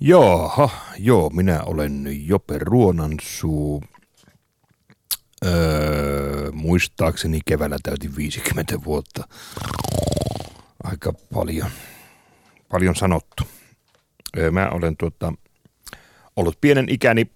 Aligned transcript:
Joo, 0.00 0.70
joo, 0.98 1.30
minä 1.30 1.62
olen 1.62 2.06
Jope 2.26 2.58
Ruonansuu. 2.58 3.82
Öö, 5.46 6.52
muistaakseni 6.52 7.40
keväällä 7.46 7.76
täytin 7.82 8.16
50 8.16 8.84
vuotta. 8.84 9.28
Aika 10.84 11.12
paljon, 11.34 11.70
paljon 12.68 12.96
sanottu. 12.96 13.44
Öö, 14.36 14.50
mä 14.50 14.68
olen 14.72 14.96
tuota, 14.96 15.32
ollut 16.36 16.60
pienen 16.60 16.88
ikäni 16.88 17.30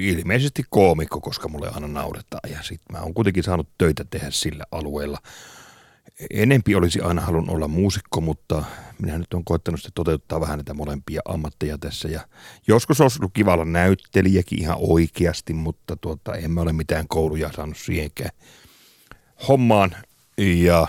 ilmeisesti 0.00 0.62
koomikko, 0.70 1.20
koska 1.20 1.48
mulle 1.48 1.70
aina 1.74 1.88
nauretaan. 1.88 2.52
Ja 2.52 2.62
sitten 2.62 2.96
mä 2.96 3.02
oon 3.02 3.14
kuitenkin 3.14 3.42
saanut 3.42 3.68
töitä 3.78 4.04
tehdä 4.10 4.30
sillä 4.30 4.64
alueella– 4.70 5.18
enempi 6.30 6.74
olisi 6.74 7.00
aina 7.00 7.22
halunnut 7.22 7.54
olla 7.54 7.68
muusikko, 7.68 8.20
mutta 8.20 8.64
minä 8.98 9.18
nyt 9.18 9.34
olen 9.34 9.44
koettanut 9.44 9.80
sitten 9.80 9.94
toteuttaa 9.94 10.40
vähän 10.40 10.58
näitä 10.58 10.74
molempia 10.74 11.20
ammatteja 11.24 11.78
tässä. 11.78 12.08
Ja 12.08 12.20
joskus 12.66 13.00
olisi 13.00 13.18
ollut 13.20 13.32
kiva 13.34 13.54
olla 13.54 13.64
näyttelijäkin 13.64 14.60
ihan 14.60 14.76
oikeasti, 14.80 15.52
mutta 15.52 15.96
tuota, 15.96 16.34
emme 16.34 16.60
ole 16.60 16.72
mitään 16.72 17.08
kouluja 17.08 17.52
saanut 17.52 17.76
siihenkään 17.76 18.30
hommaan. 19.48 19.96
Ja 20.38 20.86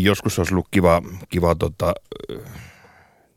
joskus 0.00 0.38
olisi 0.38 0.54
ollut 0.54 0.68
kiva, 0.70 1.02
kiva 1.28 1.54
tota, 1.54 1.94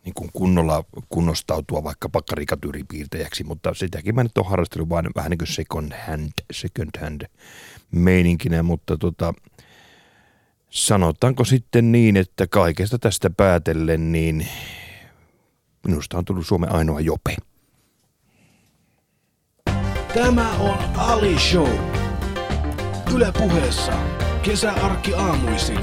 niin 0.05 0.13
kuin 0.13 0.29
kunnolla 0.33 0.83
kunnostautua 1.09 1.83
vaikka 1.83 2.09
karikatyyripiirtäjäksi, 2.29 3.43
mutta 3.43 3.73
sitäkin 3.73 4.15
mä 4.15 4.23
nyt 4.23 4.37
olen 4.37 4.49
harrastellut 4.49 4.89
vain 4.89 5.05
vähän 5.15 5.29
niin 5.29 5.37
kuin 5.37 5.47
second 5.47 5.91
hand, 6.07 6.31
second 6.51 7.01
hand 7.01 7.21
meininkinä, 7.91 8.63
mutta 8.63 8.97
tota, 8.97 9.33
sanotaanko 10.75 11.45
sitten 11.45 11.91
niin, 11.91 12.17
että 12.17 12.47
kaikesta 12.47 12.99
tästä 12.99 13.29
päätellen, 13.29 14.11
niin 14.11 14.47
minusta 15.87 16.17
on 16.17 16.25
tullut 16.25 16.47
Suomen 16.47 16.71
ainoa 16.71 16.99
jope. 16.99 17.35
Tämä 20.13 20.51
on 20.51 20.77
Ali 20.97 21.39
Show. 21.39 21.69
Yle 23.15 23.31
puheessa 23.37 23.93
kesäarkki 24.43 25.13
aamuisin 25.13 25.79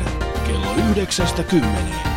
kello 0.47 0.75
yhdeksästä 0.91 1.43
kymmeneen. 1.43 2.13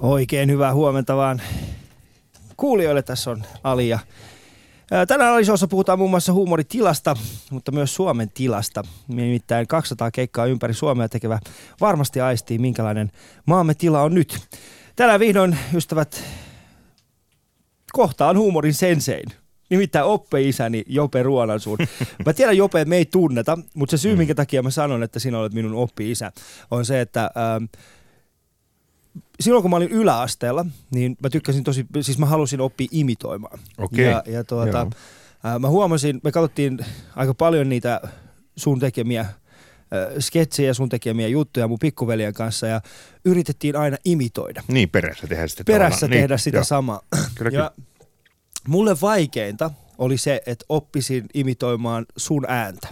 Oikein 0.00 0.50
hyvää 0.50 0.74
huomenta 0.74 1.16
vaan 1.16 1.42
kuulijoille. 2.62 3.02
Tässä 3.02 3.30
on 3.30 3.44
Ali 3.64 3.88
ja 3.88 3.98
Tänään 5.08 5.32
Alisossa 5.32 5.68
puhutaan 5.68 5.98
muun 5.98 6.10
muassa 6.10 6.32
huumoritilasta, 6.32 7.16
mutta 7.50 7.72
myös 7.72 7.94
Suomen 7.94 8.30
tilasta. 8.30 8.82
Nimittäin 9.08 9.66
200 9.66 10.10
keikkaa 10.10 10.46
ympäri 10.46 10.74
Suomea 10.74 11.08
tekevä 11.08 11.38
varmasti 11.80 12.20
aistii, 12.20 12.58
minkälainen 12.58 13.10
maamme 13.46 13.74
tila 13.74 14.02
on 14.02 14.14
nyt. 14.14 14.40
Tänään 14.96 15.20
vihdoin, 15.20 15.58
ystävät, 15.74 16.24
kohtaan 17.92 18.38
huumorin 18.38 18.74
sensein. 18.74 19.28
Nimittäin 19.70 20.04
oppe-isäni 20.04 20.84
Jope 20.86 21.22
Ruonansuun. 21.22 21.78
Mä 22.26 22.32
tiedän 22.32 22.56
Jope, 22.56 22.80
että 22.80 22.88
me 22.88 22.96
ei 22.96 23.06
tunneta, 23.06 23.58
mutta 23.74 23.96
se 23.96 24.00
syy, 24.00 24.16
minkä 24.16 24.34
takia 24.34 24.62
mä 24.62 24.70
sanon, 24.70 25.02
että 25.02 25.18
sinä 25.18 25.38
olet 25.38 25.54
minun 25.54 25.74
oppi-isä, 25.74 26.32
on 26.70 26.84
se, 26.84 27.00
että... 27.00 27.24
Äh, 27.24 27.68
silloin 29.40 29.62
kun 29.62 29.70
mä 29.70 29.76
olin 29.76 29.90
yläasteella, 29.90 30.66
niin 30.90 31.16
mä 31.22 31.30
tykkäsin 31.30 31.64
tosi, 31.64 31.86
siis 32.00 32.18
mä 32.18 32.26
halusin 32.26 32.60
oppia 32.60 32.88
imitoimaan. 32.90 33.58
Okay. 33.78 34.04
Ja, 34.04 34.22
ja 34.26 34.44
tuota, 34.44 34.86
ää, 35.44 35.58
mä 35.58 35.68
huomasin, 35.68 36.20
me 36.24 36.32
katsottiin 36.32 36.78
aika 37.16 37.34
paljon 37.34 37.68
niitä 37.68 38.00
sun 38.56 38.80
tekemiä 38.80 39.26
sketsejä, 40.18 40.74
sun 40.74 40.88
tekemiä 40.88 41.28
juttuja 41.28 41.68
mun 41.68 41.78
pikkuveljen 41.78 42.34
kanssa 42.34 42.66
ja 42.66 42.80
yritettiin 43.24 43.76
aina 43.76 43.96
imitoida. 44.04 44.62
Niin, 44.68 44.90
perässä 44.90 45.26
tehdä 45.26 45.46
sitä 45.46 45.64
Perässä 45.64 46.08
niin, 46.08 46.20
tehdä 46.20 46.36
sitä 46.36 46.58
jo. 46.58 46.64
samaa. 46.64 47.00
Kyllä, 47.34 47.50
ja 47.50 47.70
kyllä. 47.74 47.88
mulle 48.68 48.96
vaikeinta 49.00 49.70
oli 49.98 50.18
se, 50.18 50.42
että 50.46 50.64
oppisin 50.68 51.26
imitoimaan 51.34 52.06
sun 52.16 52.44
ääntä. 52.48 52.88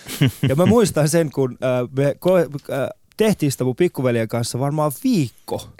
ja 0.48 0.56
mä 0.56 0.66
muistan 0.66 1.08
sen, 1.08 1.30
kun 1.30 1.58
äh, 1.64 1.88
me 1.96 2.16
ko- 2.26 2.72
äh, 2.72 2.88
tehtiin 3.18 3.52
sitä 3.52 3.64
mun 3.64 3.76
pikkuveljen 3.76 4.28
kanssa 4.28 4.58
varmaan 4.58 4.92
viikko. 5.04 5.70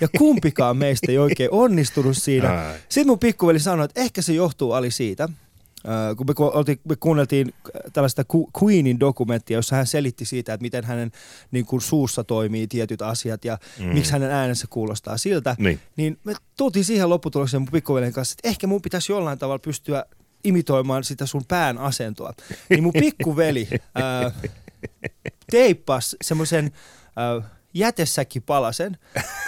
Ja 0.00 0.08
kumpikaan 0.18 0.76
meistä 0.76 1.12
ei 1.12 1.18
oikein 1.18 1.48
onnistunut 1.52 2.16
siinä. 2.16 2.74
Sitten 2.88 3.06
mun 3.06 3.18
pikkuveli 3.18 3.60
sanoi, 3.60 3.84
että 3.84 4.00
ehkä 4.00 4.22
se 4.22 4.32
johtuu 4.32 4.72
Ali 4.72 4.90
siitä, 4.90 5.28
Uh, 5.84 6.16
kun 6.16 6.26
me, 6.26 6.34
oltiin, 6.38 6.80
me 6.88 6.96
kuunneltiin 6.96 7.54
tällaista 7.92 8.24
Queenin 8.62 9.00
dokumenttia, 9.00 9.58
jossa 9.58 9.76
hän 9.76 9.86
selitti 9.86 10.24
siitä, 10.24 10.54
että 10.54 10.62
miten 10.62 10.84
hänen 10.84 11.12
niin 11.50 11.66
kuin, 11.66 11.80
suussa 11.80 12.24
toimii 12.24 12.66
tietyt 12.66 13.02
asiat 13.02 13.44
ja 13.44 13.58
mm. 13.78 13.84
miksi 13.84 14.12
hänen 14.12 14.30
äänensä 14.30 14.66
kuulostaa 14.70 15.16
siltä, 15.16 15.56
niin, 15.58 15.80
niin 15.96 16.18
me 16.24 16.34
tultiin 16.56 16.84
siihen 16.84 17.10
lopputulokseen 17.10 17.60
mun 17.60 17.68
pikkuveljen 17.72 18.12
kanssa, 18.12 18.32
että 18.32 18.48
ehkä 18.48 18.66
mun 18.66 18.82
pitäisi 18.82 19.12
jollain 19.12 19.38
tavalla 19.38 19.58
pystyä 19.58 20.04
imitoimaan 20.44 21.04
sitä 21.04 21.26
sun 21.26 21.42
pään 21.48 21.78
asentoa. 21.78 22.32
Niin 22.68 22.82
mun 22.82 22.92
pikkuveli 22.92 23.68
uh, 23.72 24.50
teippas 25.50 26.16
semmoisen 26.22 26.72
äh, 27.18 27.50
jätesäkkipalasen 27.74 28.96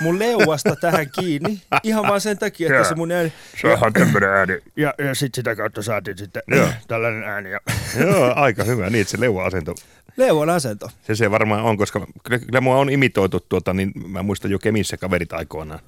mun 0.00 0.18
leuasta 0.18 0.76
tähän 0.76 1.10
kiinni. 1.20 1.62
Ihan 1.82 2.02
vaan 2.02 2.20
sen 2.20 2.38
takia, 2.38 2.68
että 2.68 2.88
se 2.88 2.94
mun 2.94 3.12
ääni... 3.12 3.32
Se 3.60 3.68
on 3.68 3.92
tämmöinen 3.92 4.30
ääni. 4.30 4.52
Ja, 4.76 4.94
ja 4.98 5.14
sitten 5.14 5.38
sitä 5.38 5.56
kautta 5.56 5.82
saatiin 5.82 6.18
sitten 6.18 6.42
Joo. 6.48 6.68
tällainen 6.88 7.22
ääni. 7.22 7.50
Ja. 7.50 7.60
Joo, 8.00 8.32
aika 8.36 8.64
hyvä. 8.64 8.90
Niin, 8.90 9.00
että 9.00 9.10
se 9.10 9.20
leuva-asento. 9.20 9.74
Leuan 10.16 10.50
asento. 10.50 10.90
Se 11.02 11.14
se 11.14 11.30
varmaan 11.30 11.62
on, 11.62 11.76
koska 11.76 12.06
kyllä, 12.24 12.38
kyllä 12.38 12.60
mua 12.60 12.76
on 12.76 12.90
imitoitu 12.90 13.40
tuota, 13.40 13.72
niin 13.72 13.92
mä 14.06 14.22
muistan 14.22 14.50
jo 14.50 14.58
Kemissä 14.58 14.96
kaverit 14.96 15.32
aikoinaan. 15.32 15.80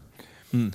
Mm 0.52 0.70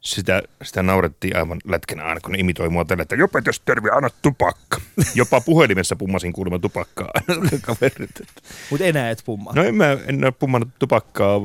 sitä, 0.00 0.42
sitä 0.62 0.82
naurettiin 0.82 1.36
aivan 1.36 1.58
lätkänä 1.64 2.02
aina, 2.02 2.20
kun 2.20 2.32
ne 2.32 2.38
imitoi 2.38 2.68
mua 2.68 2.84
tällä, 2.84 3.02
että 3.02 3.16
jopa 3.16 3.42
jos 3.46 3.60
terve, 3.60 3.90
anna 3.90 4.08
tupakka. 4.22 4.80
Jopa 5.14 5.40
puhelimessa 5.40 5.96
pummasin 5.96 6.32
kuulemma 6.32 6.58
tupakkaa 6.58 7.10
kaverit. 7.66 8.20
Mutta 8.70 8.84
enää 8.84 9.10
et 9.10 9.22
pummaa. 9.26 9.54
No 9.54 9.64
en 9.64 9.74
mä 9.74 9.96
en 10.06 10.24
ole 10.24 10.32
pummannut 10.32 10.68
tupakkaa 10.78 11.42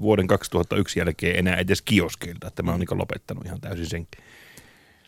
vuoden 0.00 0.26
2001 0.26 0.98
jälkeen 0.98 1.38
enää 1.38 1.56
edes 1.56 1.82
kioskeilta, 1.82 2.46
että 2.46 2.62
mä 2.62 2.70
oon 2.70 2.80
niin 2.80 2.98
lopettanut 2.98 3.46
ihan 3.46 3.60
täysin 3.60 3.86
senkin. 3.86 4.24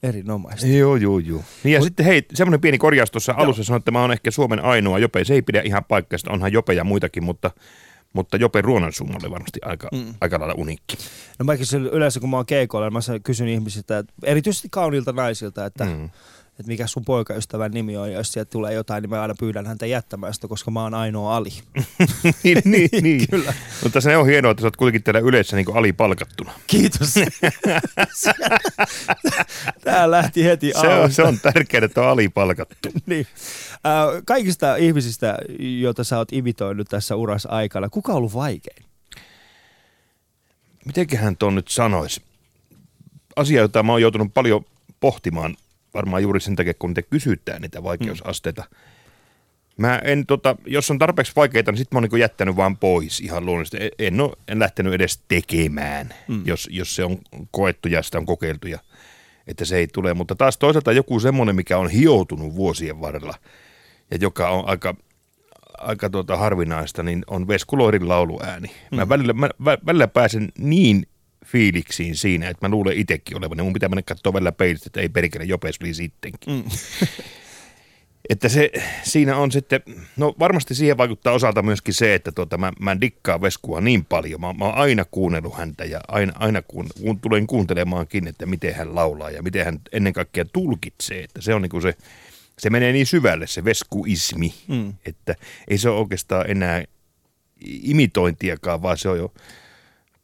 Erinomaista. 0.03 0.67
Joo, 0.67 0.97
joo, 0.97 1.19
joo. 1.19 1.43
Niin 1.65 1.73
ja 1.73 1.79
Mut, 1.81 1.87
sitten 1.87 2.07
hei, 2.07 2.23
semmoinen 2.35 2.61
pieni 2.61 2.79
korjaus 2.79 3.11
tuossa 3.11 3.35
alussa 3.37 3.65
sanoi, 3.65 3.79
että 3.79 3.91
mä 3.91 4.01
oon 4.01 4.13
ehkä 4.13 4.31
Suomen 4.31 4.65
ainoa 4.65 4.99
Jope. 4.99 5.25
Se 5.25 5.35
ei 5.35 5.43
pidä 5.43 5.63
ihan 5.65 5.85
paikkaa, 5.85 6.19
onhan 6.29 6.53
Jope 6.53 6.75
ja 6.75 6.85
muitakin, 6.85 7.25
mutta 7.25 7.51
mutta 8.15 8.37
Jope 8.37 8.63
Ruonansumma 8.63 9.19
oli 9.23 9.31
varmasti 9.31 9.61
aika, 9.65 9.89
mm. 9.93 10.15
aika 10.21 10.39
lailla 10.39 10.55
unikki. 10.55 10.97
No 11.39 11.45
mäkin 11.45 11.67
yleensä 11.93 12.21
kun 12.21 12.31
mä 12.31 12.37
oon 12.37 12.47
keikoilla, 12.47 12.91
mä 12.91 13.01
kysyn 13.23 13.49
ihmisiltä, 13.49 14.05
erityisesti 14.23 14.69
kauniilta 14.71 15.13
naisilta, 15.13 15.67
että 15.67 15.85
mm 15.85 16.11
että 16.61 16.67
mikä 16.67 16.87
sun 16.87 17.05
poikaystävän 17.05 17.71
nimi 17.71 17.97
on, 17.97 18.13
ja 18.13 18.19
jos 18.19 18.33
sieltä 18.33 18.51
tulee 18.51 18.75
jotain, 18.75 19.03
niin 19.03 19.11
mä 19.11 19.23
aina 19.23 19.35
pyydän 19.39 19.67
häntä 19.67 19.87
jättämään 19.87 20.35
sitä, 20.35 20.49
koska 20.49 20.71
mä 20.71 20.83
oon 20.83 20.95
ainoa 20.95 21.37
Ali. 21.37 21.51
niin, 22.43 22.63
niin, 22.65 22.89
niin. 23.03 23.29
Kyllä. 23.31 23.55
Mutta 23.83 24.01
se 24.01 24.17
on 24.17 24.27
hienoa, 24.27 24.51
että 24.51 24.61
sä 24.61 24.67
oot 24.67 24.77
kuitenkin 24.77 25.03
täällä 25.03 25.21
yleensä 25.21 25.57
niin 25.57 25.77
Ali 25.77 25.93
palkattuna. 25.93 26.53
Kiitos. 26.67 27.15
Tää 29.85 30.11
lähti 30.11 30.45
heti 30.45 30.73
se 30.81 30.89
on, 30.89 31.13
se 31.13 31.23
on 31.23 31.39
tärkeää, 31.41 31.85
että 31.85 32.01
on 32.01 32.09
Ali 32.09 32.29
palkattu. 32.29 32.89
niin. 33.07 33.27
Äh, 33.73 34.23
kaikista 34.25 34.77
ihmisistä, 34.77 35.39
joita 35.59 36.05
sä 36.05 36.19
oot 36.19 36.33
imitoinut 36.33 36.89
tässä 36.89 37.17
urassa 37.17 37.49
aikana, 37.49 37.89
kuka 37.89 38.13
on 38.13 38.19
ollut 38.19 38.35
vaikein? 38.35 38.85
Mitenköhän 40.85 41.37
tuon 41.37 41.55
nyt 41.55 41.69
sanoisi? 41.69 42.23
Asia, 43.37 43.61
jota 43.61 43.83
mä 43.83 43.93
oon 43.93 44.03
joutunut 44.03 44.35
paljon 44.35 44.65
pohtimaan 45.01 45.57
varmaan 45.95 46.23
juuri 46.23 46.41
sen 46.41 46.57
takia, 46.57 46.75
kun 46.75 46.95
te 46.95 47.03
kysytään 47.03 47.63
niitä 47.63 47.83
vaikeusasteita. 47.83 48.63
Mm. 48.71 48.77
Mä 49.77 50.01
en, 50.05 50.27
tota, 50.27 50.57
jos 50.67 50.91
on 50.91 50.99
tarpeeksi 50.99 51.33
vaikeita, 51.37 51.73
niin 51.73 51.79
sitten 51.79 51.97
mä 51.97 51.99
oon 51.99 52.09
niin 52.13 52.21
jättänyt 52.21 52.57
vaan 52.57 52.77
pois 52.77 53.21
ihan 53.21 53.47
luonnollisesti. 53.47 53.91
En, 53.99 54.21
ole, 54.21 54.37
en 54.49 54.59
lähtenyt 54.59 54.93
edes 54.93 55.23
tekemään, 55.29 56.15
mm. 56.29 56.43
jos, 56.47 56.69
jos 56.73 56.97
se 56.97 57.05
on 57.05 57.19
koettu 57.51 57.89
ja 57.89 58.03
sitä 58.03 58.19
on 58.19 58.27
kokeiltu 58.27 58.69
ja 58.69 58.79
että 59.47 59.65
se 59.65 59.77
ei 59.77 59.87
tule. 59.87 60.15
Mutta 60.15 60.35
taas 60.35 60.59
toisaalta 60.59 60.93
joku 60.93 61.21
semmoinen, 61.21 61.57
mikä 61.57 61.79
on 61.79 61.91
hioutunut 61.91 62.55
vuosien 62.55 63.01
varrella 63.01 63.35
ja 64.11 64.19
joka 64.21 64.49
on 64.49 64.69
aika, 64.69 64.95
aika 65.79 66.11
tuota 66.11 66.37
harvinaista, 66.37 67.03
niin 67.03 67.25
on 67.27 67.49
Veskuloirin 67.49 68.09
lauluääni. 68.09 68.69
Mm. 68.69 68.97
Mä, 68.97 69.09
välillä, 69.09 69.33
mä 69.33 69.49
välillä 69.87 70.09
pääsen 70.09 70.53
niin 70.59 71.07
fiiliksiin 71.45 72.17
siinä, 72.17 72.49
että 72.49 72.69
mä 72.69 72.71
luulen 72.71 72.99
itsekin 72.99 73.37
olevan. 73.37 73.65
Mun 73.65 73.73
pitää 73.73 73.89
mennä 73.89 74.03
katsoa 74.03 74.33
välillä 74.33 74.53
peilistä, 74.53 74.89
että 74.89 75.01
ei 75.01 75.09
perkele 75.09 75.45
jopes 75.45 75.79
oli 75.81 75.95
sittenkin. 75.95 76.55
Mm. 76.55 76.65
että 78.31 78.49
se, 78.49 78.71
siinä 79.03 79.37
on 79.37 79.53
sitten, 79.53 79.81
no 80.17 80.35
varmasti 80.39 80.75
siihen 80.75 80.97
vaikuttaa 80.97 81.33
osalta 81.33 81.63
myöskin 81.63 81.95
se, 81.95 82.15
että 82.15 82.33
tuota, 82.33 82.59
mä, 82.59 82.73
mä 82.81 83.01
dikkaan 83.01 83.41
Veskua 83.41 83.81
niin 83.81 84.05
paljon. 84.05 84.41
Mä, 84.41 84.53
mä 84.53 84.65
oon 84.65 84.75
aina 84.75 85.05
kuunnellut 85.05 85.57
häntä 85.57 85.85
ja 85.85 86.01
aina, 86.09 86.33
aina 86.37 86.63
kun, 86.63 86.87
kun 87.03 87.21
tulen 87.21 87.47
kuuntelemaankin, 87.47 88.27
että 88.27 88.47
miten 88.47 88.75
hän 88.75 88.95
laulaa 88.95 89.31
ja 89.31 89.43
miten 89.43 89.65
hän 89.65 89.81
ennen 89.93 90.13
kaikkea 90.13 90.45
tulkitsee. 90.45 91.25
Että 91.25 91.41
se 91.41 91.55
on 91.55 91.63
niin 91.63 91.71
kuin 91.71 91.83
se 91.83 91.95
se 92.59 92.71
menee 92.71 92.93
niin 92.93 93.07
syvälle 93.07 93.47
se 93.47 93.65
veskuismi, 93.65 94.55
mm. 94.69 94.95
että 95.07 95.35
ei 95.69 95.79
se 95.79 95.89
ole 95.89 95.99
oikeastaan 95.99 96.51
enää 96.51 96.85
imitointiakaan, 97.67 98.83
vaan 98.83 98.99
se 98.99 99.09
on 99.09 99.19
jo 99.19 99.35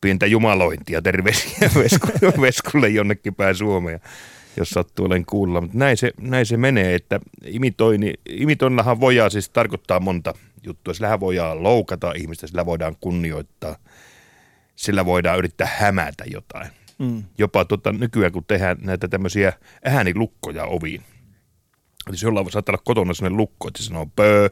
pientä 0.01 0.27
jumalointia. 0.27 1.03
Terveisiä 1.03 1.71
veskulle, 1.83 2.41
veskulle 2.41 2.89
jonnekin 2.89 3.35
päin 3.35 3.55
Suomeen, 3.55 4.01
jos 4.57 4.71
sattuu 4.71 5.07
olen 5.07 5.27
kuulla. 5.27 5.61
Mutta 5.61 5.79
näin 5.79 5.97
se, 5.97 6.13
näin 6.21 6.47
se 6.47 6.57
menee, 6.57 6.95
että 6.95 7.21
imitoini, 7.47 8.15
imitoinnahan 8.29 9.01
voidaan 9.01 9.31
siis 9.31 9.51
tarkoittaa 9.51 10.01
monta 10.01 10.35
juttua. 10.67 10.95
Sillä 10.95 11.21
voidaan 11.21 11.63
loukata 11.63 12.13
ihmistä, 12.13 12.47
sillä 12.47 12.67
voidaan 12.67 12.97
kunnioittaa, 13.01 13.77
sillä 14.77 15.05
voidaan 15.05 15.39
yrittää 15.39 15.69
hämätä 15.79 16.25
jotain. 16.27 16.71
Mm. 16.99 17.25
Jopa 17.39 17.65
tota, 17.65 17.93
nykyään, 17.93 18.33
kun 18.33 18.45
tehdään 18.45 18.77
näitä 18.81 19.09
tämmöisiä 19.09 19.53
äänilukkoja 19.85 20.65
oviin. 20.65 21.03
Eli 22.07 22.15
jos 22.15 22.23
jollain 22.23 22.51
saattaa 22.51 22.73
olla 22.73 22.83
kotona 22.85 23.15
sellainen 23.15 23.37
lukko, 23.37 23.69
että 23.69 23.83
se 23.83 23.87
sanoo 23.87 24.07
pöö, 24.17 24.49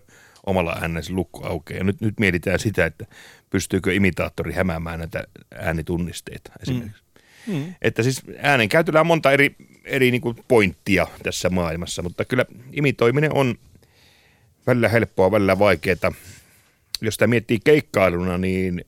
omalla 0.47 0.73
äänellä 0.81 1.03
se 1.03 1.13
lukko 1.13 1.47
aukeaa. 1.47 1.79
Ja 1.79 1.85
nyt, 1.85 2.01
nyt 2.01 2.21
mietitään 2.21 2.59
sitä, 2.59 2.87
että 2.87 3.07
pystyykö 3.51 3.95
imitaattori 3.95 4.53
hämäämään 4.53 4.99
näitä 4.99 5.25
äänitunnisteita 5.55 6.53
esimerkiksi. 6.63 7.03
Mm. 7.47 7.55
Mm. 7.55 7.75
Että 7.83 8.03
siis 8.03 8.23
äänen 8.39 8.69
käytöllä 8.69 9.01
on 9.01 9.07
monta 9.07 9.33
eri, 9.33 9.57
eri 9.85 10.11
niin 10.11 10.21
kuin 10.21 10.37
pointtia 10.49 11.07
tässä 11.23 11.51
maailmassa, 11.51 12.03
mutta 12.03 12.25
kyllä 12.25 12.45
imitoiminen 12.73 13.33
on 13.33 13.55
välillä 14.67 14.89
helppoa, 14.89 15.31
välillä 15.31 15.59
vaikeaa. 15.59 16.13
Jos 17.01 17.15
sitä 17.15 17.27
miettii 17.27 17.61
keikkailuna, 17.65 18.39
niin 18.39 18.85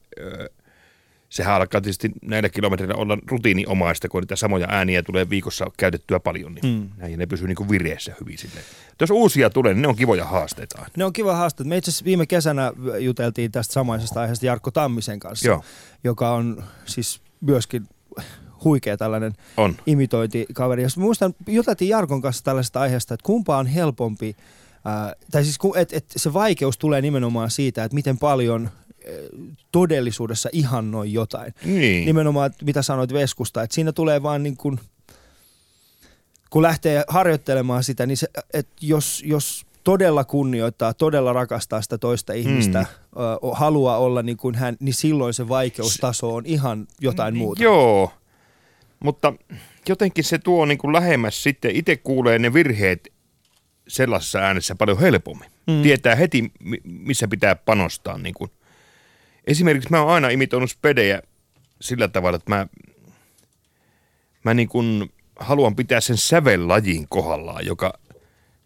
sehän 1.30 1.54
alkaa 1.54 1.80
tietysti 1.80 2.10
näillä 2.22 2.48
kilometreillä 2.48 2.94
olla 2.94 3.18
rutiiniomaista, 3.26 4.08
kun 4.08 4.22
niitä 4.22 4.36
samoja 4.36 4.66
ääniä 4.70 5.02
tulee 5.02 5.30
viikossa 5.30 5.66
käytettyä 5.76 6.20
paljon, 6.20 6.54
niin 6.54 6.80
mm. 6.80 6.88
näin 6.96 7.18
ne 7.18 7.26
pysyy 7.26 7.48
niin 7.48 7.56
kuin 7.56 7.68
vireessä 7.68 8.14
hyvin 8.20 8.38
silleen. 8.38 8.64
Jos 9.00 9.10
uusia 9.10 9.50
tulee, 9.50 9.74
niin 9.74 9.82
ne 9.82 9.88
on 9.88 9.96
kivoja 9.96 10.24
haasteita. 10.24 10.86
Ne 10.96 11.04
on 11.04 11.12
kiva 11.12 11.34
haasteita. 11.34 11.68
Me 11.68 11.76
itse 11.76 11.90
asiassa 11.90 12.04
viime 12.04 12.26
kesänä 12.26 12.72
juteltiin 12.98 13.52
tästä 13.52 13.72
samaisesta 13.72 14.20
aiheesta 14.20 14.46
Jarkko 14.46 14.70
Tammisen 14.70 15.18
kanssa, 15.20 15.46
Joo. 15.48 15.64
joka 16.04 16.30
on 16.30 16.64
siis 16.86 17.20
myöskin 17.40 17.88
huikea 18.64 18.96
tällainen 18.96 19.32
on. 19.56 19.76
imitointikaveri. 19.86 20.82
Ja 20.82 20.88
muistan, 20.96 21.34
juteltiin 21.46 21.88
Jarkon 21.88 22.22
kanssa 22.22 22.44
tällaisesta 22.44 22.80
aiheesta, 22.80 23.14
että 23.14 23.26
kumpa 23.26 23.58
on 23.58 23.66
helpompi, 23.66 24.36
ää, 24.84 25.14
tai 25.30 25.44
siis 25.44 25.58
että 25.76 25.96
et 25.96 26.04
se 26.16 26.32
vaikeus 26.32 26.78
tulee 26.78 27.00
nimenomaan 27.00 27.50
siitä, 27.50 27.84
että 27.84 27.94
miten 27.94 28.18
paljon 28.18 28.70
todellisuudessa 29.72 30.48
ihannoi 30.52 31.12
jotain. 31.12 31.54
Niin. 31.64 32.06
Nimenomaan, 32.06 32.50
mitä 32.64 32.82
sanoit 32.82 33.12
Veskusta, 33.12 33.62
että 33.62 33.74
siinä 33.74 33.92
tulee 33.92 34.22
vaan 34.22 34.42
niin 34.42 34.56
kuin, 34.56 34.80
kun 36.50 36.62
lähtee 36.62 37.04
harjoittelemaan 37.08 37.84
sitä, 37.84 38.06
niin 38.06 38.16
se, 38.16 38.28
että 38.54 38.72
jos, 38.80 39.22
jos 39.26 39.66
todella 39.84 40.24
kunnioittaa, 40.24 40.94
todella 40.94 41.32
rakastaa 41.32 41.82
sitä 41.82 41.98
toista 41.98 42.32
ihmistä, 42.32 42.78
mm. 42.78 43.22
ö, 43.22 43.38
haluaa 43.52 43.98
olla 43.98 44.22
niin 44.22 44.36
kuin 44.36 44.54
hän, 44.54 44.76
niin 44.80 44.94
silloin 44.94 45.34
se 45.34 45.48
vaikeustaso 45.48 46.34
on 46.34 46.46
ihan 46.46 46.86
jotain 47.00 47.36
muuta. 47.36 47.62
Joo, 47.62 48.12
mutta 49.00 49.32
jotenkin 49.88 50.24
se 50.24 50.38
tuo 50.38 50.64
niin 50.64 50.78
kuin 50.78 50.92
lähemmäs 50.92 51.42
sitten, 51.42 51.76
itse 51.76 51.96
kuulee 51.96 52.38
ne 52.38 52.54
virheet 52.54 53.12
sellaisessa 53.88 54.38
äänessä 54.38 54.74
paljon 54.74 55.00
helpommin. 55.00 55.50
Mm. 55.66 55.82
Tietää 55.82 56.14
heti, 56.14 56.52
missä 56.84 57.28
pitää 57.28 57.54
panostaa 57.54 58.18
niin 58.18 58.34
kuin 58.34 58.50
Esimerkiksi 59.46 59.90
mä 59.90 60.02
oon 60.02 60.12
aina 60.12 60.28
imitoinut 60.28 60.70
spedejä 60.70 61.22
sillä 61.80 62.08
tavalla, 62.08 62.36
että 62.36 62.50
mä, 62.50 62.66
mä 64.44 64.54
niin 64.54 64.68
kuin 64.68 65.12
haluan 65.36 65.76
pitää 65.76 66.00
sen 66.00 66.16
sävellajin 66.16 67.06
kohdallaan, 67.08 67.66
joka 67.66 67.92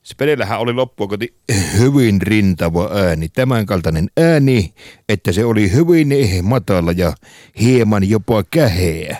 Spedellähän 0.04 0.60
oli 0.60 0.72
loppua 0.72 1.06
koti 1.06 1.34
hyvin 1.78 2.22
rintava 2.22 2.90
ääni, 2.94 3.28
tämän 3.28 3.66
kaltainen 3.66 4.08
ääni, 4.16 4.74
että 5.08 5.32
se 5.32 5.44
oli 5.44 5.72
hyvin 5.72 6.08
matala 6.42 6.92
ja 6.92 7.12
hieman 7.60 8.08
jopa 8.08 8.44
käheä. 8.50 9.16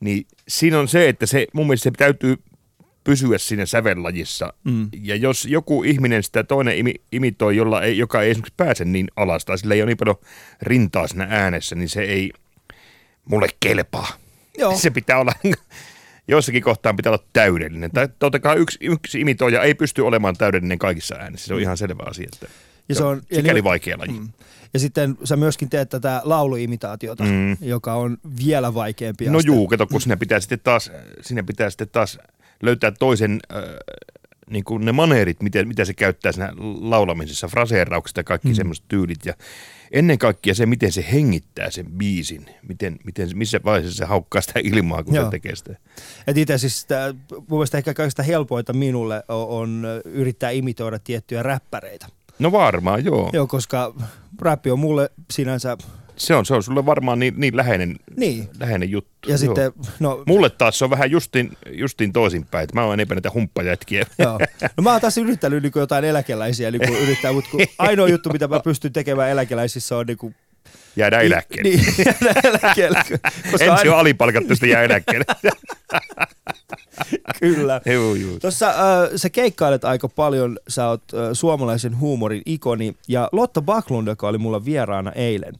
Niin 0.00 0.26
siinä 0.48 0.78
on 0.78 0.88
se, 0.88 1.08
että 1.08 1.26
se 1.26 1.46
mun 1.52 1.66
mielestä 1.66 1.84
se 1.84 1.90
täytyy 1.90 2.36
pysyä 3.06 3.38
siinä 3.38 3.66
sävellajissa. 3.66 4.52
Mm. 4.64 4.88
Ja 5.02 5.16
jos 5.16 5.44
joku 5.44 5.82
ihminen 5.82 6.22
sitä 6.22 6.44
toinen 6.44 6.78
imi, 6.78 6.94
imitoi, 7.12 7.56
jolla 7.56 7.82
ei, 7.82 7.98
joka 7.98 8.22
ei 8.22 8.30
esimerkiksi 8.30 8.54
pääse 8.56 8.84
niin 8.84 9.08
alas, 9.16 9.44
tai 9.44 9.58
sillä 9.58 9.74
ei 9.74 9.82
ole 9.82 9.86
niin 9.86 9.96
paljon 9.96 10.16
rintaa 10.62 11.08
siinä 11.08 11.26
äänessä, 11.30 11.74
niin 11.74 11.88
se 11.88 12.00
ei 12.02 12.30
mulle 13.24 13.48
kelpaa. 13.60 14.08
Joo. 14.58 14.76
Se 14.76 14.90
pitää 14.90 15.18
olla, 15.18 15.32
jossakin 16.28 16.62
kohtaan 16.62 16.96
pitää 16.96 17.12
olla 17.12 17.24
täydellinen. 17.32 17.90
Tai 17.90 18.08
totta 18.18 18.40
kai 18.40 18.56
yksi, 18.56 18.78
yksi 18.80 19.20
imitoija 19.20 19.62
ei 19.62 19.74
pysty 19.74 20.02
olemaan 20.02 20.36
täydellinen 20.36 20.78
kaikissa 20.78 21.14
äänissä. 21.14 21.46
Se 21.46 21.54
on 21.54 21.60
mm. 21.60 21.62
ihan 21.62 21.76
selvä 21.76 22.02
asia. 22.06 22.28
Että 22.32 22.46
ja 22.88 22.94
se 22.94 23.04
on 23.04 23.22
sikäli 23.32 23.64
vaikea 23.64 23.98
laji. 23.98 24.12
Mm. 24.12 24.28
Ja 24.74 24.80
sitten 24.80 25.18
sä 25.24 25.36
myöskin 25.36 25.70
teet 25.70 25.88
tätä 25.88 26.20
lauluimitaatiota, 26.24 27.24
mm. 27.24 27.56
joka 27.60 27.94
on 27.94 28.18
vielä 28.44 28.74
vaikeampi. 28.74 29.30
No 29.30 29.40
juu, 29.44 29.68
kato, 29.68 29.86
kun 29.86 30.00
sinne 30.00 30.16
pitää 30.16 30.40
sitten 30.40 30.60
taas, 30.60 30.90
sinne 31.20 31.42
pitää 31.42 31.70
sitten 31.70 31.88
taas 31.88 32.18
löytää 32.62 32.90
toisen 32.90 33.40
äh, 33.54 33.62
niin 34.50 34.64
kuin 34.64 34.84
ne 34.84 34.92
maneerit, 34.92 35.42
miten, 35.42 35.68
mitä 35.68 35.84
se 35.84 35.94
käyttää 35.94 36.32
siinä 36.32 36.52
laulamisessa, 36.80 37.48
fraseeraukset 37.48 38.16
ja 38.16 38.24
kaikki 38.24 38.48
mm. 38.48 38.54
semmoiset 38.54 38.84
tyylit. 38.88 39.26
Ja 39.26 39.34
ennen 39.92 40.18
kaikkea 40.18 40.54
se, 40.54 40.66
miten 40.66 40.92
se 40.92 41.04
hengittää 41.12 41.70
sen 41.70 41.86
biisin, 41.92 42.46
miten, 42.68 42.96
miten, 43.04 43.28
missä 43.34 43.60
vaiheessa 43.64 43.96
se 43.96 44.04
haukkaa 44.04 44.42
sitä 44.42 44.60
ilmaa, 44.62 45.02
kun 45.02 45.14
Joo. 45.14 45.24
se 45.24 45.30
tekee 45.30 45.56
sitä. 45.56 45.76
Et 46.26 46.38
itse 46.38 46.58
siis 46.58 46.80
sitä, 46.80 47.14
mun 47.30 47.44
mielestä 47.48 47.78
ehkä 47.78 47.94
kaikista 47.94 48.22
helpoita 48.22 48.72
minulle 48.72 49.22
on, 49.28 49.48
on 49.48 49.86
yrittää 50.04 50.50
imitoida 50.50 50.98
tiettyjä 50.98 51.42
räppäreitä. 51.42 52.06
No 52.38 52.52
varmaan, 52.52 53.04
joo. 53.04 53.30
Joo, 53.32 53.46
koska 53.46 53.94
räppi 54.42 54.70
on 54.70 54.78
mulle 54.78 55.10
sinänsä 55.30 55.76
se 56.16 56.34
on, 56.34 56.46
se 56.46 56.54
on 56.54 56.62
sulle 56.62 56.86
varmaan 56.86 57.18
niin, 57.18 57.34
niin, 57.36 57.56
läheinen, 57.56 57.96
niin. 58.16 58.48
läheinen 58.60 58.90
juttu. 58.90 59.10
Ja 59.26 59.30
Joo. 59.30 59.38
sitten, 59.38 59.72
no, 60.00 60.22
Mulle 60.26 60.50
taas 60.50 60.78
se 60.78 60.84
on 60.84 60.90
vähän 60.90 61.10
justin, 61.10 61.52
justin 61.72 62.12
toisinpäin, 62.12 62.64
että 62.64 62.74
mä 62.76 62.84
oon 62.84 62.94
enemmän 62.94 63.16
näitä 63.16 63.30
humppajätkiä. 63.34 64.06
Joo. 64.18 64.38
No 64.76 64.82
mä 64.82 64.92
oon 64.92 65.00
taas 65.00 65.18
yrittänyt 65.18 65.62
niin 65.62 65.72
jotain 65.76 66.04
eläkeläisiä 66.04 66.70
niin 66.70 66.82
kuin 66.88 66.98
yrittää, 67.04 67.32
mutta 67.32 67.50
kun 67.50 67.60
ainoa 67.78 68.08
juttu, 68.08 68.30
mitä 68.30 68.48
mä 68.48 68.60
pystyn 68.60 68.92
tekemään 68.92 69.30
eläkeläisissä 69.30 69.96
on 69.96 70.06
niin 70.06 70.18
kuin 70.18 70.34
Jäädä 70.96 71.20
eläkkeelle. 71.20 71.70
Niin, 71.70 71.80
jäädä 72.06 72.40
eläkkeelle. 72.44 73.02
Koska 73.50 73.64
Ensin 73.64 73.70
aina... 73.70 73.92
on 73.92 73.98
alipalkattu, 73.98 74.54
sitten 74.54 74.70
jää 74.70 74.82
eläkkeelle. 74.82 75.24
Kyllä. 77.40 77.80
Tuossa 78.40 78.68
äh, 78.68 78.74
sä 79.16 79.30
keikkailet 79.30 79.84
aika 79.84 80.08
paljon, 80.08 80.58
sä 80.68 80.88
oot 80.88 81.02
äh, 81.14 81.20
suomalaisen 81.32 82.00
huumorin 82.00 82.42
ikoni, 82.46 82.94
ja 83.08 83.28
Lotta 83.32 83.62
Backlund, 83.62 84.08
joka 84.08 84.28
oli 84.28 84.38
mulla 84.38 84.64
vieraana 84.64 85.12
eilen, 85.12 85.54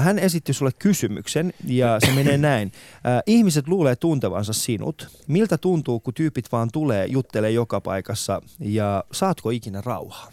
hän 0.00 0.18
esitti 0.18 0.52
sulle 0.52 0.70
kysymyksen, 0.78 1.52
ja 1.66 1.98
se 2.00 2.12
menee 2.12 2.38
näin. 2.38 2.72
Äh, 2.94 3.22
ihmiset 3.26 3.68
luulee 3.68 3.96
tuntevansa 3.96 4.52
sinut. 4.52 5.08
Miltä 5.26 5.58
tuntuu, 5.58 6.00
kun 6.00 6.14
tyypit 6.14 6.52
vaan 6.52 6.68
tulee, 6.72 7.06
juttelee 7.06 7.50
joka 7.50 7.80
paikassa, 7.80 8.42
ja 8.60 9.04
saatko 9.12 9.50
ikinä 9.50 9.82
rauhaa? 9.84 10.32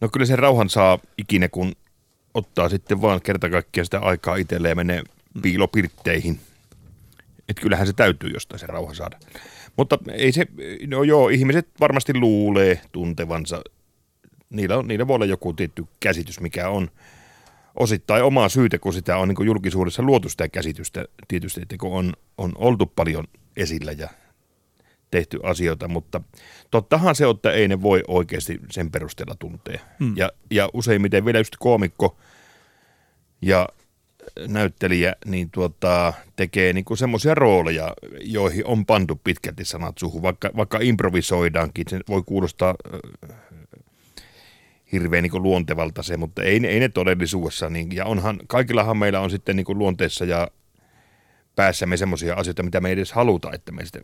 No 0.00 0.08
kyllä 0.08 0.26
sen 0.26 0.38
rauhan 0.38 0.70
saa 0.70 0.98
ikinä, 1.18 1.48
kun 1.48 1.72
ottaa 2.34 2.68
sitten 2.68 3.02
vaan 3.02 3.20
kerta 3.22 3.50
kaikkiaan 3.50 3.84
sitä 3.84 3.98
aikaa 3.98 4.36
itselleen 4.36 4.70
ja 4.70 4.76
menee 4.76 5.02
piilopirtteihin. 5.42 6.40
Että 7.48 7.62
kyllähän 7.62 7.86
se 7.86 7.92
täytyy 7.92 8.30
jostain 8.30 8.58
se 8.58 8.66
rauha 8.66 8.94
saada. 8.94 9.18
Mutta 9.76 9.98
ei 10.12 10.32
se, 10.32 10.46
no 10.86 11.02
joo, 11.02 11.28
ihmiset 11.28 11.68
varmasti 11.80 12.14
luulee 12.14 12.80
tuntevansa. 12.92 13.62
Niillä, 14.50 14.76
on, 14.76 14.88
niillä 14.88 15.06
voi 15.06 15.14
olla 15.14 15.26
joku 15.26 15.52
tietty 15.52 15.84
käsitys, 16.00 16.40
mikä 16.40 16.68
on 16.68 16.90
osittain 17.78 18.24
omaa 18.24 18.48
syytä, 18.48 18.78
kun 18.78 18.92
sitä 18.92 19.16
on 19.16 19.28
niin 19.28 19.46
julkisuudessa 19.46 20.02
luotu 20.02 20.28
sitä 20.28 20.48
käsitystä 20.48 21.04
tietysti, 21.28 21.62
että 21.62 21.76
kun 21.76 21.92
on, 21.92 22.12
on 22.38 22.52
oltu 22.56 22.86
paljon 22.86 23.24
esillä 23.56 23.92
ja 23.92 24.08
tehty 25.10 25.40
asioita, 25.42 25.88
mutta 25.88 26.20
tottahan 26.70 27.14
se, 27.14 27.24
että 27.30 27.52
ei 27.52 27.68
ne 27.68 27.82
voi 27.82 28.02
oikeasti 28.08 28.60
sen 28.70 28.90
perusteella 28.90 29.34
tuntea. 29.38 29.80
Hmm. 29.98 30.16
Ja, 30.16 30.30
ja 30.50 30.68
useimmiten 30.72 31.24
vielä 31.24 31.38
just 31.38 31.56
koomikko 31.58 32.16
ja 33.42 33.68
näyttelijä 34.48 35.16
niin 35.26 35.50
tuota, 35.50 36.12
tekee 36.36 36.72
niin 36.72 36.84
semmoisia 36.94 37.34
rooleja, 37.34 37.94
joihin 38.20 38.66
on 38.66 38.86
pantu 38.86 39.20
pitkälti 39.24 39.64
sanat 39.64 39.98
suhu, 39.98 40.22
vaikka, 40.22 40.50
vaikka 40.56 40.78
improvisoidaankin, 40.82 41.84
se 41.88 42.00
voi 42.08 42.22
kuulostaa 42.26 42.74
äh, 42.94 43.30
hirveän 44.92 45.22
niin 45.22 45.42
luontevalta 45.42 46.02
se, 46.02 46.16
mutta 46.16 46.42
ei, 46.42 46.66
ei 46.66 46.80
ne 46.80 46.88
todellisuudessa, 46.88 47.70
niin, 47.70 47.96
ja 47.96 48.04
onhan, 48.04 48.38
kaikillahan 48.46 48.96
meillä 48.96 49.20
on 49.20 49.30
sitten 49.30 49.56
niin 49.56 49.66
luonteessa 49.68 50.24
ja 50.24 50.48
päässämme 51.56 51.96
semmoisia 51.96 52.34
asioita, 52.34 52.62
mitä 52.62 52.80
me 52.80 52.88
ei 52.88 52.92
edes 52.92 53.12
haluta, 53.12 53.52
että 53.52 53.72
me 53.72 53.84
sitten 53.84 54.02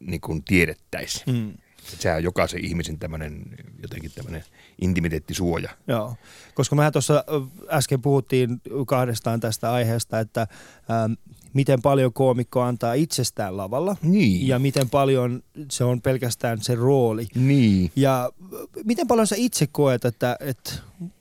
niin 0.00 0.20
kuin 0.20 0.44
tiedettäisiin. 0.44 1.36
Mm. 1.36 1.52
Sehän 1.82 2.16
on 2.16 2.22
jokaisen 2.22 2.64
ihmisen 2.64 2.98
tämmöinen 2.98 3.42
jotenkin 3.82 4.12
tämmöinen 4.14 4.44
intimiteettisuoja. 4.80 5.70
Joo, 5.86 6.16
koska 6.54 6.76
mehän 6.76 6.92
tuossa 6.92 7.24
äsken 7.70 8.02
puhuttiin 8.02 8.60
kahdestaan 8.86 9.40
tästä 9.40 9.72
aiheesta, 9.72 10.20
että 10.20 10.40
ähm, 10.90 11.12
miten 11.54 11.82
paljon 11.82 12.12
koomikko 12.12 12.60
antaa 12.60 12.94
itsestään 12.94 13.56
lavalla 13.56 13.96
Niin. 14.02 14.48
ja 14.48 14.58
miten 14.58 14.90
paljon 14.90 15.42
se 15.70 15.84
on 15.84 16.00
pelkästään 16.00 16.60
se 16.60 16.74
rooli. 16.74 17.26
Niin. 17.34 17.92
Ja 17.96 18.30
miten 18.84 19.06
paljon 19.06 19.26
sä 19.26 19.36
itse 19.38 19.66
koet, 19.72 20.04
että, 20.04 20.36
että 20.40 20.72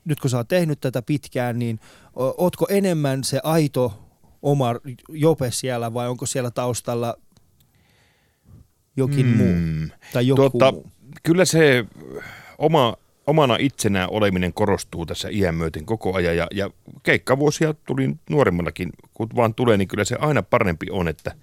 nyt 0.06 0.20
kun 0.20 0.30
sä 0.30 0.38
oot 0.38 0.48
tehnyt 0.48 0.80
tätä 0.82 1.02
pitkään, 1.02 1.60
niin 1.60 1.80
ootko 2.16 2.66
enemmän 2.70 3.24
se 3.24 3.40
aito 3.44 3.94
oma 4.42 4.76
jope 5.10 5.52
siellä 5.52 5.94
vai 5.94 6.10
onko 6.10 6.26
siellä 6.26 6.52
taustalla 6.52 7.18
jokin 8.98 9.26
mm. 9.26 9.38
muu 9.38 9.88
tai 10.14 10.28
joku 10.28 10.50
Tuota, 10.50 10.72
muu? 10.72 10.88
kyllä 11.24 11.46
se 11.46 11.86
oma, 12.58 12.96
omana 13.32 13.58
itsenään 13.60 14.10
oleminen 14.10 14.54
korostuu 14.54 15.06
tässä 15.06 15.30
iän 15.32 15.56
myöten 15.56 15.86
koko 15.86 16.16
ajan 16.16 16.38
ja, 16.38 16.48
ja 16.52 16.70
keikkavuosia 17.04 17.74
tuli 17.74 18.10
nuoremmallakin, 18.30 18.90
kun 19.14 19.30
vaan 19.36 19.54
tulee, 19.54 19.78
niin 19.78 19.88
kyllä 19.88 20.04
se 20.04 20.16
aina 20.20 20.44
parempi 20.44 20.86
on, 20.92 21.08
että, 21.08 21.36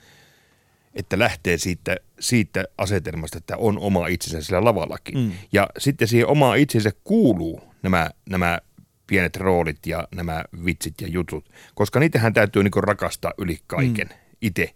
että 0.94 1.18
lähtee 1.18 1.58
siitä, 1.58 1.96
siitä 2.20 2.64
asetelmasta, 2.78 3.38
että 3.38 3.56
on 3.56 3.78
oma 3.78 4.06
itsensä 4.06 4.42
sillä 4.42 4.64
lavallakin. 4.64 5.18
Mm. 5.18 5.32
Ja 5.52 5.68
sitten 5.78 6.08
siihen 6.08 6.26
omaa 6.26 6.54
itsensä 6.54 6.90
kuuluu 7.04 7.60
nämä, 7.82 8.10
nämä 8.30 8.58
pienet 9.06 9.36
roolit 9.36 9.86
ja 9.86 10.08
nämä 10.14 10.44
vitsit 10.64 11.00
ja 11.00 11.08
jutut, 11.08 11.50
koska 11.74 12.00
niitähän 12.00 12.32
täytyy 12.32 12.62
niin 12.62 12.84
rakastaa 12.84 13.32
yli 13.38 13.58
kaiken 13.66 14.08
mm. 14.08 14.14
itse, 14.42 14.74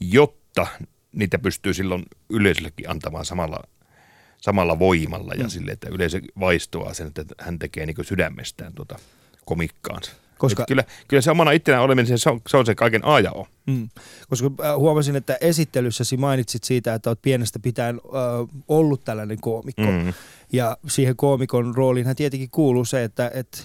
jotta 0.00 0.66
niitä 1.12 1.38
pystyy 1.38 1.74
silloin 1.74 2.02
yleisöllekin 2.30 2.90
antamaan 2.90 3.24
samalla, 3.24 3.58
samalla 4.44 4.78
voimalla 4.78 5.34
ja 5.34 5.44
mm. 5.44 5.50
sille, 5.50 5.72
että 5.72 5.88
yleisö 5.90 6.20
vaistoaa 6.40 6.94
sen, 6.94 7.06
että 7.06 7.24
hän 7.38 7.58
tekee 7.58 7.86
niin 7.86 7.96
sydämestään 8.02 8.72
tuota 8.72 8.96
komikkaansa. 9.44 10.12
Koska-. 10.38 10.64
Kyllä, 10.68 10.84
kyllä 11.08 11.20
se 11.20 11.30
omana 11.30 11.50
itsenään 11.50 11.82
oleminen, 11.82 12.18
se 12.18 12.30
on, 12.30 12.40
se 12.48 12.56
on 12.56 12.66
se 12.66 12.74
kaiken 12.74 13.04
A 13.04 13.20
ja 13.20 13.32
O. 13.32 13.46
Mm. 13.66 13.88
Koska 14.28 14.50
äh, 14.64 14.76
huomasin, 14.76 15.16
että 15.16 15.38
esittelyssäsi 15.40 16.16
mainitsit 16.16 16.64
siitä, 16.64 16.94
että 16.94 17.10
olet 17.10 17.22
pienestä 17.22 17.58
pitäen 17.58 18.00
äh, 18.04 18.62
ollut 18.68 19.04
tällainen 19.04 19.40
koomikko. 19.40 19.82
Mm. 19.82 20.12
Ja 20.52 20.76
siihen 20.88 21.16
koomikon 21.16 21.74
rooliinhan 21.74 22.16
tietenkin 22.16 22.50
kuuluu 22.50 22.84
se, 22.84 23.04
että, 23.04 23.30
että 23.34 23.58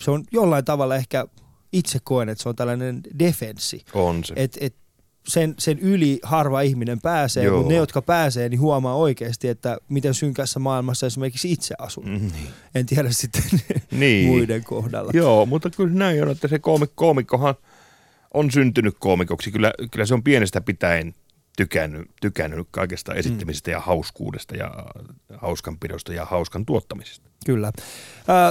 se 0.00 0.10
on 0.10 0.24
jollain 0.32 0.64
tavalla 0.64 0.96
ehkä 0.96 1.26
itse 1.72 1.98
koen, 2.04 2.28
että 2.28 2.42
se 2.42 2.48
on 2.48 2.56
tällainen 2.56 3.00
defenssi. 3.18 3.84
On 3.94 4.24
se. 4.24 4.34
Et, 4.36 4.58
et 4.60 4.74
sen, 5.28 5.54
sen 5.58 5.78
yli 5.78 6.18
harva 6.22 6.60
ihminen 6.60 7.00
pääsee, 7.00 7.44
Joo. 7.44 7.56
mutta 7.56 7.72
ne, 7.72 7.76
jotka 7.76 8.02
pääsee, 8.02 8.48
niin 8.48 8.60
huomaa 8.60 8.94
oikeasti, 8.94 9.48
että 9.48 9.78
miten 9.88 10.14
synkässä 10.14 10.58
maailmassa 10.58 11.06
esimerkiksi 11.06 11.52
itse 11.52 11.74
asun. 11.78 12.04
Mm, 12.04 12.10
niin. 12.12 12.48
En 12.74 12.86
tiedä 12.86 13.10
sitten 13.10 13.42
Niin. 13.90 14.26
muiden 14.28 14.64
kohdalla. 14.64 15.10
Joo, 15.14 15.46
mutta 15.46 15.70
kyllä 15.70 15.94
näin 15.94 16.22
on, 16.22 16.30
että 16.30 16.48
se 16.48 16.56
koomik- 16.56 16.92
koomikkohan 16.94 17.54
on 18.34 18.50
syntynyt 18.50 18.96
koomikoksi. 18.98 19.50
Kyllä, 19.50 19.72
kyllä 19.90 20.06
se 20.06 20.14
on 20.14 20.22
pienestä 20.22 20.60
pitäen 20.60 21.14
tykännyt, 21.56 22.10
tykännyt 22.20 22.68
kaikesta 22.70 23.14
esittämisestä 23.14 23.70
mm. 23.70 23.72
ja 23.72 23.80
hauskuudesta 23.80 24.56
ja 24.56 24.70
hauskanpidosta 25.36 26.12
ja 26.12 26.24
hauskan 26.24 26.66
tuottamisesta. 26.66 27.27
Kyllä. 27.46 27.72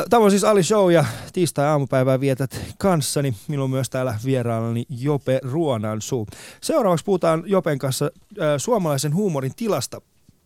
Tämä 0.10 0.24
on 0.24 0.32
siis 0.32 0.44
Ali 0.44 0.64
Show 0.64 0.92
ja 0.92 1.06
tiistai-aamupäivää 1.34 2.20
vietät 2.20 2.62
kanssani. 2.78 3.34
Minulla 3.48 3.64
on 3.64 3.70
myös 3.70 3.90
täällä 3.90 4.20
vieraanani 4.26 4.86
Jope 4.90 5.40
Ruonansuu. 5.44 6.28
Seuraavaksi 6.62 7.06
puhutaan 7.06 7.44
Jopen 7.46 7.80
kanssa 7.80 8.12
suomalaisen 8.58 9.16
huumorin 9.16 9.56
tilasta. 9.56 10.02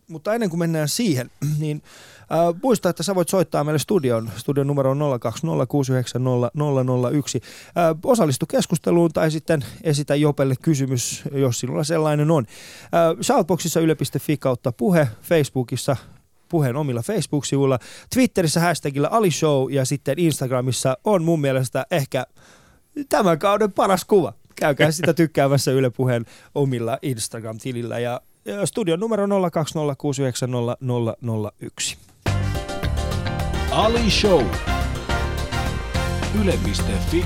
Mutta 0.08 0.34
ennen 0.34 0.50
kuin 0.50 0.58
mennään 0.58 0.88
siihen, 0.88 1.30
niin 1.58 1.82
muista, 2.62 2.88
että 2.88 3.02
sä 3.02 3.14
voit 3.14 3.28
soittaa 3.28 3.64
meille 3.64 3.78
studion. 3.78 4.30
Studion 4.36 4.66
numero 4.66 4.90
on 4.90 4.98
020690001. 4.98 5.02
Äh, 5.02 5.12
osallistu 8.04 8.46
keskusteluun 8.46 9.12
tai 9.12 9.30
sitten 9.30 9.64
esitä 9.82 10.14
Jopelle 10.14 10.54
kysymys, 10.62 11.22
jos 11.32 11.60
sinulla 11.60 11.84
sellainen 11.84 12.30
on. 12.30 12.46
Shoutboxissa 13.22 13.80
yle.fi 13.80 14.36
kautta 14.36 14.72
puhe, 14.72 15.08
Facebookissa 15.22 15.96
puheen 16.52 16.76
omilla 16.76 17.02
Facebook-sivuilla, 17.02 17.78
Twitterissä 18.14 18.60
hashtagillä 18.60 19.08
AliShow 19.08 19.72
ja 19.72 19.84
sitten 19.84 20.18
Instagramissa 20.18 20.96
on 21.04 21.24
mun 21.24 21.40
mielestä 21.40 21.86
ehkä 21.90 22.26
tämän 23.08 23.38
kauden 23.38 23.72
paras 23.72 24.04
kuva. 24.04 24.32
Käykää 24.56 24.90
sitä 24.90 25.14
tykkäämässä 25.14 25.70
Yle 25.70 25.90
Puheen 25.90 26.26
omilla 26.54 26.98
Instagram-tilillä 27.02 27.98
ja 27.98 28.20
studion 28.64 29.00
numero 29.00 29.26
020690001. 29.26 29.30
Ali 33.70 34.10
Show. 34.10 34.46
Yle.fi 36.42 37.24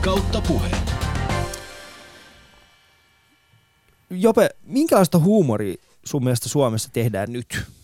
kautta 0.00 0.40
puhe. 0.48 0.70
Jope, 4.10 4.50
minkälaista 4.62 5.18
huumoria 5.18 5.74
sun 6.04 6.24
mielestä 6.24 6.48
Suomessa 6.48 6.90
tehdään 6.92 7.32
nyt? 7.32 7.75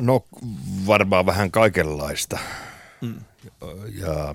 No 0.00 0.24
varmaan 0.86 1.26
vähän 1.26 1.50
kaikenlaista. 1.50 2.38
Mm. 3.00 3.20
Ja 3.94 4.34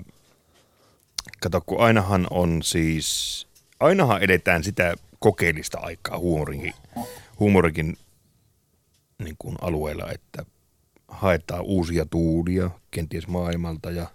kato, 1.40 1.60
kun 1.60 1.80
ainahan 1.80 2.26
on 2.30 2.62
siis, 2.62 3.46
ainahan 3.80 4.22
edetään 4.22 4.64
sitä 4.64 4.94
kokeellista 5.18 5.78
aikaa 5.78 6.18
huumorinkin, 6.18 6.74
huumorikin 7.40 7.96
niin 9.24 9.36
kuin 9.38 9.56
alueella, 9.60 10.10
että 10.10 10.44
haetaan 11.08 11.62
uusia 11.62 12.06
tuulia 12.06 12.70
kenties 12.90 13.28
maailmalta 13.28 13.90
ja 13.90 14.06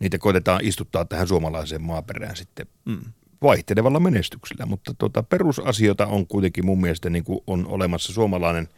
niitä 0.00 0.18
koitetaan 0.18 0.64
istuttaa 0.64 1.04
tähän 1.04 1.28
suomalaiseen 1.28 1.82
maaperään 1.82 2.36
sitten 2.36 2.66
mm. 2.84 3.00
vaihtelevalla 3.42 4.00
menestyksellä, 4.00 4.66
mutta 4.66 4.94
tota, 4.98 5.22
perusasioita 5.22 6.06
on 6.06 6.26
kuitenkin 6.26 6.66
mun 6.66 6.80
mielestä 6.80 7.10
niin 7.10 7.24
kuin 7.24 7.40
on 7.46 7.66
olemassa 7.66 8.12
suomalainen, 8.12 8.68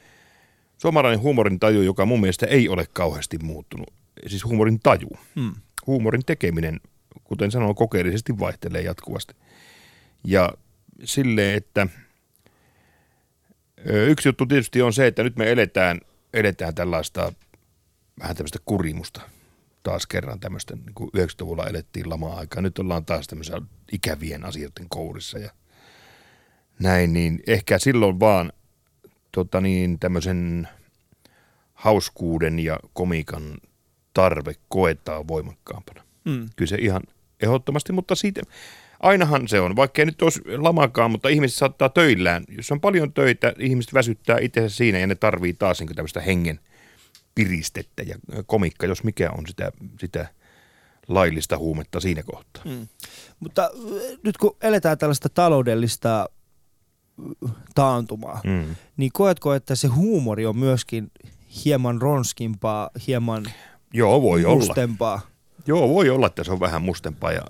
suomalainen 0.81 1.21
huumorin 1.21 1.61
taju, 1.61 1.83
joka 1.83 2.07
mun 2.07 2.21
mielestä 2.21 2.47
ei 2.47 2.69
ole 2.69 2.87
kauheasti 2.93 3.39
muuttunut. 3.39 3.93
Siis 4.27 4.45
huumorin 4.45 4.81
taju. 4.81 5.09
Mm. 5.35 5.55
Huumorin 5.87 6.25
tekeminen, 6.27 6.81
kuten 7.25 7.51
sanoin, 7.51 7.75
kokeellisesti 7.75 8.39
vaihtelee 8.39 8.83
jatkuvasti. 8.83 9.35
Ja 10.25 10.53
silleen, 11.05 11.57
että 11.57 11.87
yksi 13.85 14.29
juttu 14.29 14.47
tietysti 14.47 14.83
on 14.83 14.93
se, 14.93 15.07
että 15.07 15.23
nyt 15.23 15.37
me 15.37 15.51
eletään, 15.51 16.01
eletään 16.35 16.75
tällaista 16.75 17.33
vähän 18.21 18.37
tämmöistä 18.37 18.59
kurimusta 18.65 19.21
taas 19.83 20.07
kerran 20.07 20.41
tämmöistä, 20.41 20.77
niin 20.77 20.95
kuin 20.95 21.11
90-luvulla 21.17 21.67
elettiin 21.67 22.11
lama-aikaa. 22.11 22.63
Nyt 22.63 22.79
ollaan 22.79 23.05
taas 23.05 23.27
tämmöisiä 23.27 23.63
ikävien 23.93 24.45
asioiden 24.45 24.87
kourissa 24.89 25.39
ja 25.39 25.51
näin, 26.79 27.13
niin 27.13 27.43
ehkä 27.47 27.79
silloin 27.79 28.21
vaan 28.21 28.53
tota 29.33 29.61
niin, 29.61 29.99
tämmöisen 29.99 30.69
hauskuuden 31.75 32.59
ja 32.59 32.79
komikan 32.93 33.59
tarve 34.15 34.55
koetaan 34.69 35.29
voimakkaampana. 35.29 36.03
Mm. 36.25 36.49
Kyllä 36.57 36.69
se 36.69 36.77
ihan 36.77 37.03
ehdottomasti, 37.43 37.93
mutta 37.93 38.15
siitä, 38.15 38.41
ainahan 39.01 39.49
se 39.49 39.61
on, 39.61 39.77
vaikka 39.77 40.03
ei 40.03 40.07
nyt 40.07 40.23
olisi 40.23 40.41
lamakaan, 40.57 41.11
mutta 41.11 41.29
ihmiset 41.29 41.59
saattaa 41.59 41.89
töillään. 41.89 42.45
Jos 42.49 42.73
on 42.73 42.81
paljon 42.81 43.13
töitä, 43.13 43.53
ihmiset 43.59 43.95
väsyttää 43.95 44.39
itsensä 44.41 44.77
siinä 44.77 44.99
ja 44.99 45.07
ne 45.07 45.15
tarvii 45.15 45.53
taas 45.53 45.81
niin 45.81 45.97
tämmöistä 45.97 46.21
hengen 46.21 46.61
piristettä 47.35 48.03
ja 48.03 48.17
komikka, 48.47 48.87
jos 48.87 49.05
mikä 49.05 49.31
on 49.39 49.47
sitä, 49.47 49.73
sitä 50.01 50.29
laillista 51.09 51.59
huumetta 51.59 52.01
siinä 52.01 52.23
kohtaa. 52.23 52.63
Mm. 52.65 52.89
Mutta 53.41 53.71
nyt 54.23 54.39
kun 54.39 54.57
eletään 54.63 54.99
tällaista 54.99 55.29
taloudellista 55.29 56.29
taantumaa, 57.75 58.41
mm. 58.45 58.77
niin 58.97 59.11
koetko, 59.13 59.55
että 59.55 59.75
se 59.75 59.89
huumori 59.89 60.47
on 60.47 60.57
myöskin 60.57 61.11
hieman 61.65 62.03
ronskimpaa, 62.03 62.91
hieman 63.07 63.47
Joo, 63.95 64.23
voi 64.23 64.43
mustempaa? 64.43 65.15
Olla. 65.15 65.31
Joo, 65.67 65.89
voi 65.89 66.11
olla, 66.11 66.27
että 66.27 66.45
se 66.45 66.53
on 66.53 66.61
vähän 66.61 66.83
mustempaa 66.83 67.33
ja 67.33 67.43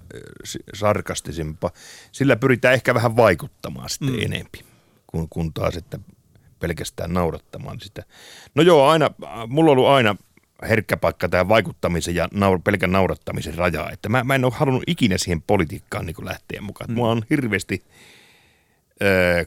sarkastisempaa. 0.74 1.70
Sillä 2.12 2.36
pyritään 2.36 2.74
ehkä 2.74 2.94
vähän 2.94 3.16
vaikuttamaan 3.16 3.90
sitten 3.90 4.12
mm. 4.12 4.22
enempi, 4.22 4.64
kun, 5.06 5.28
kun 5.28 5.52
taas, 5.52 5.76
että 5.76 5.98
pelkästään 6.58 7.12
naurattamaan 7.12 7.80
sitä. 7.80 8.02
No 8.54 8.62
joo, 8.62 8.88
aina, 8.88 9.10
mulla 9.48 9.70
on 9.70 9.78
ollut 9.78 9.90
aina 9.90 10.16
herkkä 10.68 10.96
paikka 10.96 11.28
tämä 11.28 11.48
vaikuttamisen 11.48 12.14
ja 12.14 12.28
naur, 12.32 12.60
pelkän 12.64 12.92
naurattamisen 12.92 13.54
raja. 13.54 13.90
Että 13.90 14.08
mä, 14.08 14.24
mä 14.24 14.34
en 14.34 14.44
ole 14.44 14.52
halunnut 14.56 14.82
ikinä 14.86 15.18
siihen 15.18 15.42
politiikkaan 15.42 16.06
niin 16.06 16.16
lähteä 16.24 16.60
mukaan. 16.60 16.90
Mm. 16.90 16.94
Mua 16.94 17.10
on 17.10 17.22
hirveästi 17.30 17.84
äh, 17.84 18.19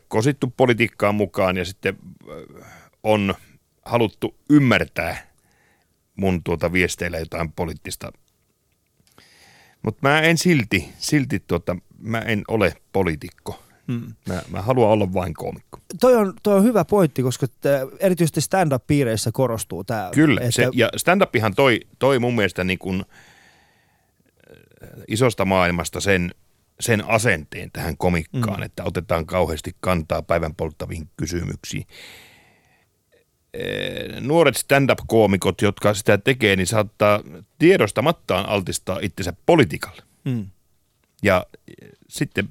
kosittu 0.08 0.54
politiikkaan 0.58 1.16
mukaan 1.16 1.58
ja 1.58 1.66
sitten 1.66 1.98
äh, 2.30 2.68
on 3.04 3.34
haluttu 3.86 4.36
ymmärtää 4.50 5.34
mun 6.16 6.44
tuota 6.44 6.74
viesteillä 6.74 7.20
jotain 7.20 7.52
poliittista. 7.52 8.12
Mutta 9.82 10.10
mä 10.10 10.22
en 10.22 10.38
silti, 10.38 10.90
silti 10.98 11.40
tuota, 11.48 11.76
mä 12.00 12.20
en 12.20 12.44
ole 12.48 12.74
poliitikko. 12.92 13.64
Hmm. 13.88 14.14
Mä, 14.30 14.42
mä 14.50 14.62
haluan 14.62 14.90
olla 14.90 15.14
vain 15.14 15.34
koomikko. 15.34 15.80
Toi 16.00 16.16
on, 16.16 16.34
toi 16.44 16.58
on 16.58 16.64
hyvä 16.64 16.86
pointti, 16.86 17.24
koska 17.24 17.48
erityisesti 18.00 18.42
stand-up-piireissä 18.42 19.30
korostuu 19.34 19.84
tämä. 19.84 20.10
Kyllä, 20.14 20.42
että... 20.42 20.52
se, 20.52 20.70
ja 20.74 20.90
stand-upihan 20.98 21.54
toi, 21.56 21.80
toi 22.00 22.20
mun 22.20 22.36
mielestä 22.36 22.64
niin 22.64 22.80
kuin 22.80 23.04
isosta 25.08 25.46
maailmasta 25.46 26.00
sen, 26.00 26.32
sen 26.80 27.06
asenteen 27.06 27.72
tähän 27.72 27.98
komikkaan, 27.98 28.60
mm. 28.60 28.64
että 28.64 28.84
otetaan 28.84 29.26
kauheasti 29.26 29.76
kantaa 29.80 30.22
päivän 30.22 30.56
polttaviin 30.56 31.10
kysymyksiin. 31.18 31.88
Nuoret 34.20 34.58
stand-up-koomikot, 34.58 35.62
jotka 35.62 35.94
sitä 35.94 36.18
tekee, 36.18 36.56
niin 36.56 36.68
saattaa 36.68 37.22
tiedostamattaan 37.60 38.46
altistaa 38.46 39.00
itsensä 39.02 39.34
politiikalle. 39.46 40.02
Mm. 40.26 40.46
Ja 41.24 41.46
sitten 42.10 42.50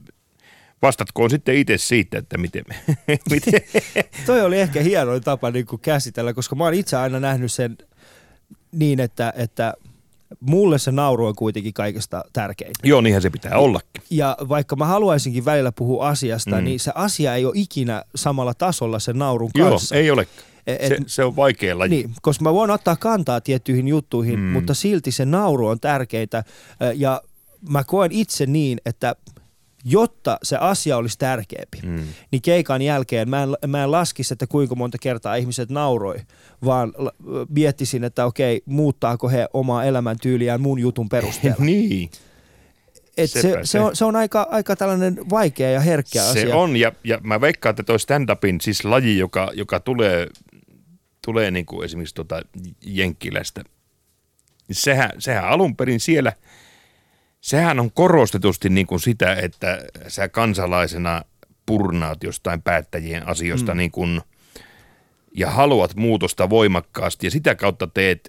Vastatkoon 0.83 1.31
sitten 1.31 1.55
itse 1.55 1.79
siitä, 1.79 2.19
että 2.19 2.39
miten... 2.39 2.65
miten. 3.31 3.61
Toi 4.27 4.41
oli 4.41 4.61
ehkä 4.61 4.81
hieno 4.81 5.21
tapa 5.21 5.51
niin 5.51 5.67
kuin 5.67 5.81
käsitellä, 5.81 6.35
koska 6.35 6.57
mä 6.57 6.65
oon 6.65 6.75
itse 6.75 6.97
aina 6.97 7.21
nähnyt 7.21 7.53
sen 7.53 7.79
niin, 8.73 9.01
että, 9.01 9.33
että 9.37 9.75
mulle 10.41 10.79
se 10.79 10.93
nauru 10.93 11.27
on 11.27 11.35
kuitenkin 11.35 11.75
kaikesta 11.75 12.25
tärkein. 12.33 12.71
Joo, 12.83 13.01
niinhän 13.01 13.23
se 13.23 13.31
pitää 13.31 13.59
ollakin. 13.59 14.03
Ja 14.11 14.37
vaikka 14.49 14.77
mä 14.77 14.87
haluaisinkin 14.87 15.45
välillä 15.45 15.73
puhua 15.73 16.09
asiasta, 16.09 16.57
mm. 16.57 16.65
niin 16.65 16.81
se 16.81 16.93
asia 16.95 17.35
ei 17.35 17.45
ole 17.45 17.53
ikinä 17.57 18.05
samalla 18.15 18.55
tasolla 18.55 18.99
sen 18.99 19.19
naurun 19.19 19.51
kanssa. 19.59 19.95
Joo, 19.95 20.03
ei 20.03 20.11
ole. 20.11 20.27
E, 20.67 20.77
et, 20.81 20.89
se, 20.89 20.97
se 21.07 21.25
on 21.25 21.37
vaikea 21.37 21.79
laji. 21.79 21.91
Niin, 21.91 22.11
koska 22.23 22.43
mä 22.43 22.53
voin 22.53 22.71
ottaa 22.71 22.97
kantaa 22.97 23.41
tiettyihin 23.41 23.89
juttuihin, 23.89 24.39
mm. 24.39 24.45
mutta 24.45 24.75
silti 24.75 25.11
se 25.11 25.25
nauru 25.25 25.67
on 25.67 25.81
tärkeitä. 25.81 26.45
Ja 26.95 27.23
mä 27.69 27.85
koen 27.85 28.13
itse 28.13 28.47
niin, 28.47 28.81
että 28.87 29.17
jotta 29.85 30.39
se 30.43 30.57
asia 30.57 30.97
olisi 30.97 31.19
tärkeämpi, 31.19 31.79
mm. 31.83 32.05
niin 32.31 32.43
keikan 32.43 32.83
jälkeen 32.83 33.31
mä 33.31 33.43
en, 33.43 33.49
mä 33.67 33.85
en 33.85 33.91
laskisi, 33.91 34.35
että 34.35 34.47
kuinka 34.47 34.75
monta 34.75 34.99
kertaa 34.99 35.35
ihmiset 35.35 35.71
nauroi, 35.71 36.17
vaan 36.65 36.93
miettisin, 37.49 38.05
että 38.05 38.27
okei, 38.27 38.63
muuttaako 38.67 39.29
he 39.29 39.49
omaa 39.53 39.85
elämäntyyliään 39.85 40.61
mun 40.61 40.79
jutun 40.79 41.09
perusteella. 41.09 41.65
niin. 41.65 42.11
Et 43.17 43.31
se, 43.31 43.41
se, 43.41 43.59
se, 43.63 43.81
on, 43.81 43.97
se 43.97 44.05
on 44.05 44.17
aika, 44.17 44.47
aika 44.51 44.77
tällainen 44.77 45.31
vaikea 45.31 45.71
ja 45.71 45.81
herkkä 45.81 46.23
se 46.23 46.31
asia. 46.31 46.47
Se 46.47 46.55
on, 46.55 46.77
ja, 46.77 46.93
ja 47.05 47.21
mä 47.23 47.41
veikkaan, 47.41 47.71
että 47.71 47.83
toi 47.83 47.99
stand-upin 47.99 48.61
siis 48.61 48.85
laji, 48.85 49.19
joka, 49.19 49.51
joka 49.55 49.81
tulee, 49.81 50.27
tulee 51.25 51.51
niin 51.51 51.67
kuin 51.67 51.85
esimerkiksi 51.85 52.15
tota 52.15 52.43
Jenkkilästä, 52.87 53.65
niin 54.69 54.77
sehän, 54.77 55.11
sehän 55.19 55.45
alun 55.45 55.77
perin 55.77 56.01
siellä– 56.01 56.33
sehän 57.43 57.81
on 57.81 57.93
korostetusti 57.93 58.69
niin 58.69 58.87
kuin 58.87 59.01
sitä, 59.01 59.35
että 59.35 59.85
sä 60.09 60.29
kansalaisena 60.29 61.23
purnaat 61.67 62.25
jostain 62.25 62.63
päättäjien 62.63 63.29
asioista 63.29 63.75
mm. 63.75 63.79
niin 63.79 63.91
kuin, 63.91 64.21
ja 65.37 65.51
haluat 65.51 65.97
muutosta 65.97 66.51
voimakkaasti 66.51 67.27
ja 67.27 67.31
sitä 67.31 67.55
kautta 67.55 67.87
teet, 67.87 68.29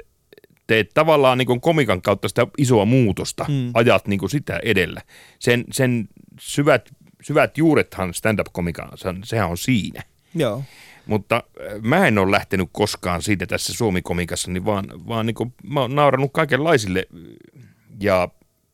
teet 0.67 0.89
tavallaan 0.93 1.37
niin 1.37 1.45
kuin 1.45 1.61
komikan 1.61 2.01
kautta 2.01 2.27
sitä 2.27 2.47
isoa 2.57 2.85
muutosta, 2.85 3.45
mm. 3.49 3.71
ajat 3.73 4.07
niin 4.07 4.19
kuin 4.19 4.29
sitä 4.29 4.59
edellä. 4.63 5.01
Sen, 5.39 5.63
sen 5.71 6.09
syvät, 6.39 6.89
syvät 7.21 7.57
juurethan 7.57 8.13
stand-up-komikan, 8.13 8.89
sehän 9.23 9.49
on 9.49 9.57
siinä. 9.57 10.03
Joo. 10.35 10.63
Mutta 11.05 11.35
äh, 11.35 11.81
mä 11.81 12.07
en 12.07 12.17
ole 12.17 12.31
lähtenyt 12.31 12.69
koskaan 12.71 13.21
siitä 13.21 13.45
tässä 13.45 13.73
Suomi-komikassa, 13.73 14.51
niin 14.51 14.65
vaan, 14.65 14.85
vaan 15.07 15.25
niin 15.25 15.35
kuin, 15.35 15.53
mä 15.63 15.79
oon 15.79 15.95
naurannut 15.95 16.33
kaikenlaisille 16.33 17.05
ja 17.99 18.29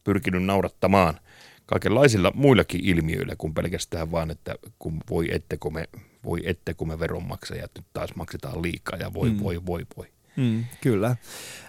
pyrkinyt 0.09 0.43
naurattamaan 0.43 1.19
kaikenlaisilla 1.65 2.31
muillakin 2.35 2.81
ilmiöillä 2.83 3.35
kuin 3.37 3.53
pelkästään 3.53 4.11
vaan, 4.11 4.31
että 4.31 4.55
kun 4.79 4.97
voi 5.09 5.27
ette, 5.31 5.57
kun 5.57 5.73
me, 5.73 5.85
voi 6.23 6.41
ette, 6.43 6.73
kun 6.73 6.87
me 6.87 6.99
veronmaksajat 6.99 7.71
nyt 7.75 7.85
taas 7.93 8.15
maksetaan 8.15 8.61
liikaa 8.61 8.99
ja 8.99 9.13
voi, 9.13 9.29
mm. 9.29 9.39
voi, 9.39 9.65
voi, 9.65 9.85
voi. 9.97 10.07
Mm, 10.35 10.65
kyllä. 10.81 11.07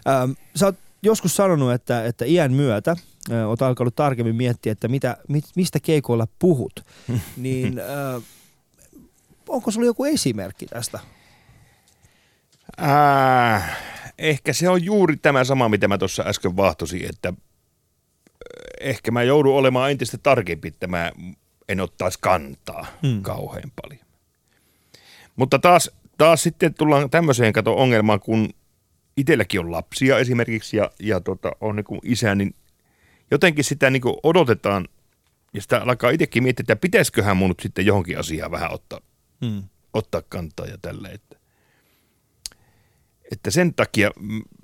Ähm, 0.08 0.30
sä 0.56 0.66
oot 0.66 0.76
joskus 1.02 1.36
sanonut, 1.36 1.72
että, 1.72 2.04
että 2.04 2.24
iän 2.24 2.52
myötä 2.52 2.96
äh, 3.30 3.48
oot 3.48 3.62
alkanut 3.62 3.96
tarkemmin 3.96 4.36
miettiä, 4.36 4.72
että 4.72 4.88
mitä, 4.88 5.16
mit, 5.28 5.44
mistä 5.56 5.80
keikoilla 5.80 6.26
puhut, 6.38 6.80
niin 7.36 7.78
äh, 7.78 8.22
onko 9.48 9.70
sulla 9.70 9.86
joku 9.86 10.04
esimerkki 10.04 10.66
tästä? 10.66 11.00
Äh, 12.82 13.78
ehkä 14.18 14.52
se 14.52 14.68
on 14.68 14.84
juuri 14.84 15.16
tämä 15.16 15.44
sama, 15.44 15.68
mitä 15.68 15.88
mä 15.88 15.98
tuossa 15.98 16.22
äsken 16.22 16.56
vahtosin, 16.56 17.08
että 17.08 17.32
ehkä 18.80 19.10
mä 19.10 19.22
joudun 19.22 19.54
olemaan 19.54 19.90
entistä 19.90 20.18
tarkempi, 20.18 20.68
että 20.68 20.86
mä 20.86 21.12
en 21.68 21.80
ottaisi 21.80 22.18
kantaa 22.22 22.86
hmm. 23.02 23.22
kauhean 23.22 23.72
paljon. 23.82 24.04
Mutta 25.36 25.58
taas, 25.58 25.90
taas 26.18 26.42
sitten 26.42 26.74
tullaan 26.74 27.10
tämmöiseen 27.10 27.52
kato 27.52 27.76
ongelmaan, 27.76 28.20
kun 28.20 28.48
itselläkin 29.16 29.60
on 29.60 29.72
lapsia 29.72 30.18
esimerkiksi 30.18 30.76
ja, 30.76 30.90
ja 31.00 31.20
tota, 31.20 31.52
on 31.60 31.76
niin 31.76 32.00
isä, 32.02 32.34
niin 32.34 32.54
jotenkin 33.30 33.64
sitä 33.64 33.90
niin 33.90 34.02
odotetaan 34.22 34.88
ja 35.54 35.62
sitä 35.62 35.82
alkaa 35.82 36.10
itsekin 36.10 36.42
miettiä, 36.42 36.62
että 36.62 36.76
pitäisiköhän 36.76 37.36
mun 37.36 37.48
nyt 37.48 37.60
sitten 37.60 37.86
johonkin 37.86 38.18
asiaan 38.18 38.50
vähän 38.50 38.72
ottaa, 38.72 39.00
hmm. 39.44 39.62
ottaa 39.94 40.22
kantaa 40.28 40.66
ja 40.66 40.78
tällä. 40.82 41.08
Että 41.08 41.36
että 43.30 43.50
sen 43.50 43.74
takia 43.74 44.10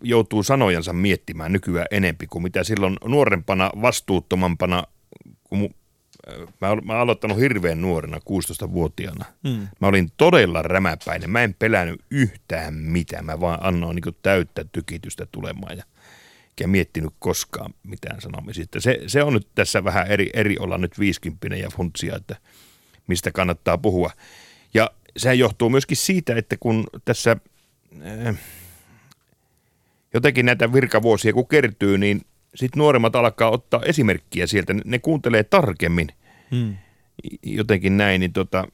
joutuu 0.02 0.42
sanojansa 0.42 0.92
miettimään 0.92 1.52
nykyään 1.52 1.86
enempi 1.90 2.26
kuin 2.26 2.42
mitä 2.42 2.64
silloin 2.64 2.96
nuorempana, 3.04 3.70
vastuuttomampana, 3.82 4.84
kun 5.44 5.74
mä, 6.60 6.70
olen, 6.70 6.86
mä 6.86 6.94
aloittanut 6.94 7.38
hirveän 7.38 7.80
nuorena, 7.80 8.16
16-vuotiaana. 8.18 9.24
Hmm. 9.48 9.68
Mä 9.80 9.86
olin 9.86 10.12
todella 10.16 10.62
rämäpäinen. 10.62 11.30
Mä 11.30 11.42
en 11.42 11.54
pelännyt 11.58 12.00
yhtään 12.10 12.74
mitään. 12.74 13.24
Mä 13.24 13.40
vaan 13.40 13.58
annoin 13.62 13.96
niin 13.96 14.16
täyttä 14.22 14.64
tykitystä 14.72 15.26
tulemaan 15.32 15.76
ja 15.76 15.84
enkä 16.50 16.66
miettinyt 16.66 17.12
koskaan 17.18 17.74
mitään 17.82 18.20
sanomisista. 18.20 18.80
Se, 18.80 19.00
se 19.06 19.22
on 19.22 19.32
nyt 19.32 19.48
tässä 19.54 19.84
vähän 19.84 20.06
eri, 20.06 20.30
eri 20.34 20.58
olla 20.58 20.78
nyt 20.78 20.98
viisikymppinen 20.98 21.60
ja 21.60 21.70
funtsia, 21.70 22.16
että 22.16 22.36
mistä 23.06 23.32
kannattaa 23.32 23.78
puhua. 23.78 24.10
Ja 24.74 24.90
se 25.16 25.34
johtuu 25.34 25.70
myöskin 25.70 25.96
siitä, 25.96 26.34
että 26.34 26.56
kun 26.60 26.84
tässä 27.04 27.30
äh, 27.30 27.40
jotenkin 30.14 30.46
näitä 30.46 30.72
virkavuosia 30.72 31.32
kun 31.32 31.48
kertyy, 31.48 31.98
niin 31.98 32.20
sitten 32.54 32.78
nuoremmat 32.78 33.16
alkaa 33.16 33.50
ottaa 33.50 33.82
esimerkkiä 33.84 34.46
sieltä. 34.46 34.74
Ne 34.84 34.98
kuuntelee 34.98 35.44
tarkemmin 35.44 36.08
hmm. 36.50 36.76
jotenkin 37.42 37.96
näin, 37.96 38.20
niin 38.20 38.32
tota, 38.32 38.68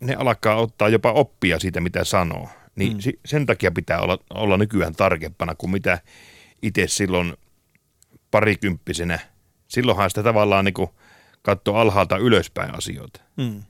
ne 0.00 0.14
alkaa 0.14 0.56
ottaa 0.56 0.88
jopa 0.88 1.12
oppia 1.12 1.58
siitä, 1.58 1.80
mitä 1.80 2.04
sanoo. 2.04 2.48
Niin 2.76 2.92
hmm. 2.92 3.12
sen 3.24 3.46
takia 3.46 3.70
pitää 3.70 4.00
olla, 4.00 4.18
olla 4.34 4.56
nykyään 4.56 4.94
tarkempana 4.94 5.54
kuin 5.54 5.70
mitä 5.70 5.98
itse 6.62 6.88
silloin 6.88 7.34
parikymppisenä. 8.30 9.18
Silloinhan 9.68 10.10
sitä 10.10 10.22
tavallaan 10.22 10.64
niin 10.64 10.88
katsoo 11.42 11.76
alhaalta 11.76 12.16
ylöspäin 12.16 12.74
asioita. 12.74 13.20
Hmm. 13.42 13.62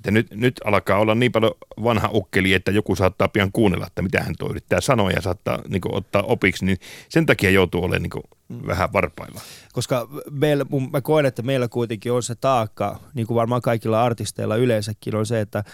Että 0.00 0.10
nyt, 0.10 0.26
nyt 0.34 0.60
alkaa 0.64 0.98
olla 0.98 1.14
niin 1.14 1.32
paljon 1.32 1.52
vanha 1.82 2.10
ukkeli, 2.12 2.54
että 2.54 2.70
joku 2.70 2.96
saattaa 2.96 3.28
pian 3.28 3.52
kuunnella, 3.52 3.86
että 3.86 4.02
mitä 4.02 4.22
hän 4.22 4.34
toi 4.38 4.50
yrittää 4.50 4.80
sanoa 4.80 5.10
ja 5.10 5.20
saattaa 5.20 5.58
niin 5.68 5.80
kuin, 5.80 5.94
ottaa 5.94 6.22
opiksi, 6.22 6.64
niin 6.64 6.78
sen 7.08 7.26
takia 7.26 7.50
joutuu 7.50 7.84
olemaan 7.84 8.02
niin 8.02 8.10
kuin, 8.10 8.22
mm. 8.48 8.66
vähän 8.66 8.92
varpailla. 8.92 9.40
Koska 9.72 10.08
meillä, 10.30 10.66
mä 10.90 11.00
koen, 11.00 11.26
että 11.26 11.42
meillä 11.42 11.68
kuitenkin 11.68 12.12
on 12.12 12.22
se 12.22 12.34
taakka, 12.34 13.00
niin 13.14 13.26
kuin 13.26 13.34
varmaan 13.34 13.62
kaikilla 13.62 14.02
artisteilla 14.02 14.56
yleensäkin 14.56 15.16
on 15.16 15.26
se, 15.26 15.40
että 15.40 15.64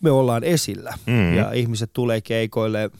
me 0.00 0.10
ollaan 0.10 0.44
esillä 0.44 0.94
mm. 1.06 1.34
ja 1.36 1.52
ihmiset 1.52 1.90
tulee 1.92 2.20
keikoille, 2.20 2.90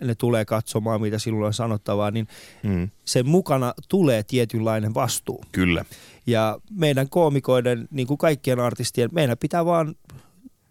ne 0.00 0.14
tulee 0.14 0.44
katsomaan, 0.44 1.00
mitä 1.00 1.18
sinulla 1.18 1.46
on 1.46 1.54
sanottavaa, 1.54 2.10
niin 2.10 2.28
mm. 2.62 2.90
sen 3.04 3.28
mukana 3.28 3.74
tulee 3.88 4.22
tietynlainen 4.22 4.94
vastuu. 4.94 5.44
Kyllä. 5.52 5.84
Ja 6.26 6.58
meidän 6.70 7.08
koomikoiden, 7.08 7.88
niin 7.90 8.06
kuin 8.06 8.18
kaikkien 8.18 8.60
artistien, 8.60 9.10
meidän 9.12 9.38
pitää 9.38 9.64
vaan 9.64 9.94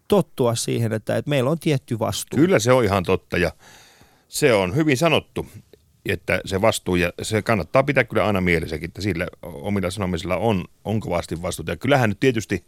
tottua 0.08 0.54
siihen, 0.54 0.92
että, 0.92 1.16
että 1.16 1.28
meillä 1.28 1.50
on 1.50 1.58
tietty 1.58 1.98
vastuu. 1.98 2.38
Kyllä 2.38 2.58
se 2.58 2.72
on 2.72 2.84
ihan 2.84 3.04
totta 3.04 3.38
ja 3.38 3.52
se 4.28 4.54
on 4.54 4.76
hyvin 4.76 4.96
sanottu, 4.96 5.46
että 6.06 6.40
se 6.44 6.60
vastuu 6.60 6.96
ja 6.96 7.12
se 7.22 7.42
kannattaa 7.42 7.82
pitää 7.82 8.04
kyllä 8.04 8.26
aina 8.26 8.40
mielessäkin, 8.40 8.88
että 8.88 9.02
sillä 9.02 9.26
omilla 9.42 9.90
sanomisilla 9.90 10.36
on, 10.36 10.64
on 10.84 11.00
kovasti 11.00 11.42
vastuuta. 11.42 11.72
Ja 11.72 11.76
kyllähän 11.76 12.10
nyt 12.10 12.20
tietysti 12.20 12.64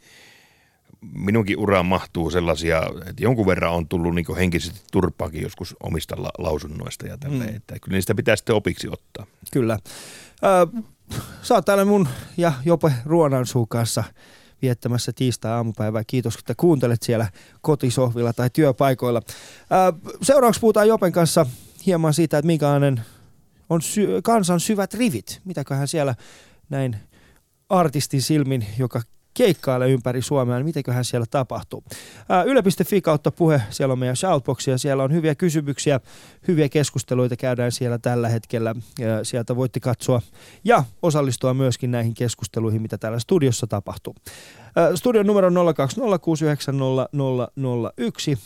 minunkin 1.14 1.58
uraan 1.58 1.86
mahtuu 1.86 2.30
sellaisia, 2.30 2.82
että 3.06 3.22
jonkun 3.22 3.46
verran 3.46 3.72
on 3.72 3.88
tullut 3.88 4.14
niin 4.14 4.36
henkisesti 4.36 4.80
turpaakin 4.92 5.42
joskus 5.42 5.76
omista 5.80 6.22
la- 6.22 6.32
lausunnoista 6.38 7.06
ja 7.06 7.18
tälleen, 7.18 7.50
mm. 7.50 7.56
että 7.56 7.78
kyllä 7.82 7.96
niistä 7.96 8.14
pitää 8.14 8.36
sitten 8.36 8.54
opiksi 8.54 8.88
ottaa. 8.88 9.26
Kyllä. 9.52 9.78
Ö, 10.44 10.82
sä 11.42 11.54
oot 11.54 11.64
täällä 11.64 11.84
mun 11.84 12.08
ja 12.36 12.52
Jope 12.64 12.92
Ruonansuun 13.04 13.68
kanssa 13.68 14.04
viettämässä 14.62 15.12
tiistai-aamupäivää. 15.12 16.02
Kiitos, 16.06 16.34
että 16.34 16.54
kuuntelet 16.56 17.02
siellä 17.02 17.28
kotisohvilla 17.60 18.32
tai 18.32 18.50
työpaikoilla. 18.50 19.22
Seuraavaksi 20.22 20.60
puhutaan 20.60 20.88
Jopen 20.88 21.12
kanssa 21.12 21.46
hieman 21.86 22.14
siitä, 22.14 22.38
että 22.38 22.46
minkälainen 22.46 23.02
on 23.70 23.82
sy- 23.82 24.22
kansan 24.22 24.60
syvät 24.60 24.94
rivit. 24.94 25.40
Mitäköhän 25.44 25.88
siellä 25.88 26.14
näin 26.68 26.96
artistin 27.68 28.22
silmin, 28.22 28.66
joka 28.78 29.02
keikkailla 29.34 29.86
ympäri 29.86 30.22
Suomea, 30.22 30.56
niin 30.56 30.66
mitäköhän 30.66 31.04
siellä 31.04 31.26
tapahtuu. 31.30 31.84
Yle.fi 32.46 33.00
kautta 33.00 33.30
puhe, 33.30 33.62
siellä 33.70 33.92
on 33.92 33.98
meidän 33.98 34.16
shoutbox 34.16 34.68
ja 34.68 34.78
siellä 34.78 35.02
on 35.02 35.12
hyviä 35.12 35.34
kysymyksiä, 35.34 36.00
hyviä 36.48 36.68
keskusteluita 36.68 37.36
käydään 37.36 37.72
siellä 37.72 37.98
tällä 37.98 38.28
hetkellä. 38.28 38.74
Sieltä 39.22 39.56
voitte 39.56 39.80
katsoa 39.80 40.22
ja 40.64 40.84
osallistua 41.02 41.54
myöskin 41.54 41.90
näihin 41.90 42.14
keskusteluihin, 42.14 42.82
mitä 42.82 42.98
täällä 42.98 43.18
studiossa 43.18 43.66
tapahtuu. 43.66 44.14
Studion 44.94 45.26
numero 45.26 45.50
02069001. 45.50 45.52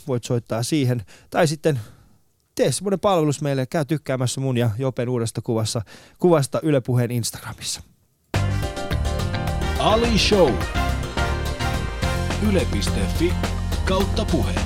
Voit 0.09 0.25
soittaa 0.25 0.63
siihen. 0.63 1.03
Tai 1.31 1.47
sitten 1.47 1.81
tee 2.55 2.73
semmoinen 2.73 3.01
palvelus 3.01 3.43
meille. 3.43 3.67
Käy 3.67 3.85
tykkäämässä 3.85 4.41
mun 4.41 4.57
ja 4.57 4.71
Jopen 4.79 5.09
uudesta 5.09 5.43
kuvassa, 5.43 5.83
kuvasta 6.19 6.61
Yle 6.63 6.81
Puheen 6.81 7.11
Instagramissa. 7.11 7.83
Ali 9.79 10.19
Show. 10.19 10.55
Yle.fi 12.49 13.33
kautta 13.85 14.25
puheen. 14.25 14.61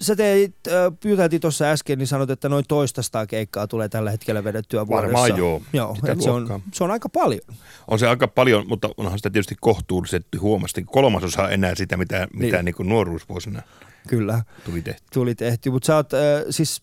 Sä 0.00 0.16
teit, 0.16 0.56
äh, 0.68 0.92
juteltiin 1.04 1.40
tuossa 1.40 1.64
äsken, 1.64 1.98
niin 1.98 2.06
sanoit, 2.06 2.30
että 2.30 2.48
noin 2.48 2.64
toistastaa 2.68 3.26
keikkaa 3.26 3.66
tulee 3.66 3.88
tällä 3.88 4.10
hetkellä 4.10 4.44
vedettyä 4.44 4.86
vuodessa. 4.86 5.12
Varmaan 5.12 5.38
joo. 5.38 5.62
joo 5.72 5.96
että 6.08 6.24
se, 6.24 6.30
on, 6.30 6.62
se 6.72 6.84
on 6.84 6.90
aika 6.90 7.08
paljon. 7.08 7.40
On 7.88 7.98
se 7.98 8.08
aika 8.08 8.28
paljon, 8.28 8.68
mutta 8.68 8.88
onhan 8.96 9.18
sitä 9.18 9.30
tietysti 9.30 9.54
kohtuullisettu 9.60 10.38
huomasti. 10.40 10.84
Kolmasosa 10.84 11.48
enää 11.48 11.74
sitä, 11.74 11.96
mitä, 11.96 12.28
mitä 12.32 12.56
niin. 12.56 12.64
Niin 12.64 12.74
kuin 12.74 12.88
nuoruusvuosina 12.88 13.62
Kyllä. 14.08 14.42
tuli 14.64 14.82
tehty. 14.82 15.02
Tuli 15.12 15.34
tehty, 15.34 15.70
mutta 15.70 15.86
sä 15.86 15.96
oot, 15.96 16.14
äh, 16.14 16.20
siis 16.50 16.82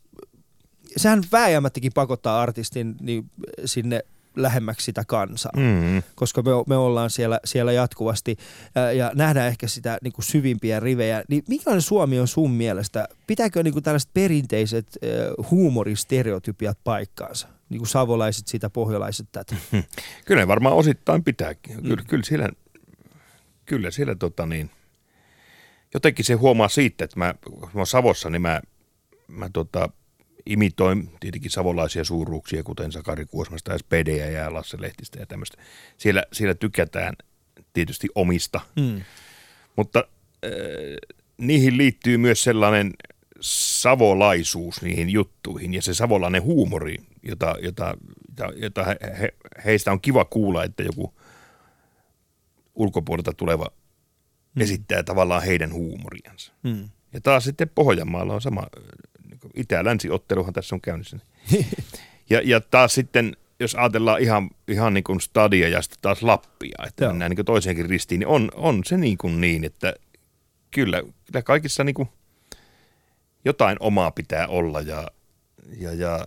sehän 0.98 1.24
vääjäämättäkin 1.32 1.92
pakottaa 1.96 2.42
artistin 2.42 2.96
niin, 3.02 3.32
sinne 3.66 4.04
lähemmäksi 4.36 4.86
sitä 4.86 5.04
kansaa, 5.08 5.52
mm. 5.58 6.04
koska 6.16 6.42
me, 6.42 6.52
me 6.68 6.76
ollaan 6.76 7.10
siellä, 7.10 7.40
siellä 7.46 7.72
jatkuvasti 7.72 8.38
ää, 8.76 8.92
ja 8.92 9.12
nähdään 9.16 9.48
ehkä 9.48 9.68
sitä 9.68 9.98
niin 10.04 10.14
kuin 10.14 10.26
syvimpiä 10.26 10.80
rivejä. 10.80 11.24
Niin 11.30 11.44
mikä 11.50 11.80
Suomi 11.80 12.20
on 12.20 12.28
sun 12.28 12.52
mielestä? 12.52 13.08
Pitääkö 13.28 13.64
niin 13.64 13.74
kuin 13.74 13.84
tällaiset 13.84 14.10
perinteiset 14.14 14.88
ää, 14.88 15.10
huumoristereotypiat 15.52 16.78
paikkaansa? 16.84 17.48
Niin 17.70 17.80
kuin 17.80 17.90
savolaiset 17.90 18.48
sitä, 18.48 18.70
pohjalaiset 18.70 19.28
tätä. 19.32 19.56
Kyllä 20.26 20.42
ne 20.42 20.48
varmaan 20.48 20.76
osittain 20.76 21.24
pitääkin. 21.24 21.82
Kyllä, 21.82 22.02
mm. 22.02 22.08
kyllä 22.08 22.24
siellä, 22.24 22.50
kyllä 23.66 23.92
siellä 23.92 24.16
tota 24.16 24.46
niin, 24.46 24.70
jotenkin 25.94 26.26
se 26.26 26.34
huomaa 26.34 26.70
siitä, 26.70 27.04
että 27.04 27.20
mä, 27.20 27.34
kun 27.44 27.70
mä 27.74 27.86
Savossa, 27.86 28.30
niin 28.30 28.42
mä, 28.42 28.62
mä 29.28 29.50
tota, 29.54 29.90
imitoin 30.46 31.10
tietenkin 31.20 31.52
savolaisia 31.52 32.04
suuruuksia, 32.04 32.64
kuten 32.64 32.92
Sakari 32.92 33.26
Kuosmasta, 33.26 33.78
SPD 33.78 34.32
ja 34.32 34.54
Lasse 34.54 34.78
Lehtistä 34.82 35.20
ja 35.20 35.26
tämmöistä. 35.26 35.58
Siellä, 35.98 36.24
siellä 36.34 36.54
tykätään 36.54 37.16
tietysti 37.74 38.08
omista, 38.16 38.62
mm. 38.76 39.02
mutta 39.76 40.04
äh, 40.46 40.52
niihin 41.38 41.78
liittyy 41.78 42.18
myös 42.18 42.44
sellainen 42.44 42.94
savolaisuus 43.42 44.82
niihin 44.82 45.10
juttuihin 45.10 45.74
ja 45.74 45.82
se 45.82 45.94
savolainen 45.94 46.44
huumori, 46.44 46.98
jota, 47.24 47.56
jota, 47.62 47.98
jota, 48.30 48.54
jota 48.56 48.84
he, 48.84 48.98
he, 49.20 49.34
heistä 49.66 49.92
on 49.92 50.02
kiva 50.02 50.26
kuulla, 50.26 50.64
että 50.64 50.84
joku 50.84 51.14
ulkopuolelta 52.76 53.34
tuleva 53.34 53.68
mm. 54.56 54.62
esittää 54.62 55.04
tavallaan 55.04 55.44
heidän 55.44 55.74
huumoriansa. 55.74 56.54
Mm. 56.64 56.90
Ja 57.14 57.22
taas 57.22 57.44
sitten 57.44 57.70
Pohjanmaalla 57.76 58.34
on 58.34 58.42
sama 58.42 58.68
itä-länsi-otteluhan 59.54 60.54
tässä 60.54 60.76
on 60.76 60.82
käynnissä. 60.82 61.20
ja, 62.30 62.42
ja 62.44 62.62
taas 62.62 62.94
sitten, 62.94 63.38
jos 63.60 63.76
ajatellaan 63.76 64.22
ihan, 64.22 64.50
ihan 64.68 64.94
niin 64.94 65.04
kuin 65.04 65.22
stadia 65.22 65.70
ja 65.70 65.82
sitten 65.82 66.00
taas 66.02 66.24
Lappia, 66.24 66.86
että 66.88 67.04
Joo. 67.04 67.12
mennään 67.12 67.30
niin 67.30 67.36
kuin 67.36 67.46
toiseenkin 67.46 67.90
ristiin, 67.90 68.20
niin 68.20 68.28
on, 68.28 68.52
on 68.56 68.82
se 68.86 68.98
niin, 68.98 69.18
kuin 69.18 69.42
niin 69.42 69.64
että 69.64 69.94
kyllä, 70.72 71.02
kyllä 71.26 71.42
kaikissa 71.42 71.84
niin 71.84 71.94
kuin 71.94 72.10
jotain 73.46 73.78
omaa 73.80 74.12
pitää 74.12 74.48
olla 74.48 74.82
ja, 74.82 75.08
ja, 75.78 75.94
ja 75.94 76.26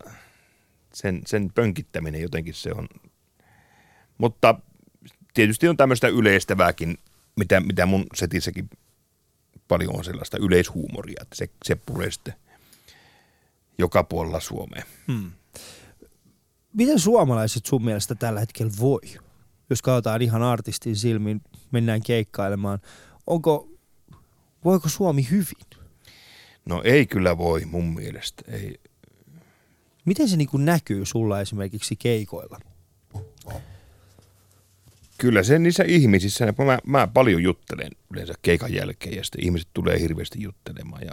sen, 0.92 1.22
sen 1.26 1.50
pönkittäminen 1.54 2.22
jotenkin 2.22 2.54
se 2.54 2.72
on. 2.72 2.88
Mutta 4.18 4.54
tietysti 5.34 5.68
on 5.68 5.76
tämmöistä 5.76 6.08
yleistävääkin, 6.08 6.98
mitä, 7.36 7.60
mitä 7.60 7.86
mun 7.86 8.06
setissäkin 8.14 8.70
paljon 9.68 9.96
on 9.96 10.04
sellaista 10.04 10.38
yleishuumoria, 10.38 11.22
että 11.22 11.36
se, 11.36 11.48
se 11.64 11.76
puree 11.86 12.10
sitten 12.10 12.34
joka 13.78 14.04
puolella 14.04 14.40
Suomea. 14.40 14.82
Hmm. 15.08 15.32
Miten 16.72 16.98
suomalaiset 16.98 17.66
sun 17.66 17.84
mielestä 17.84 18.14
tällä 18.14 18.40
hetkellä 18.40 18.72
voi? 18.80 19.00
Jos 19.70 19.82
katsotaan 19.82 20.22
ihan 20.22 20.42
artistin 20.42 20.96
silmin, 20.96 21.40
mennään 21.70 22.02
keikkailemaan. 22.02 22.78
Onko, 23.26 23.68
voiko 24.64 24.88
Suomi 24.88 25.26
hyvin? 25.30 25.66
No 26.64 26.82
ei 26.84 27.06
kyllä 27.06 27.38
voi 27.38 27.64
mun 27.64 27.94
mielestä. 27.94 28.42
Ei. 28.52 28.80
Miten 30.04 30.28
se 30.28 30.36
niin 30.36 30.48
näkyy 30.54 31.06
sulla 31.06 31.40
esimerkiksi 31.40 31.96
keikoilla? 31.96 32.60
Kyllä 35.18 35.42
se 35.42 35.58
niissä 35.58 35.84
ihmisissä, 35.86 36.46
mä, 36.46 36.78
mä 36.86 37.06
paljon 37.06 37.42
juttelen 37.42 37.90
yleensä 38.12 38.34
keikan 38.42 38.74
jälkeen 38.74 39.16
ja 39.16 39.24
sitten 39.24 39.44
ihmiset 39.44 39.68
tulee 39.74 40.00
hirveästi 40.00 40.42
juttelemaan 40.42 41.02
ja 41.02 41.12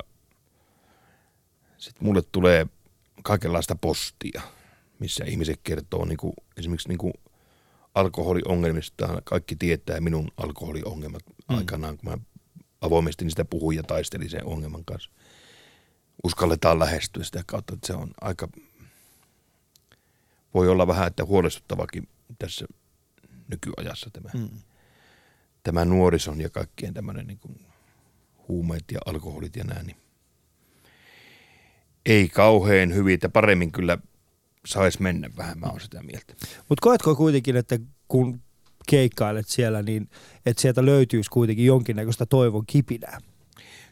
sitten 1.84 2.06
mulle 2.06 2.22
tulee 2.32 2.68
kaikenlaista 3.24 3.76
postia, 3.76 4.42
missä 5.00 5.26
ihmiset 5.26 5.60
kertoo 5.64 6.06
niin 6.06 6.18
kuin, 6.18 6.34
esimerkiksi 6.58 6.88
niin 6.88 6.98
kuin 6.98 7.14
alkoholiongelmista. 7.96 9.22
Kaikki 9.24 9.56
tietää 9.56 10.00
minun 10.00 10.32
alkoholiongelmat 10.38 11.24
mm. 11.28 11.58
aikanaan, 11.58 11.98
kun 11.98 12.10
mä 12.10 12.18
avoimesti 12.82 13.26
niistä 13.26 13.46
puhuin 13.46 13.78
ja 13.78 13.84
taistelin 13.84 14.30
sen 14.30 14.46
ongelman 14.46 14.86
kanssa. 14.86 15.12
Uskalletaan 16.24 16.80
lähestyä 16.80 17.24
sitä 17.24 17.44
kautta, 17.46 17.74
että 17.74 17.88
se 17.88 17.94
on 17.94 18.12
aika, 18.22 18.48
voi 20.54 20.70
olla 20.70 20.88
vähän, 20.88 21.08
että 21.08 21.26
huolestuttavakin 21.26 22.08
tässä 22.40 22.66
nykyajassa 23.48 24.10
tämä, 24.14 24.30
mm. 24.34 24.60
tämä 25.64 25.86
nuorison 25.86 26.42
ja 26.42 26.50
kaikkien 26.50 26.94
tämmöinen 26.94 27.28
niin 27.28 27.40
kuin 27.40 27.66
huumeet 28.48 28.84
ja 28.92 29.00
alkoholit 29.06 29.56
ja 29.56 29.64
näin. 29.64 29.88
Niin 29.88 30.03
ei 32.06 32.30
kauhean 32.30 32.94
hyvin, 32.94 33.14
että 33.14 33.30
paremmin 33.30 33.72
kyllä 33.72 33.98
saisi 34.66 35.02
mennä 35.02 35.30
vähän, 35.38 35.60
mä 35.60 35.68
oon 35.68 35.80
sitä 35.80 36.04
mieltä. 36.04 36.34
Mutta 36.70 36.82
koetko 36.82 37.16
kuitenkin, 37.16 37.56
että 37.56 37.80
kun 38.08 38.42
keikkailet 38.90 39.48
siellä, 39.48 39.82
niin 39.82 40.10
että 40.46 40.62
sieltä 40.62 40.86
löytyisi 40.86 41.30
kuitenkin 41.30 41.66
jonkinnäköistä 41.66 42.26
toivon 42.26 42.66
kipinää? 42.68 43.18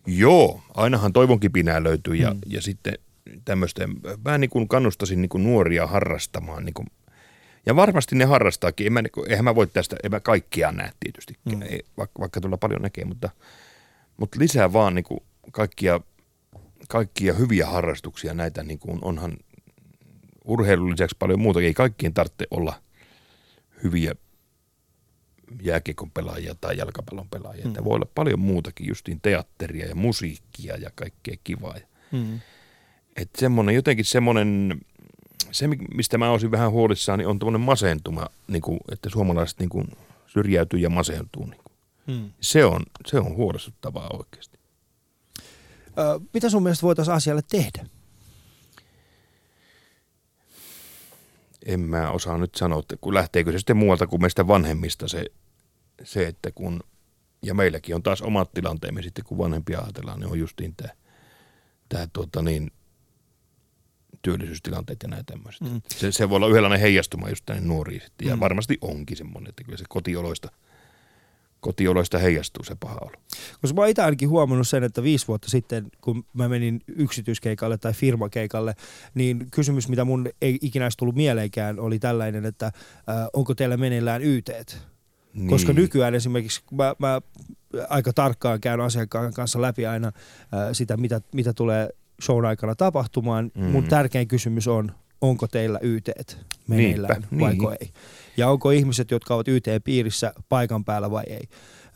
Joo, 0.07 0.61
ainahan 0.73 1.13
toivon 1.13 1.39
kipinää 1.39 1.83
löytyy 1.83 2.15
ja, 2.15 2.33
mm. 2.33 2.39
ja 2.45 2.61
sitten 2.61 2.93
tämmöistä, 3.45 3.89
vähän 4.25 4.41
niin 4.41 4.49
kuin 4.49 4.67
kannustasin 4.67 5.21
niin 5.21 5.29
kuin 5.29 5.43
nuoria 5.43 5.87
harrastamaan. 5.87 6.65
Niin 6.65 6.73
kuin, 6.73 6.87
ja 7.65 7.75
varmasti 7.75 8.15
ne 8.15 8.25
harrastaakin, 8.25 8.87
en 8.87 8.93
mä, 8.93 9.01
niin 9.01 9.29
eihän 9.29 9.45
mä 9.45 9.55
voi 9.55 9.67
tästä, 9.67 9.95
en 10.03 10.11
mä 10.11 10.19
kaikkia 10.19 10.71
näe 10.71 10.91
tietysti, 10.99 11.33
mm. 11.45 11.61
ei, 11.61 11.85
vaikka, 11.97 12.19
vaikka 12.19 12.41
tulla 12.41 12.57
paljon 12.57 12.81
näkee, 12.81 13.05
mutta, 13.05 13.29
mutta 14.17 14.39
lisää 14.39 14.73
vaan 14.73 14.95
niin 14.95 15.03
kuin 15.03 15.19
kaikkia 15.51 15.99
kaikkia 16.89 17.33
hyviä 17.33 17.65
harrastuksia 17.65 18.33
näitä, 18.33 18.63
niin 18.63 18.79
kuin 18.79 18.99
onhan 19.01 19.37
urheilun 20.45 20.91
lisäksi 20.91 21.15
paljon 21.19 21.39
muuta. 21.39 21.61
Ei 21.61 21.73
kaikkien 21.73 22.13
tarvitse 22.13 22.47
olla 22.51 22.81
hyviä 23.83 24.15
jääkiekon 25.61 26.11
pelaajia 26.11 26.55
tai 26.61 26.77
jalkapallon 26.77 27.29
pelaajia. 27.29 27.65
Mm. 27.65 27.73
voi 27.83 27.95
olla 27.95 28.07
paljon 28.15 28.39
muutakin, 28.39 28.87
justiin 28.87 29.21
teatteria 29.21 29.85
ja 29.85 29.95
musiikkia 29.95 30.77
ja 30.77 30.91
kaikkea 30.95 31.35
kivaa. 31.43 31.75
Mm. 32.11 32.39
Että 33.15 33.39
semmoinen, 33.39 33.75
jotenkin 33.75 34.05
semmoinen, 34.05 34.81
se 35.51 35.67
mistä 35.67 36.17
mä 36.17 36.31
olisin 36.31 36.51
vähän 36.51 36.71
huolissaan, 36.71 37.19
niin 37.19 37.27
on 37.27 37.39
tämmöinen 37.39 37.61
masentuma, 37.61 38.27
niin 38.47 38.61
kuin, 38.61 38.79
että 38.91 39.09
suomalaiset 39.09 39.59
niin 39.59 39.69
kuin 39.69 39.87
syrjäytyy 40.27 40.79
ja 40.79 40.89
masentuu. 40.89 41.45
Niin 41.45 41.61
kuin. 41.63 41.75
Mm. 42.07 42.31
Se, 42.41 42.65
on, 42.65 42.83
se 43.05 43.19
on 43.19 43.35
huolestuttavaa 43.35 44.09
oikeasti 44.13 44.60
mitä 46.33 46.49
sun 46.49 46.63
mielestä 46.63 46.83
voitaisiin 46.83 47.15
asialle 47.15 47.41
tehdä? 47.51 47.85
En 51.65 51.79
mä 51.79 52.11
osaa 52.11 52.37
nyt 52.37 52.55
sanoa, 52.55 52.79
että 52.79 52.95
kun 53.01 53.13
lähteekö 53.13 53.51
se 53.51 53.57
sitten 53.57 53.77
muualta 53.77 54.07
kuin 54.07 54.21
meistä 54.21 54.47
vanhemmista 54.47 55.07
se, 55.07 55.25
se 56.03 56.27
että 56.27 56.51
kun, 56.51 56.83
ja 57.41 57.53
meilläkin 57.53 57.95
on 57.95 58.03
taas 58.03 58.21
omat 58.21 58.51
tilanteemme 58.51 59.01
sitten, 59.01 59.25
kun 59.25 59.37
vanhempia 59.37 59.79
ajatellaan, 59.79 60.19
niin 60.19 60.31
on 60.31 60.39
justiin 60.39 60.75
tämä, 60.75 60.89
tämä 61.89 62.07
tuota 62.13 62.41
niin, 62.41 62.71
työllisyystilanteet 64.21 65.03
ja 65.03 65.09
näin 65.09 65.25
tämmöiset. 65.25 65.61
Mm. 65.61 65.81
Se, 65.87 66.11
se 66.11 66.29
voi 66.29 66.35
olla 66.35 66.47
yhdenlainen 66.47 66.79
heijastuma 66.79 67.29
just 67.29 67.45
tänne 67.45 67.67
nuoriin 67.67 68.01
sitten, 68.01 68.27
ja 68.27 68.35
mm. 68.35 68.39
varmasti 68.39 68.77
onkin 68.81 69.17
semmoinen, 69.17 69.49
että 69.49 69.63
kyllä 69.63 69.77
se 69.77 69.85
kotioloista 69.89 70.51
kotioloista 71.61 72.17
heijastuu 72.17 72.63
se 72.63 72.75
paha 72.79 72.97
olo. 73.01 73.11
Koska 73.61 73.75
mä 73.75 73.81
oon 73.81 73.89
itse 73.89 74.01
ainakin 74.01 74.29
huomannut 74.29 74.67
sen, 74.67 74.83
että 74.83 75.03
viisi 75.03 75.27
vuotta 75.27 75.49
sitten, 75.49 75.87
kun 76.01 76.25
mä 76.33 76.49
menin 76.49 76.81
yksityiskeikalle 76.87 77.77
tai 77.77 77.93
firmakeikalle, 77.93 78.75
niin 79.13 79.47
kysymys, 79.51 79.89
mitä 79.89 80.05
mun 80.05 80.29
ei 80.41 80.59
ikinä 80.61 80.85
olisi 80.85 80.97
tullut 80.97 81.15
mieleenkään, 81.15 81.79
oli 81.79 81.99
tällainen, 81.99 82.45
että 82.45 82.65
äh, 82.65 82.73
onko 83.33 83.55
teillä 83.55 83.77
meneillään 83.77 84.23
yteet? 84.23 84.81
Niin. 85.33 85.49
Koska 85.49 85.73
nykyään 85.73 86.15
esimerkiksi 86.15 86.61
mä, 86.71 86.95
mä 86.99 87.21
aika 87.89 88.13
tarkkaan 88.13 88.61
käyn 88.61 88.81
asiakkaan 88.81 89.33
kanssa 89.33 89.61
läpi 89.61 89.85
aina 89.85 90.07
äh, 90.07 90.13
sitä, 90.71 90.97
mitä, 90.97 91.21
mitä 91.33 91.53
tulee 91.53 91.89
shown 92.21 92.45
aikana 92.45 92.75
tapahtumaan. 92.75 93.51
Mm. 93.55 93.63
Mun 93.63 93.83
tärkein 93.83 94.27
kysymys 94.27 94.67
on, 94.67 94.91
onko 95.21 95.47
teillä 95.47 95.79
YT 95.81 96.09
meneillään 96.67 97.21
Niinpä, 97.21 97.45
vaiko 97.45 97.69
niin. 97.69 97.77
ei. 97.81 97.91
Ja 98.37 98.49
onko 98.49 98.71
ihmiset, 98.71 99.11
jotka 99.11 99.35
ovat 99.35 99.47
YT-piirissä 99.47 100.33
paikan 100.49 100.85
päällä 100.85 101.11
vai 101.11 101.23
ei. 101.27 101.47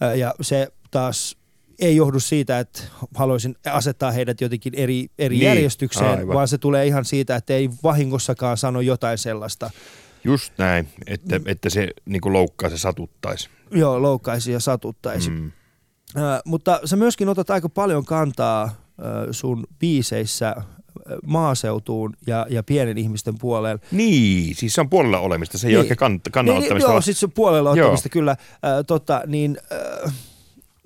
Äh, 0.03 0.17
ja 0.17 0.35
se 0.41 0.67
taas 0.91 1.37
ei 1.79 1.95
johdu 1.95 2.19
siitä, 2.19 2.59
että 2.59 2.81
haluaisin 3.15 3.55
asettaa 3.65 4.11
heidät 4.11 4.41
jotenkin 4.41 4.73
eri, 4.75 5.07
eri 5.19 5.35
niin, 5.35 5.45
järjestykseen, 5.45 6.19
aivan. 6.19 6.35
vaan 6.35 6.47
se 6.47 6.57
tulee 6.57 6.87
ihan 6.87 7.05
siitä, 7.05 7.35
että 7.35 7.53
ei 7.53 7.69
vahingossakaan 7.83 8.57
sano 8.57 8.81
jotain 8.81 9.17
sellaista. 9.17 9.71
Just 10.23 10.53
näin, 10.57 10.87
että, 11.07 11.39
että 11.45 11.69
se 11.69 11.89
niin 12.05 12.21
loukkaa, 12.25 12.69
se 12.69 12.77
satuttaisi. 12.77 13.49
Joo, 13.71 14.01
loukkaisi 14.01 14.51
ja 14.51 14.59
satuttaisi. 14.59 15.29
Mm. 15.29 15.45
Uh, 16.15 16.21
mutta 16.45 16.79
sä 16.85 16.95
myöskin 16.95 17.29
otat 17.29 17.49
aika 17.49 17.69
paljon 17.69 18.05
kantaa 18.05 18.63
uh, 18.63 18.71
sun 19.31 19.63
biiseissä 19.79 20.55
maaseutuun 21.25 22.13
ja, 22.27 22.47
ja 22.49 22.63
pienen 22.63 22.97
ihmisten 22.97 23.37
puoleen. 23.37 23.79
Niin, 23.91 24.55
siis 24.55 24.73
se 24.73 24.81
on 24.81 24.89
puolella 24.89 25.19
olemista, 25.19 25.57
se 25.57 25.67
ei 25.67 25.71
niin. 25.71 25.79
ole 25.79 25.87
ehkä 25.89 26.07
kann- 26.07 26.31
kannattamista. 26.31 26.73
Niin, 26.73 26.91
joo, 26.91 27.01
siis 27.01 27.19
se 27.19 27.25
on 27.25 27.31
puolella 27.31 27.71
ottamista 27.71 28.09
kyllä. 28.09 28.31
Äh, 28.31 28.37
tota, 28.87 29.21
niin, 29.27 29.57
äh, 30.05 30.13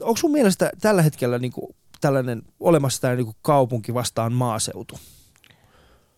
onko 0.01 0.17
sun 0.17 0.31
mielestä 0.31 0.71
tällä 0.81 1.01
hetkellä 1.01 1.39
niin 1.39 1.51
kuin, 1.51 1.75
tällainen 2.01 2.41
olemassa 2.59 3.01
tällainen 3.01 3.25
niin 3.25 3.35
kaupunki 3.41 3.93
vastaan 3.93 4.33
maaseutu? 4.33 4.99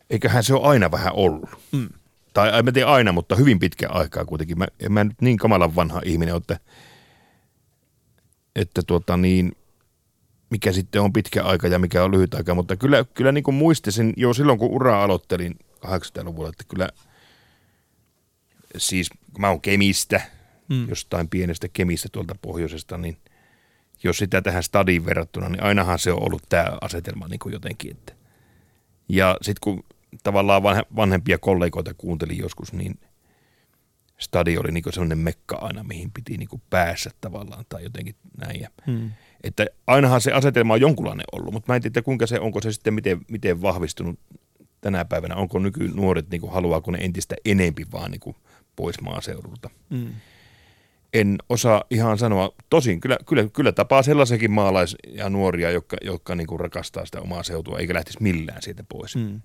Eiköhän 0.10 0.44
se 0.44 0.54
ole 0.54 0.68
aina 0.68 0.92
vähän 0.92 1.14
ollut. 1.14 1.50
Mm. 1.72 1.90
Tai 2.34 2.60
en 2.60 2.74
tiedä 2.74 2.88
aina, 2.88 3.12
mutta 3.12 3.36
hyvin 3.36 3.60
pitkä 3.60 3.90
aikaa 3.90 4.26
kuitenkin. 4.26 4.58
Mä, 4.58 4.68
en 4.80 4.92
mä 4.92 5.04
nyt 5.04 5.22
niin 5.22 5.38
kamalan 5.38 5.76
vanha 5.76 6.02
ihminen 6.06 6.34
ole, 6.34 6.42
että, 6.42 6.60
että 8.56 8.82
tuota 8.88 9.18
niin, 9.18 9.56
mikä 10.52 10.72
sitten 10.72 11.02
on 11.02 11.14
pitkä 11.14 11.44
aika 11.44 11.68
ja 11.68 11.80
mikä 11.80 12.04
on 12.04 12.12
lyhyt 12.12 12.34
aika, 12.34 12.56
mutta 12.56 12.76
kyllä, 12.76 13.06
kyllä 13.14 13.32
niin 13.32 13.44
kuin 13.44 13.56
muistisin 13.56 14.14
jo 14.18 14.34
silloin, 14.34 14.60
kun 14.60 14.70
uraa 14.70 15.04
aloittelin 15.04 15.56
80-luvulla, 15.86 16.50
että 16.50 16.64
kyllä 16.68 16.90
siis 18.78 19.10
mä 19.40 19.50
oon 19.50 19.62
Kemistä, 19.62 20.22
mm. 20.70 20.90
jostain 20.90 21.30
pienestä 21.30 21.68
Kemistä 21.74 22.10
tuolta 22.12 22.36
pohjoisesta, 22.42 22.98
niin 22.98 23.18
jos 24.04 24.18
sitä 24.18 24.42
tähän 24.42 24.64
stadiin 24.64 25.06
verrattuna, 25.06 25.50
niin 25.50 25.64
ainahan 25.64 26.00
se 26.00 26.12
on 26.12 26.24
ollut 26.24 26.44
tämä 26.50 26.78
asetelma 26.82 27.28
niin 27.28 27.40
kuin 27.40 27.54
jotenkin. 27.54 27.92
Että. 27.92 28.14
Ja 29.10 29.38
sitten 29.42 29.62
kun 29.62 29.84
tavallaan 30.24 30.64
vanhempia 30.96 31.38
kollegoita 31.38 31.94
kuuntelin 31.94 32.38
joskus, 32.38 32.74
niin 32.74 33.00
stadi 34.18 34.58
oli 34.58 34.72
niin 34.72 34.84
sellainen 34.90 35.18
mekka 35.18 35.58
aina, 35.58 35.84
mihin 35.84 36.12
piti 36.12 36.38
niin 36.38 36.50
kuin 36.50 36.62
päässä 36.70 37.10
tavallaan 37.22 37.66
tai 37.70 37.84
jotenkin 37.84 38.16
näin. 38.38 38.62
Ja 38.62 38.70
mm 38.88 39.12
että 39.44 39.66
ainahan 39.88 40.22
se 40.22 40.32
asetelma 40.32 40.74
on 40.74 40.82
jonkunlainen 40.82 41.26
ollut, 41.32 41.54
mutta 41.54 41.72
mä 41.72 41.76
en 41.76 41.82
tiedä 41.82 42.02
kuinka 42.02 42.28
se, 42.28 42.40
onko 42.40 42.62
se 42.62 42.72
sitten 42.72 42.94
miten, 42.94 43.22
miten 43.28 43.62
vahvistunut 43.62 44.20
tänä 44.82 45.06
päivänä, 45.06 45.36
onko 45.36 45.60
nykynuoret, 45.60 46.30
niin 46.30 46.42
kuin, 46.42 46.54
haluaako 46.54 46.92
ne 46.92 46.98
entistä 47.02 47.36
enempi 47.46 47.86
vaan 47.92 48.12
niin 48.12 48.20
kuin, 48.20 48.36
pois 48.76 49.02
maaseudulta. 49.02 49.70
Mm. 49.90 50.08
En 51.14 51.38
osaa 51.50 51.84
ihan 51.90 52.18
sanoa, 52.18 52.54
tosin 52.70 53.00
kyllä, 53.00 53.18
kyllä, 53.26 53.48
kyllä 53.54 53.72
tapaa 53.72 54.04
sellaisenkin 54.04 54.52
maalaisia 54.52 55.30
nuoria, 55.30 55.72
jotka, 55.72 55.98
jotka 56.02 56.36
niin 56.36 56.48
kuin 56.48 56.60
rakastaa 56.60 57.06
sitä 57.06 57.22
omaa 57.22 57.44
seutua, 57.44 57.80
eikä 57.80 57.94
lähtisi 57.94 58.24
millään 58.24 58.62
siitä 58.62 58.84
pois. 58.90 59.16
Mm. 59.16 59.42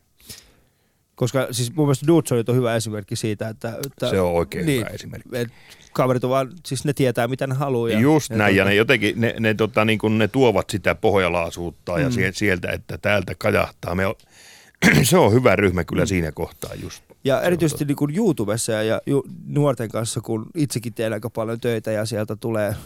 Koska 1.16 1.48
siis 1.50 1.74
mun 1.74 1.86
mielestä 1.86 2.06
Dudes 2.06 2.32
on 2.48 2.56
hyvä 2.56 2.76
esimerkki 2.76 3.16
siitä, 3.16 3.48
että... 3.48 3.78
että 3.86 4.10
se 4.10 4.20
on 4.20 4.32
oikein 4.32 4.66
niin, 4.66 4.80
hyvä 4.80 4.88
esimerkki. 4.88 5.28
Et, 5.32 5.48
kaverit 5.92 6.24
on 6.24 6.30
vaan, 6.30 6.52
siis 6.66 6.84
ne 6.84 6.92
tietää 6.92 7.28
mitä 7.28 7.46
ne 7.46 7.54
haluaa. 7.54 7.90
Ja, 7.90 8.00
Just 8.00 8.30
ja 8.30 8.36
näin, 8.36 8.54
tuota... 8.54 8.58
ja 8.58 8.64
ne 8.64 8.74
jotenkin, 8.74 9.20
ne, 9.20 9.34
ne, 9.40 9.54
tota, 9.54 9.84
niin 9.84 9.98
kun 9.98 10.18
ne 10.18 10.28
tuovat 10.28 10.70
sitä 10.70 10.94
pohjalaasuutta 10.94 11.92
mm. 11.96 12.02
ja 12.02 12.32
sieltä, 12.32 12.70
että 12.70 12.98
täältä 12.98 13.34
kajahtaa. 13.38 13.94
Me 13.94 14.06
on, 14.06 14.14
se 15.02 15.18
on 15.18 15.32
hyvä 15.32 15.56
ryhmä 15.56 15.84
kyllä 15.84 16.02
mm. 16.02 16.06
siinä 16.06 16.32
kohtaa 16.32 16.74
just. 16.82 17.02
Ja 17.24 17.42
erityisesti 17.42 17.84
niin 17.84 17.96
kuin 17.96 18.16
YouTubessa 18.16 18.72
ja, 18.72 18.82
ja 18.82 19.00
ju, 19.06 19.24
nuorten 19.46 19.88
kanssa, 19.88 20.20
kun 20.20 20.46
itsekin 20.54 20.94
teen 20.94 21.12
aika 21.12 21.30
paljon 21.30 21.60
töitä 21.60 21.90
ja 21.90 22.06
sieltä 22.06 22.36
tulee 22.36 22.68
äh, 22.68 22.76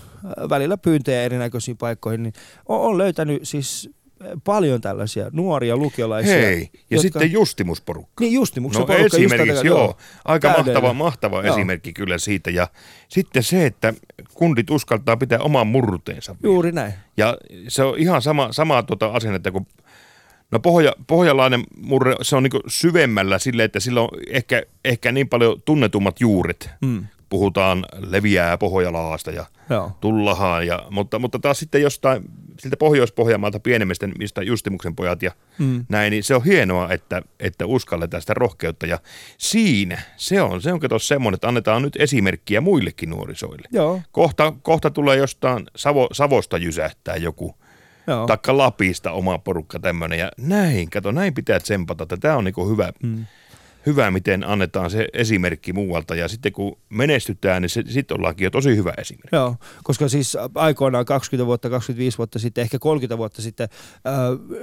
välillä 0.49 0.77
pyyntöjä 0.77 1.23
erinäköisiin 1.23 1.77
paikkoihin, 1.77 2.23
niin 2.23 2.33
on, 2.69 2.81
on 2.81 2.99
löytänyt 2.99 3.40
siis 3.43 3.90
paljon 4.45 4.81
tällaisia 4.81 5.31
nuoria 5.33 5.77
lukiolaisia. 5.77 6.33
Hei, 6.33 6.71
ja 6.73 6.79
jotka... 6.91 7.03
sitten 7.03 7.33
Justimusporukka. 7.33 8.25
Niin, 8.25 8.33
Justimuksen 8.33 8.83
no. 8.89 8.95
Esimerkiksi, 8.95 9.67
joo. 9.67 9.79
joo. 9.79 9.97
Aika 10.25 10.49
Täydellä. 10.49 10.81
mahtava, 10.81 10.95
mahtava 10.95 11.43
joo. 11.43 11.55
esimerkki 11.55 11.93
kyllä 11.93 12.19
siitä. 12.19 12.51
Ja 12.51 12.69
sitten 13.09 13.43
se, 13.43 13.67
että 13.67 13.95
kundit 14.35 14.71
uskaltaa 14.71 15.17
pitää 15.17 15.39
oman 15.39 15.67
murteensa. 15.67 16.37
Juuri 16.43 16.73
näin. 16.73 16.93
Ja 17.17 17.39
se 17.69 17.83
on 17.83 17.99
ihan 17.99 18.23
sama, 18.23 18.49
sama 18.53 18.83
tuota 18.83 19.07
asennetta 19.07 19.51
kuin 19.51 19.67
No 20.51 20.61
pohja, 20.61 20.93
pohjalainen 21.07 21.65
murre, 21.83 22.17
se 22.23 22.37
on 22.37 22.43
niin 22.43 22.63
syvemmällä 22.67 23.39
sille, 23.39 23.65
että 23.65 23.81
sillä 23.81 24.01
on 24.01 24.09
ehkä, 24.31 24.63
ehkä 24.85 25.13
niin 25.13 25.29
paljon 25.29 25.63
tunnetummat 25.65 26.21
juuret. 26.21 26.71
Mm. 26.81 27.07
Puhutaan 27.29 27.87
leviää 27.99 28.59
Pohjalaasta 28.59 29.31
ja 29.31 29.47
Joo. 29.71 29.93
Tullahaan, 30.01 30.67
ja, 30.67 30.83
mutta, 30.91 31.19
mutta 31.19 31.39
taas 31.39 31.59
sitten 31.59 31.83
jostain 31.83 32.25
siltä 32.61 32.77
Pohjois-Pohjanmaalta 32.77 33.61
pienemmistä, 33.61 34.07
mistä 34.07 34.42
Justimuksen 34.42 34.96
pojat 34.96 35.23
ja 35.23 35.33
mm. 35.59 35.85
näin, 35.88 36.11
niin 36.11 36.25
se 36.25 36.35
on 36.35 36.44
hienoa, 36.44 36.92
että, 36.92 37.23
että 37.40 37.66
uskalletaan 37.66 38.20
sitä 38.20 38.35
rohkeutta. 38.35 38.87
Ja 38.87 38.99
siinä 39.38 40.03
se 40.16 40.42
on, 40.42 40.62
se 40.62 40.73
on 40.73 40.81
kato 40.81 40.99
semmoinen, 40.99 41.35
että 41.35 41.49
annetaan 41.49 41.83
nyt 41.83 41.96
esimerkkiä 41.96 42.61
muillekin 42.61 43.11
nuorisoille. 43.11 43.68
Joo. 43.73 44.01
Kohta, 44.12 44.53
kohta 44.62 44.90
tulee 44.90 45.16
jostain 45.16 45.66
Savo, 45.77 46.09
Savosta 46.12 46.59
jysähtää 46.59 47.16
joku, 47.16 47.55
Joo. 48.07 48.27
taikka 48.27 48.57
Lapista 48.57 49.12
oma 49.12 49.38
porukka 49.38 49.79
tämmöinen. 49.79 50.18
Ja 50.18 50.31
näin, 50.38 50.90
kato, 50.90 51.12
näin 51.12 51.35
pitää 51.35 51.61
tsempata, 51.61 52.03
että 52.03 52.16
tämä 52.16 52.37
on 52.37 52.44
niinku 52.44 52.68
hyvä, 52.68 52.92
mm 53.03 53.27
hyvä, 53.87 54.11
miten 54.11 54.45
annetaan 54.49 54.90
se 54.90 55.09
esimerkki 55.12 55.73
muualta 55.73 56.14
ja 56.14 56.29
sitten 56.29 56.53
kun 56.53 56.79
menestytään, 56.88 57.62
niin 57.62 57.71
sitten 57.71 58.16
ollaankin 58.16 58.45
jo 58.45 58.51
tosi 58.51 58.77
hyvä 58.77 58.93
esimerkki. 58.99 59.37
Joo, 59.37 59.57
koska 59.85 60.09
siis 60.09 60.37
aikoinaan 60.55 61.05
20 61.05 61.47
vuotta, 61.47 61.71
25 61.71 62.19
vuotta 62.19 62.38
sitten, 62.38 62.62
ehkä 62.62 62.79
30 62.79 63.19
vuotta 63.19 63.43
sitten 63.43 63.69
äh, 64.07 64.14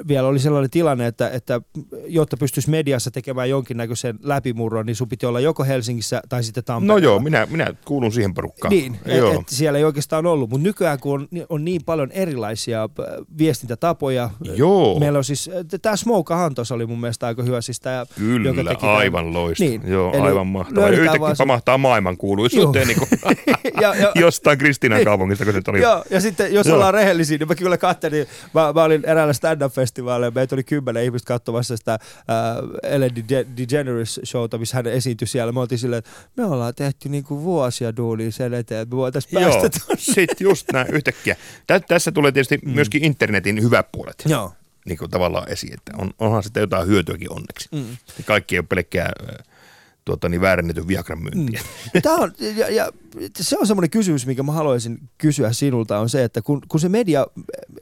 vielä 0.08 0.28
oli 0.28 0.40
sellainen 0.40 0.70
tilanne, 0.70 1.08
että, 1.08 1.30
että 1.30 1.62
jotta 2.08 2.38
pystyisi 2.38 2.70
mediassa 2.70 3.12
tekemään 3.12 3.50
jonkinnäköisen 3.50 4.20
läpimurron, 4.24 4.86
niin 4.86 4.96
sun 4.96 5.10
piti 5.10 5.26
olla 5.26 5.40
joko 5.40 5.64
Helsingissä 5.64 6.22
tai 6.30 6.44
sitten 6.44 6.64
Tampereella. 6.64 7.02
No 7.02 7.04
joo, 7.04 7.20
minä, 7.20 7.48
minä 7.50 7.74
kuulun 7.86 8.12
siihen 8.12 8.34
porukkaan. 8.34 8.70
Niin, 8.70 9.00
joo. 9.06 9.32
Et, 9.32 9.40
et 9.40 9.50
siellä 9.50 9.80
ei 9.80 9.86
oikeastaan 9.86 10.26
ollut, 10.26 10.50
mutta 10.50 10.64
nykyään 10.64 11.00
kun 11.00 11.14
on, 11.14 11.28
on 11.50 11.66
niin 11.66 11.82
paljon 11.86 12.12
erilaisia 12.12 12.84
äh, 12.84 13.06
viestintätapoja, 13.38 14.30
joo. 14.56 15.00
meillä 15.00 15.18
on 15.18 15.24
siis, 15.24 15.50
tämä 15.82 15.96
Smoke 15.96 16.34
Hantos 16.34 16.72
oli 16.72 16.86
mun 16.86 17.00
mielestä 17.00 17.28
aika 17.28 17.44
hyvä, 17.44 17.62
siis 17.62 17.80
tämä, 17.80 18.06
Kyllä, 18.16 18.50
joka 18.50 18.64
teki 18.64 18.86
Aivan 19.08 19.34
loista. 19.34 19.64
Niin. 19.64 19.82
Joo, 19.86 20.14
Eli 20.14 20.22
aivan 20.22 20.48
mahtavaa. 20.48 20.90
Ja 20.90 20.98
yhtäkkiä 20.98 21.36
se... 21.36 21.44
pamahtaa 21.44 21.78
maailman 21.78 22.18
kuuluisuuteen 22.18 22.88
niin 22.88 22.98
ja, 23.82 23.96
ja, 23.96 24.12
jostain 24.26 24.58
Kristinan 24.58 25.04
kaupungista, 25.04 25.46
kun 25.46 25.54
se 25.54 25.62
oli. 25.68 25.82
Joo, 25.82 26.04
ja 26.10 26.22
sitten 26.22 26.54
jos 26.54 26.68
Joo. 26.68 26.76
ollaan 26.76 26.94
rehellisiä, 26.94 27.38
niin 27.38 27.48
mä 27.48 27.56
kyllä 27.56 27.78
katselin, 27.78 28.28
mä, 28.54 28.74
mä 28.74 28.84
olin 28.84 29.06
eräällä 29.06 29.34
stand-up-festivaaleilla, 29.34 30.36
meitä 30.36 30.56
oli 30.56 30.64
kymmenen 30.64 31.04
ihmistä 31.04 31.28
katsomassa 31.28 31.78
sitä 31.78 31.94
äh, 31.94 32.00
Ellen 32.94 33.12
DeGeneres 33.58 34.20
showta, 34.26 34.58
missä 34.58 34.78
hän 34.78 34.88
esiintyi 34.88 35.28
siellä. 35.28 35.52
Me 35.52 35.60
oltiin 35.60 35.80
silleen, 35.80 36.00
että 36.00 36.12
me 36.38 36.46
ollaan 36.46 36.76
tehty 36.76 37.10
niinku 37.10 37.44
vuosia 37.44 37.98
duunia 37.98 38.32
sen 38.32 38.54
eteen, 38.54 38.82
että 38.82 38.96
me 38.96 38.98
voitaisiin 38.98 39.42
päästä 39.42 39.80
Joo. 39.90 39.96
Sitten 39.98 40.38
just 40.40 40.72
näin 40.74 40.88
yhtäkkiä. 40.94 41.36
Tä, 41.68 41.80
tässä 41.80 42.12
tulee 42.12 42.32
tietysti 42.32 42.58
mm. 42.58 42.72
myöskin 42.72 43.04
internetin 43.04 43.62
hyvät 43.64 43.92
puolet. 43.92 44.24
Joo 44.26 44.52
niin 44.88 44.98
kuin 44.98 45.12
tavallaan 45.12 45.50
esiin, 45.50 45.74
että 45.74 45.92
on, 45.98 46.12
onhan 46.20 46.44
sitä 46.44 46.60
jotain 46.60 46.88
hyötyäkin 46.88 47.32
onneksi. 47.32 47.70
Mm. 47.72 47.98
Kaikki 48.26 48.56
ei 48.56 48.60
ole 48.60 48.66
pelkkää 48.70 49.12
tuota, 50.08 50.30
niin 50.30 50.42
väärennetyn 50.42 50.88
Viagran 50.88 51.24
myyntiä. 51.24 51.62
Mm. 51.94 52.02
Tämä 52.02 52.16
on, 52.16 52.32
ja, 52.56 52.70
ja, 52.70 52.92
se 53.40 53.58
on 53.58 53.68
semmoinen 53.68 53.90
kysymys, 53.90 54.26
mikä 54.26 54.44
mä 54.44 54.52
haluaisin 54.52 55.00
kysyä 55.18 55.54
sinulta, 55.54 56.00
on 56.00 56.10
se, 56.10 56.24
että 56.24 56.42
kun, 56.42 56.62
kun 56.68 56.80
se 56.80 56.90
media, 56.90 57.28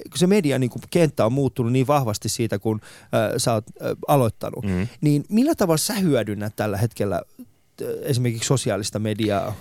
kun 0.09 0.17
se 0.17 0.27
media 0.27 0.59
niin 0.59 0.69
kuin 0.69 0.81
kenttä 0.89 1.25
on 1.25 1.33
muuttunut 1.33 1.71
niin 1.71 1.87
vahvasti 1.87 2.29
siitä, 2.29 2.59
kun 2.59 2.81
äh, 3.01 3.33
sä 3.37 3.53
oot 3.53 3.65
äh, 3.81 3.91
aloittanut, 4.07 4.65
mm. 4.65 4.87
niin 5.01 5.25
millä 5.29 5.55
tavalla 5.55 5.77
sä 5.77 5.93
hyödynnät 5.93 6.55
tällä 6.55 6.77
hetkellä 6.77 7.15
äh, 7.15 7.87
esimerkiksi 8.01 8.47
sosiaalista 8.47 8.99
mediaa? 8.99 9.55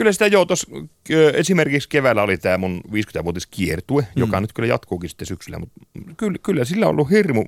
Kyllä 0.00 0.12
sitä 0.12 0.26
joo, 0.26 0.44
tuossa 0.44 0.66
esimerkiksi 1.34 1.88
keväällä 1.88 2.22
oli 2.22 2.38
tämä 2.38 2.58
mun 2.58 2.80
50-vuotiskiertue, 2.88 4.02
mm. 4.02 4.20
joka 4.20 4.40
nyt 4.40 4.52
kyllä 4.52 4.68
jatkuukin 4.68 5.10
sitten 5.10 5.26
syksyllä, 5.26 5.58
mutta 5.58 5.80
kyllä, 6.16 6.38
kyllä 6.42 6.64
sillä 6.64 6.86
on 6.86 6.90
ollut 6.90 7.10
hirmu 7.10 7.44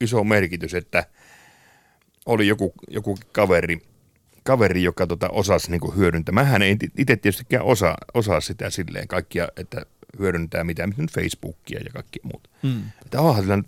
iso 0.00 0.24
merkitys, 0.24 0.74
että 0.74 1.06
oli 2.26 2.46
joku, 2.46 2.72
joku 2.90 3.18
kaveri 3.32 3.78
kaveri, 4.42 4.82
joka 4.82 5.06
tota 5.06 5.28
osasi 5.28 5.70
niinku 5.70 5.90
hyödyntää. 5.90 6.32
Mähän 6.32 6.62
en 6.62 6.78
itse 6.98 7.16
tietystikään 7.16 7.64
osaa, 7.64 7.96
osaa 8.14 8.40
sitä 8.40 8.70
silleen 8.70 9.08
kaikkia, 9.08 9.48
että 9.56 9.86
hyödyntää 10.18 10.64
mitään, 10.64 10.94
nyt 10.96 11.12
Facebookia 11.12 11.80
ja 11.84 11.90
kaikki 11.92 12.20
muuta. 12.22 12.50
Mm. 12.62 12.82
Että 13.04 13.20
onhan 13.20 13.44
sillä 13.44 13.62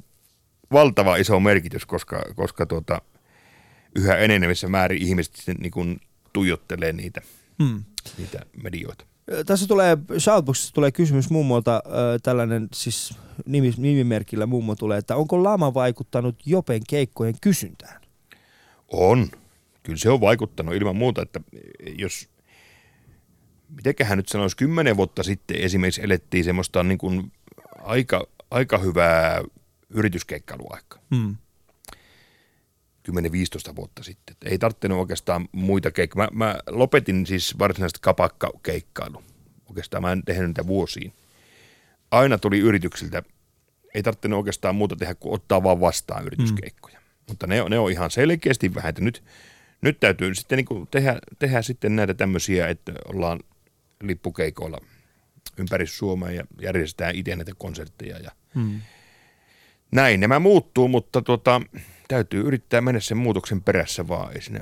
valtava 0.72 1.16
iso 1.16 1.40
merkitys, 1.40 1.86
koska, 1.86 2.22
koska 2.36 2.66
tuota, 2.66 3.02
yhä 3.96 4.16
enenevissä 4.16 4.68
määrin 4.68 5.02
ihmiset 5.02 5.34
niin 5.58 5.72
kuin 5.72 6.00
tuijottelee 6.32 6.92
niitä, 6.92 7.20
mm. 7.58 7.84
niitä 8.18 8.38
medioita. 8.62 9.04
Tässä 9.46 9.66
tulee, 9.66 9.98
Shoutboxissa 10.18 10.74
tulee 10.74 10.92
kysymys 10.92 11.30
mummolta, 11.30 11.74
äh, 11.76 11.82
tällainen 12.22 12.68
siis 12.74 13.18
nimi, 13.46 13.72
nimimerkillä 13.76 14.46
mummo 14.46 14.74
tulee, 14.74 14.98
että 14.98 15.16
onko 15.16 15.44
lama 15.44 15.74
vaikuttanut 15.74 16.36
Jopen 16.46 16.82
keikkojen 16.88 17.34
kysyntään? 17.40 18.00
On. 18.88 19.28
Kyllä 19.82 19.98
se 19.98 20.10
on 20.10 20.20
vaikuttanut 20.20 20.74
ilman 20.74 20.96
muuta, 20.96 21.22
että 21.22 21.40
jos, 21.98 22.28
mitenköhän 23.68 24.18
nyt 24.18 24.28
sanoisi, 24.28 24.56
kymmenen 24.56 24.96
vuotta 24.96 25.22
sitten 25.22 25.56
esimerkiksi 25.56 26.02
elettiin 26.04 26.44
semmoista 26.44 26.82
niin 26.82 26.98
kuin 26.98 27.32
aika, 27.78 28.26
aika 28.50 28.78
hyvää 28.78 29.42
yrityskeikkailuaikaa. 29.90 31.00
Hmm. 31.14 31.36
10-15 33.10 33.76
vuotta 33.76 34.02
sitten. 34.02 34.36
Ei 34.44 34.58
tarvittanut 34.58 34.98
oikeastaan 34.98 35.48
muita 35.52 35.90
keikkoja. 35.90 36.28
Mä, 36.32 36.44
mä 36.44 36.58
lopetin 36.66 37.26
siis 37.26 37.58
varsinaisesti 37.58 37.98
kapakkakeikkailu. 38.02 39.22
Oikeastaan 39.68 40.02
mä 40.02 40.12
en 40.12 40.22
tehnyt 40.24 40.46
niitä 40.46 40.66
vuosiin. 40.66 41.12
Aina 42.10 42.38
tuli 42.38 42.58
yrityksiltä, 42.58 43.22
ei 43.94 44.02
tarvittanut 44.02 44.38
oikeastaan 44.38 44.74
muuta 44.74 44.96
tehdä 44.96 45.14
kuin 45.14 45.34
ottaa 45.34 45.62
vaan 45.62 45.80
vastaan 45.80 46.26
yrityskeikkoja. 46.26 46.98
Mm. 46.98 47.04
Mutta 47.28 47.46
ne, 47.46 47.68
ne 47.68 47.78
on 47.78 47.90
ihan 47.90 48.10
selkeästi 48.10 48.74
vähentynyt. 48.74 49.14
Nyt, 49.14 49.24
nyt 49.82 50.00
täytyy 50.00 50.34
sitten 50.34 50.56
niin 50.56 50.88
tehdä, 50.90 51.18
tehdä 51.38 51.62
sitten 51.62 51.96
näitä 51.96 52.14
tämmöisiä, 52.14 52.68
että 52.68 52.92
ollaan 53.08 53.40
lippukeikoilla 54.02 54.78
ympäri 55.56 55.86
Suomea 55.86 56.30
ja 56.30 56.44
järjestetään 56.60 57.14
itse 57.14 57.36
näitä 57.36 57.52
konsertteja 57.58 58.18
ja 58.18 58.30
mm. 58.54 58.80
Näin. 59.94 60.20
Nämä 60.20 60.38
muuttuu, 60.38 60.88
mutta 60.88 61.22
tota, 61.22 61.60
täytyy 62.08 62.40
yrittää 62.46 62.80
mennä 62.80 63.00
sen 63.00 63.16
muutoksen 63.16 63.62
perässä 63.62 64.08
vaan. 64.08 64.32
Ei 64.32 64.42
siinä, 64.42 64.60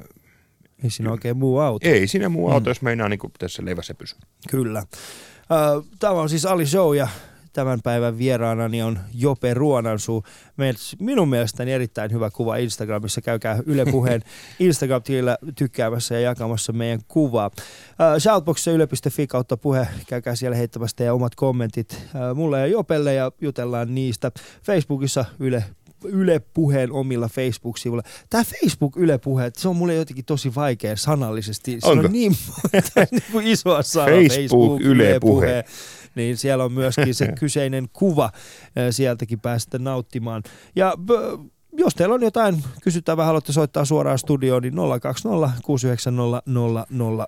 ei 0.85 0.91
siinä 0.91 1.11
oikein 1.11 1.37
muu 1.37 1.59
auto. 1.59 1.89
Ei 1.89 2.07
siinä 2.07 2.29
muu 2.29 2.51
auto, 2.51 2.65
mm. 2.65 2.71
jos 2.71 2.83
meinaa 2.83 3.09
niin 3.09 3.21
tässä 3.39 3.65
leivässä 3.65 3.95
pysyä. 3.95 4.19
Kyllä. 4.51 4.83
Tämä 5.99 6.15
on 6.15 6.29
siis 6.29 6.47
Ali 6.47 6.67
Show 6.67 6.97
ja 6.97 7.09
tämän 7.53 7.83
päivän 7.83 8.19
vieraanani 8.19 8.83
on 8.83 8.99
Jope 9.15 9.55
Ruonansuu. 9.55 10.25
Minun 10.99 11.29
mielestäni 11.29 11.73
erittäin 11.73 12.13
hyvä 12.13 12.31
kuva 12.31 12.57
Instagramissa. 12.57 13.21
Käykää 13.21 13.59
Yle 13.67 13.85
Puheen 13.85 14.23
Instagram-tilillä 14.61 15.39
tykkäämässä 15.57 16.15
ja 16.15 16.21
jakamassa 16.21 16.73
meidän 16.73 17.01
kuvaa. 17.09 17.47
Uh, 17.47 18.21
Shoutboxissa 18.21 18.71
yle.fi 18.71 19.27
kautta 19.27 19.57
puhe. 19.57 19.89
Käykää 20.07 20.37
siellä 20.37 20.57
heittämässä 20.57 20.97
teidän 20.97 21.15
omat 21.15 21.35
kommentit 21.35 21.93
uh, 21.93 22.37
mulle 22.37 22.61
ja 22.61 22.67
Jopelle 22.67 23.15
ja 23.15 23.33
jutellaan 23.41 23.95
niistä. 23.95 24.33
Facebookissa 24.63 25.25
Yle 25.41 25.65
Yle 26.05 26.41
Puheen 26.55 26.93
omilla 26.93 27.29
Facebook-sivuilla. 27.29 28.03
Tämä 28.31 28.45
Facebook 28.45 28.97
Yle 28.97 29.19
Puhe, 29.19 29.51
se 29.57 29.69
on 29.69 29.77
mulle 29.77 29.95
jotenkin 29.95 30.25
tosi 30.25 30.55
vaikea 30.55 30.97
sanallisesti. 30.97 31.81
Se 31.81 31.89
Onko? 31.89 32.07
on 32.07 32.13
niin 32.13 32.37
niin 33.11 33.23
kuin 33.33 33.47
isoa 33.47 33.83
sanaa. 33.83 34.09
Facebook, 34.09 34.37
Facebook 34.37 34.81
Yle 34.81 35.21
Puhe. 35.21 35.47
puhe 35.47 35.65
niin 36.15 36.37
siellä 36.37 36.65
on 36.65 36.73
myöskin 36.73 37.15
se 37.15 37.33
kyseinen 37.41 37.89
kuva. 37.93 38.31
Sieltäkin 38.91 39.41
päästä 39.41 39.79
nauttimaan. 39.79 40.43
Ja 40.77 40.95
jos 41.73 41.95
teillä 41.95 42.15
on 42.15 42.23
jotain 42.23 42.65
kysyttävää, 42.83 43.27
haluatte 43.27 43.53
soittaa 43.53 43.85
suoraan 43.85 44.19
studioon, 44.19 44.63
niin 44.63 44.75
020 45.01 45.51
690 45.63 46.43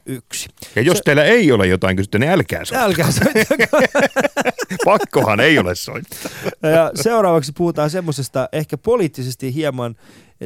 001. 0.06 0.48
Ja 0.76 0.82
jos 0.82 0.96
se, 0.96 1.02
teillä 1.04 1.24
ei 1.24 1.52
ole 1.52 1.66
jotain 1.66 1.96
kysyttävää, 1.96 2.26
niin 2.26 2.32
älkää 2.32 2.64
soittaa. 2.64 2.84
Älkää 2.84 3.10
soittaa. 3.10 3.80
Pakkohan 4.84 5.40
ei 5.40 5.58
ole 5.58 5.74
soittaa. 5.74 6.30
Ja 6.62 6.90
seuraavaksi 6.94 7.52
puhutaan 7.56 7.90
semmoisesta 7.90 8.48
ehkä 8.52 8.78
poliittisesti 8.78 9.54
hieman, 9.54 9.94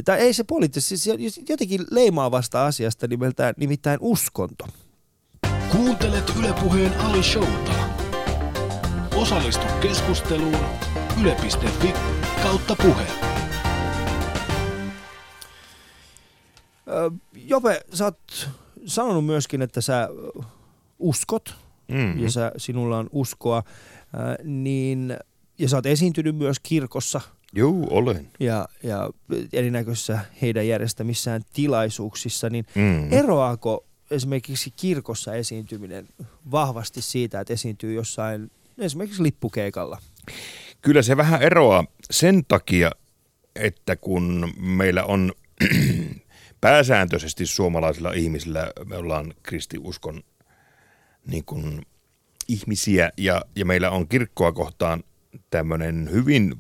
tai 0.05 0.19
ei 0.19 0.33
se 0.33 0.45
poliittisesti, 0.45 0.97
siis 0.97 1.41
jotenkin 1.49 1.85
leimaavasta 1.91 2.67
asiasta 2.67 3.07
nimeltään, 3.07 3.55
nimittäin 3.57 3.99
uskonto. 4.01 4.67
Kuuntelet 5.73 6.33
Ylepuheen 6.39 7.01
Ali 7.01 7.23
Showta. 7.23 7.68
Osallistu 9.19 9.67
keskusteluun 9.81 10.67
yle.fi 11.23 11.93
kautta 12.43 12.77
puhe. 12.77 13.07
Jope, 17.35 17.81
sä 17.95 18.05
oot 18.05 18.49
sanonut 18.87 19.27
myöskin, 19.27 19.63
että 19.63 19.81
sä 19.81 20.09
uskot 20.99 21.55
mm-hmm. 21.89 22.23
ja 22.23 22.31
sä, 22.31 22.53
sinulla 22.57 22.99
on 22.99 23.09
uskoa, 23.13 23.63
niin, 24.45 25.17
ja 25.59 25.69
sä 25.69 25.77
oot 25.77 25.87
esiintynyt 25.87 26.37
myös 26.37 26.57
kirkossa. 26.63 27.21
Joo, 27.53 27.87
olen. 27.91 28.29
Ja, 28.41 28.69
ja 28.83 29.11
erinäköisissä 29.53 30.19
heidän 30.43 30.69
järjestämissään 30.69 31.43
tilaisuuksissa, 31.53 32.51
niin 32.51 32.67
mm-hmm. 32.75 33.13
eroaako 33.13 33.85
esimerkiksi 34.11 34.73
kirkossa 34.77 35.35
esiintyminen 35.35 36.09
vahvasti 36.51 37.03
siitä, 37.03 37.41
että 37.41 37.53
esiintyy 37.53 37.95
jossain 37.95 38.51
esimerkiksi 38.79 39.23
lippukeikalla? 39.23 39.99
Kyllä 40.83 41.03
se 41.03 41.17
vähän 41.17 41.43
eroaa 41.43 41.85
sen 42.11 42.45
takia, 42.45 42.91
että 43.57 43.97
kun 43.97 44.55
meillä 44.59 45.05
on 45.05 45.33
pääsääntöisesti 46.61 47.47
suomalaisilla 47.47 48.13
ihmisillä, 48.13 48.73
me 48.85 48.97
ollaan 48.97 49.35
kristiuskon 49.43 50.23
niin 51.27 51.45
kuin 51.45 51.87
ihmisiä 52.49 53.11
ja, 53.17 53.43
ja 53.57 53.65
meillä 53.65 53.91
on 53.91 54.09
kirkkoa 54.09 54.53
kohtaan 54.53 55.05
tämmöinen 55.51 56.09
hyvin 56.13 56.55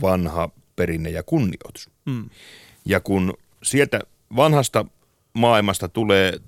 vanha 0.00 0.50
perinne 0.76 1.10
ja 1.10 1.22
kunnioitus. 1.22 1.90
Mm. 2.06 2.30
Ja 2.84 3.00
kun 3.00 3.34
sieltä 3.62 4.00
vanhasta 4.36 4.84
maailmasta 5.32 5.88
tulee 5.88 6.40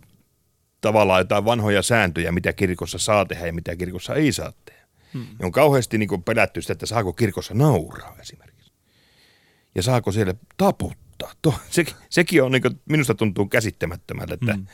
tavallaan 0.80 1.20
jotain 1.20 1.44
vanhoja 1.44 1.82
sääntöjä, 1.82 2.32
mitä 2.32 2.52
kirkossa 2.52 2.98
saa 2.98 3.24
tehdä 3.24 3.46
ja 3.46 3.52
mitä 3.52 3.76
kirkossa 3.76 4.14
ei 4.14 4.32
saa 4.32 4.52
tehdä, 4.64 4.71
mm. 5.14 5.20
niin 5.20 5.44
on 5.44 5.52
kauheasti 5.52 5.98
niin 5.98 6.08
kuin 6.08 6.22
pelätty 6.22 6.62
sitä, 6.62 6.72
että 6.72 6.86
saako 6.86 7.12
kirkossa 7.12 7.54
nauraa 7.54 8.16
esimerkiksi. 8.20 8.72
Ja 9.74 9.82
saako 9.82 10.12
siellä 10.12 10.34
taputtaa. 10.56 11.32
To, 11.42 11.54
se, 11.70 11.84
sekin 12.10 12.42
on, 12.42 12.52
niin 12.52 12.62
kuin, 12.62 12.80
minusta 12.88 13.14
tuntuu 13.14 13.46
käsittämättömältä, 13.46 14.34
että, 14.34 14.56
mm. 14.56 14.66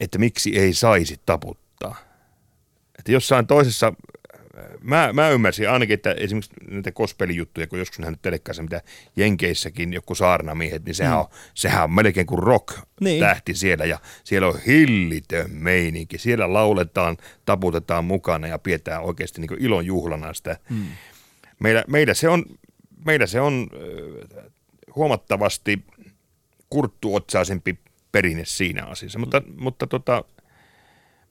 että 0.00 0.18
miksi 0.18 0.58
ei 0.58 0.74
saisi 0.74 1.20
taputtaa. 1.26 1.96
Että 2.98 3.12
jossain 3.12 3.46
toisessa 3.46 3.92
mä, 4.80 5.12
mä 5.12 5.28
ymmärsin 5.28 5.70
ainakin, 5.70 5.94
että 5.94 6.12
esimerkiksi 6.12 6.52
näitä 6.70 6.92
kospelijuttuja, 6.92 7.66
kun 7.66 7.78
joskus 7.78 7.98
nähnyt 7.98 8.22
telekkaassa, 8.22 8.62
mitä 8.62 8.82
Jenkeissäkin 9.16 9.92
joku 9.92 10.14
saarnamiehet, 10.14 10.84
niin 10.84 10.94
sehän, 10.94 11.14
mm. 11.14 11.20
on, 11.20 11.26
sehän 11.54 11.84
on 11.84 11.92
melkein 11.92 12.26
kuin 12.26 12.42
rock-tähti 12.42 13.52
niin. 13.52 13.56
siellä 13.56 13.84
ja 13.84 13.98
siellä 14.24 14.48
on 14.48 14.60
hillitön 14.66 15.50
meininki. 15.50 16.18
Siellä 16.18 16.52
lauletaan, 16.52 17.16
taputetaan 17.44 18.04
mukana 18.04 18.46
ja 18.46 18.58
pidetään 18.58 19.02
oikeasti 19.02 19.40
niin 19.40 19.62
ilon 19.62 19.86
juhlana 19.86 20.34
sitä. 20.34 20.56
Mm. 20.70 20.86
Meillä, 21.60 21.84
meillä, 21.88 22.14
se 22.14 22.28
on, 22.28 22.44
meillä 23.04 23.26
se 23.26 23.40
on 23.40 23.68
huomattavasti 24.96 25.84
kurttuotsaisempi 26.70 27.78
perinne 28.12 28.44
siinä 28.44 28.84
asiassa, 28.84 29.18
mutta, 29.18 29.40
mm. 29.40 29.54
mutta 29.56 29.86
tota, 29.86 30.24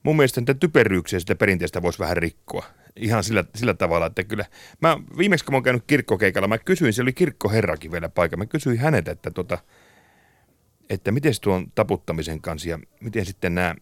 mun 0.02 0.16
mielestä 0.16 0.40
niitä 0.40 0.54
typeryyksiä 0.54 1.20
sitä 1.20 1.34
perinteistä 1.34 1.82
voisi 1.82 1.98
vähän 1.98 2.16
rikkoa. 2.16 2.64
Ihan 2.98 3.24
sillä, 3.24 3.44
sillä 3.54 3.74
tavalla, 3.74 4.06
että 4.06 4.24
kyllä. 4.24 4.44
Mä, 4.80 4.96
viimeksi 5.18 5.44
kun 5.44 5.52
mä 5.52 5.56
oon 5.56 5.62
käynyt 5.62 5.84
kirkkokeikalla, 5.86 6.48
mä 6.48 6.58
kysyin, 6.58 6.92
se 6.92 7.02
oli 7.02 7.12
kirkkoherrakin 7.12 7.92
vielä 7.92 8.08
paikalla, 8.08 8.44
mä 8.44 8.46
kysyin 8.46 8.78
häneltä, 8.78 9.10
että, 9.10 9.30
tota, 9.30 9.58
että 10.90 11.12
miten 11.12 11.32
tuon 11.40 11.72
taputtamisen 11.74 12.40
kanssa 12.40 12.68
ja 12.68 12.78
miten 13.00 13.26
sitten 13.26 13.54
nämä 13.54 13.74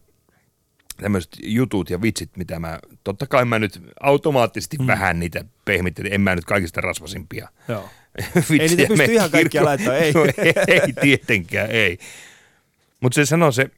tämmöiset 0.97 1.31
jutut 1.43 1.89
ja 1.89 2.01
vitsit, 2.01 2.37
mitä 2.37 2.59
mä, 2.59 2.79
totta 3.03 3.27
kai 3.27 3.45
mä 3.45 3.59
nyt 3.59 3.81
automaattisesti 3.99 4.77
mm. 4.77 4.87
vähän 4.87 5.19
niitä 5.19 5.45
pehmittelin, 5.65 6.13
en 6.13 6.21
mä 6.21 6.35
nyt 6.35 6.45
kaikista 6.45 6.81
rasvasimpia 6.81 7.49
Joo. 7.67 7.89
ei 8.59 8.67
niitä 8.67 8.87
pysty 8.87 9.13
ihan 9.13 9.31
kaikkia 9.31 9.65
laittamaan, 9.65 10.01
ei. 10.01 10.13
No, 10.13 10.25
ei, 10.37 10.53
ei 10.67 10.93
tietenkään, 11.01 11.71
ei. 11.71 11.97
Mutta 12.99 13.15
se 13.15 13.25
sanoi 13.25 13.53
se 13.53 13.69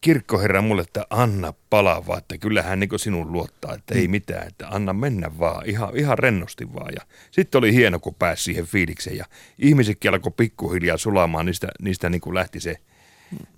kirkkoherra 0.00 0.62
mulle, 0.62 0.82
että 0.82 1.06
anna 1.10 1.54
palaa 1.70 2.06
vaan, 2.06 2.18
että 2.18 2.38
kyllähän 2.38 2.80
niin 2.80 2.98
sinun 2.98 3.32
luottaa, 3.32 3.74
että 3.74 3.94
ei 3.94 4.08
mm. 4.08 4.10
mitään, 4.10 4.46
että 4.46 4.68
anna 4.68 4.92
mennä 4.92 5.38
vaan, 5.38 5.66
ihan, 5.66 5.96
ihan 5.96 6.18
rennosti 6.18 6.74
vaan. 6.74 6.92
Ja 6.94 7.00
sitten 7.30 7.58
oli 7.58 7.74
hieno, 7.74 8.00
kun 8.00 8.14
pääsi 8.14 8.42
siihen 8.42 8.66
fiilikseen 8.66 9.16
ja 9.16 9.24
ihmisetkin 9.58 10.10
alkoi 10.10 10.32
pikkuhiljaa 10.36 10.96
sulamaan, 10.96 11.46
niistä, 11.46 11.68
niistä 11.82 12.10
niin 12.10 12.20
kuin 12.20 12.34
lähti 12.34 12.60
se, 12.60 12.76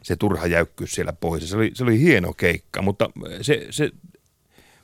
se 0.03 0.17
turha 0.17 0.47
jäykkyys 0.47 0.93
siellä 0.93 1.13
pois. 1.13 1.51
Se 1.51 1.57
oli, 1.57 1.71
se 1.75 1.85
oli 1.85 2.01
hieno 2.01 2.33
keikka, 2.33 2.83
mutta 2.83 3.11
se, 3.41 3.67
se 3.71 3.91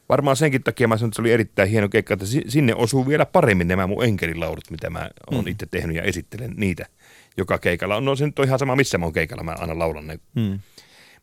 varmaan 0.08 0.36
senkin 0.36 0.62
takia 0.62 0.88
mä 0.88 0.96
sanon, 0.96 1.08
että 1.08 1.16
se 1.16 1.22
oli 1.22 1.32
erittäin 1.32 1.68
hieno 1.68 1.88
keikka, 1.88 2.14
että 2.14 2.26
sinne 2.48 2.74
osuu 2.74 3.08
vielä 3.08 3.26
paremmin 3.26 3.68
nämä 3.68 3.86
mun 3.86 4.04
enkelilaulut, 4.04 4.70
mitä 4.70 4.90
mä 4.90 5.10
oon 5.30 5.44
mm. 5.44 5.48
itse 5.48 5.66
tehnyt 5.66 5.96
ja 5.96 6.02
esittelen 6.02 6.54
niitä 6.56 6.86
joka 7.36 7.58
keikalla. 7.58 8.00
No 8.00 8.16
se 8.16 8.26
nyt 8.26 8.38
on 8.38 8.44
ihan 8.44 8.58
sama, 8.58 8.76
missä 8.76 8.98
mä 8.98 9.06
oon 9.06 9.12
keikalla, 9.12 9.42
mä 9.42 9.54
aina 9.58 9.78
laulan 9.78 10.06
ne. 10.06 10.18
Mm 10.34 10.58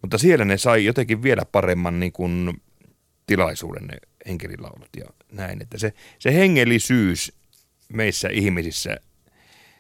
Mutta 0.02 0.18
siellä 0.18 0.46
ne 0.46 0.58
sai 0.58 0.86
jotenkin 0.86 1.24
vielä 1.24 1.46
paremman 1.52 2.00
niin 2.00 2.12
kuin, 2.12 2.62
tilaisuuden 3.28 3.88
ne 3.88 3.98
enkelilaulut 4.26 4.90
ja 4.98 5.06
näin. 5.32 5.62
Että 5.62 5.78
se, 5.78 5.94
se 6.20 6.34
hengellisyys 6.34 7.34
meissä 7.94 8.30
ihmisissä, 8.32 8.98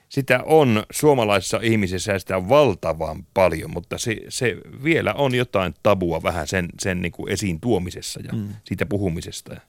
sitä 0.09 0.39
on 0.45 0.83
suomalaisissa 0.91 1.59
ihmisissä 1.63 2.11
ja 2.11 2.19
sitä 2.19 2.37
on 2.37 2.49
valtavan 2.49 3.25
paljon, 3.33 3.71
mutta 3.71 3.97
se, 3.97 4.17
se 4.29 4.57
vielä 4.83 5.13
on 5.13 5.35
jotain 5.35 5.73
tabua 5.83 6.23
vähän 6.23 6.47
sen, 6.47 6.69
sen 6.79 7.01
niin 7.01 7.11
kuin 7.11 7.31
esiin 7.31 7.61
tuomisessa 7.61 8.19
ja 8.19 8.33
mm. 8.33 8.47
siitä 8.63 8.85
puhumisesta. 8.85 9.61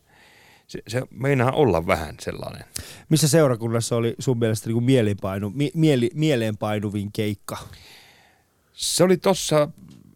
Se, 0.67 0.83
se 0.89 1.03
meinaa 1.11 1.53
olla 1.53 1.87
vähän 1.87 2.15
sellainen. 2.21 2.65
Missä 3.09 3.29
seurakunnassa 3.29 3.97
oli 3.97 4.15
sun 4.19 4.39
mielestä 4.39 4.67
niin 4.67 4.75
kuin 4.75 4.85
mieleenpainu, 4.85 5.53
mie, 5.75 5.99
mieleenpainuvin 6.15 7.13
keikka? 7.13 7.59
Se 8.73 9.05
oli 9.05 9.17
tossa 9.17 9.69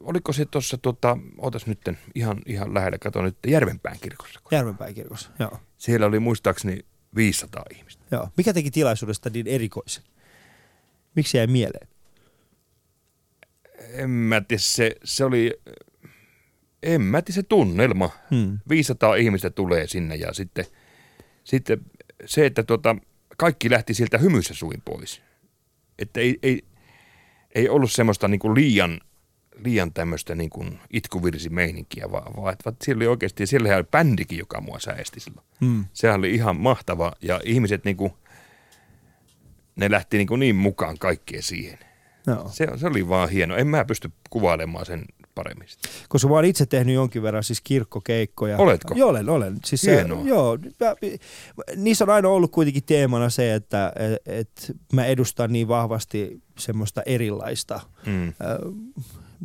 oliko 0.07 0.33
se 0.33 0.45
tuossa, 0.45 0.79
tota, 0.79 1.19
otas 1.39 1.67
nyt 1.67 1.81
ihan, 2.15 2.39
ihan 2.47 2.75
lähellä, 2.75 2.99
kato 2.99 3.23
nyt 3.23 3.37
Järvenpään 3.47 3.97
kirkossa. 4.01 4.41
Järvenpään 4.51 4.95
kirkossa, 4.95 5.31
joo. 5.39 5.59
Siellä 5.79 6.07
oli 6.07 6.21
muistaakseni 6.21 6.85
500 7.15 7.65
ihmistä. 7.75 8.05
Joo. 8.11 8.29
Mikä 8.37 8.53
teki 8.53 8.71
tilaisuudesta 8.71 9.31
niin 9.31 9.47
erikoisen? 9.47 10.03
Miksi 11.15 11.37
jäi 11.37 11.47
mieleen? 11.47 11.89
En 13.93 14.11
mä 14.11 14.41
tiedä, 14.41 14.61
se, 14.61 14.97
se 15.05 15.25
oli, 15.25 15.61
en 16.83 17.01
mä 17.03 17.23
tiedä 17.23 17.35
se 17.35 17.43
tunnelma. 17.43 18.11
Hmm. 18.31 18.59
500 18.69 19.15
ihmistä 19.15 19.51
tulee 19.51 19.87
sinne 19.87 20.15
ja 20.15 20.33
sitten, 20.33 20.65
sitten 21.45 21.81
se, 22.25 22.47
että 22.47 22.63
tota, 22.63 22.97
kaikki 23.37 23.71
lähti 23.71 23.95
sieltä 23.95 24.19
hymyssä 24.19 24.55
suin 24.55 24.83
pois. 24.85 25.23
Että 25.99 26.21
ei, 26.21 26.39
ei, 26.43 26.65
ei 27.55 27.69
ollut 27.69 27.93
semmoista 27.93 28.29
niin 28.29 28.55
liian 28.55 29.01
liian 29.65 29.93
tämmöistä 29.93 30.35
niin 30.35 30.51
kuin 30.51 30.79
itkuvirsimeininkiä, 30.91 32.11
vaan, 32.13 32.37
vaan 32.37 32.53
että 32.53 32.73
siellä 32.85 32.99
oli 32.99 33.07
oikeasti, 33.07 33.47
siellä 33.47 33.77
oli 33.77 33.85
bändikin, 33.85 34.39
joka 34.39 34.61
mua 34.61 34.79
säesti 34.79 35.21
silloin. 35.21 35.47
Mm. 35.61 35.85
Sehän 35.93 36.19
oli 36.19 36.35
ihan 36.35 36.57
mahtava 36.57 37.13
ja 37.23 37.41
ihmiset 37.45 37.85
niin 37.85 37.97
kuin, 37.97 38.13
ne 39.77 39.91
lähti 39.91 40.17
niin, 40.17 40.29
kuin 40.29 40.41
niin 40.41 40.57
mukaan 40.57 40.99
kaikkeen 40.99 41.43
siihen. 41.43 41.79
No. 42.27 42.49
Se, 42.53 42.69
se 42.77 42.87
oli 42.87 43.09
vaan 43.09 43.29
hieno. 43.29 43.57
En 43.57 43.67
mä 43.67 43.85
pysty 43.85 44.13
kuvailemaan 44.31 44.87
sen 44.87 45.05
paremmin. 45.35 45.69
Koska 46.09 46.29
mä 46.29 46.35
oon 46.35 46.45
itse 46.45 46.67
tehnyt 46.67 46.95
jonkin 46.95 47.23
verran 47.23 47.45
siis 47.45 47.61
kirkkokeikkoja. 47.61 48.59
Oletko? 48.59 48.95
Joo, 48.97 49.11
olen, 49.11 49.29
olen. 49.29 49.57
Siis 49.65 49.81
se, 49.81 50.07
joo, 50.25 50.59
mä, 50.81 50.95
niissä 51.77 52.05
on 52.05 52.11
aina 52.11 52.29
ollut 52.29 52.53
kuitenkin 52.53 52.83
teemana 52.87 53.31
se, 53.31 53.55
että 53.55 53.93
et, 53.97 54.23
et 54.27 54.77
mä 54.93 55.05
edustan 55.05 55.53
niin 55.53 55.69
vahvasti 55.69 56.43
semmoista 56.59 57.03
erilaista 57.07 57.81
mm. 58.07 58.29
äh, 58.29 58.35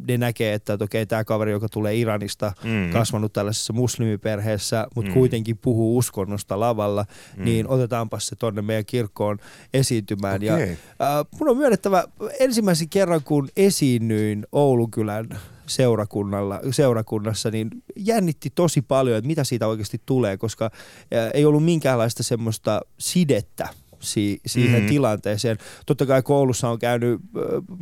ne 0.08 0.18
näkee, 0.18 0.54
että, 0.54 0.74
että 0.74 0.86
okei, 0.86 1.06
tämä 1.06 1.24
kaveri, 1.24 1.52
joka 1.52 1.70
tulee 1.70 1.96
Iranista, 1.96 2.54
mm. 2.64 2.92
kasvanut 2.92 3.34
tällaisessa 3.34 3.74
muslimiperheessä, 3.74 4.88
mutta 4.96 5.12
mm. 5.12 5.14
kuitenkin 5.14 5.58
puhuu 5.58 5.98
uskonnosta 5.98 6.60
lavalla, 6.60 7.06
mm. 7.38 7.46
niin 7.46 7.68
otetaanpas 7.68 8.28
se 8.28 8.36
tonne 8.36 8.62
meidän 8.62 8.86
kirkkoon 8.86 9.38
esiintymään. 9.74 10.36
Okay. 10.36 10.60
Ja, 10.60 11.20
äh, 11.20 11.26
mun 11.39 11.50
on 11.50 11.58
myönnettävä, 11.58 12.04
ensimmäisen 12.39 12.89
kerran 12.89 13.22
kun 13.24 13.50
esiinnyin 13.58 14.48
Oulukylän 14.52 15.30
seurakunnalla, 15.68 16.60
seurakunnassa, 16.72 17.52
niin 17.52 17.70
jännitti 17.96 18.50
tosi 18.50 18.82
paljon, 18.82 19.18
että 19.18 19.28
mitä 19.28 19.44
siitä 19.44 19.68
oikeasti 19.68 20.02
tulee, 20.06 20.38
koska 20.38 20.66
äh, 20.66 21.32
ei 21.34 21.46
ollut 21.46 21.66
minkäänlaista 21.66 22.24
semmoista 22.24 22.82
sidettä 22.98 23.70
si- 24.02 24.41
siihen 24.45 24.82
mm. 24.82 24.88
tilanteeseen. 24.88 25.58
Totta 25.86 26.06
kai 26.06 26.22
koulussa 26.22 26.70
on 26.70 26.80
käynyt, 26.80 27.22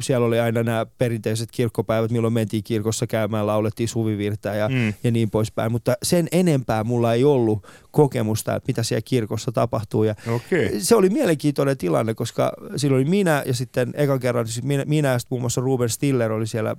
siellä 0.02 0.28
oli 0.28 0.40
aina 0.40 0.64
nämä 0.64 0.86
perinteiset 0.98 1.52
kirkkopäivät, 1.52 2.12
milloin 2.12 2.34
mentiin 2.34 2.64
kirkossa 2.64 3.08
käymään, 3.08 3.48
laulettiin 3.48 3.90
suvivirtää 3.90 4.56
ja, 4.56 4.70
mm. 4.70 4.94
ja 5.04 5.12
niin 5.12 5.30
poispäin, 5.30 5.72
mutta 5.72 5.96
sen 6.04 6.28
enempää 6.32 6.84
mulla 6.84 7.14
ei 7.14 7.24
ollut 7.24 7.68
kokemusta, 7.92 8.56
että 8.56 8.70
mitä 8.70 8.84
siellä 8.84 9.02
kirkossa 9.06 9.52
tapahtuu. 9.52 10.04
Ja 10.04 10.16
okay. 10.28 10.80
Se 10.80 10.96
oli 10.96 11.10
mielenkiintoinen 11.10 11.78
tilanne, 11.78 12.14
koska 12.14 12.54
silloin 12.76 13.02
oli 13.02 13.10
minä 13.10 13.44
ja 13.46 13.54
sitten 13.54 13.94
ekan 13.94 14.20
kerran 14.20 14.48
siis 14.48 14.66
minä, 14.66 14.86
minä 14.86 15.08
ja 15.08 15.20
sitten 15.20 15.36
muun 15.36 15.42
muassa 15.42 15.62
Ruben 15.62 15.90
Stiller 15.90 16.32
oli 16.32 16.48
siellä 16.48 16.76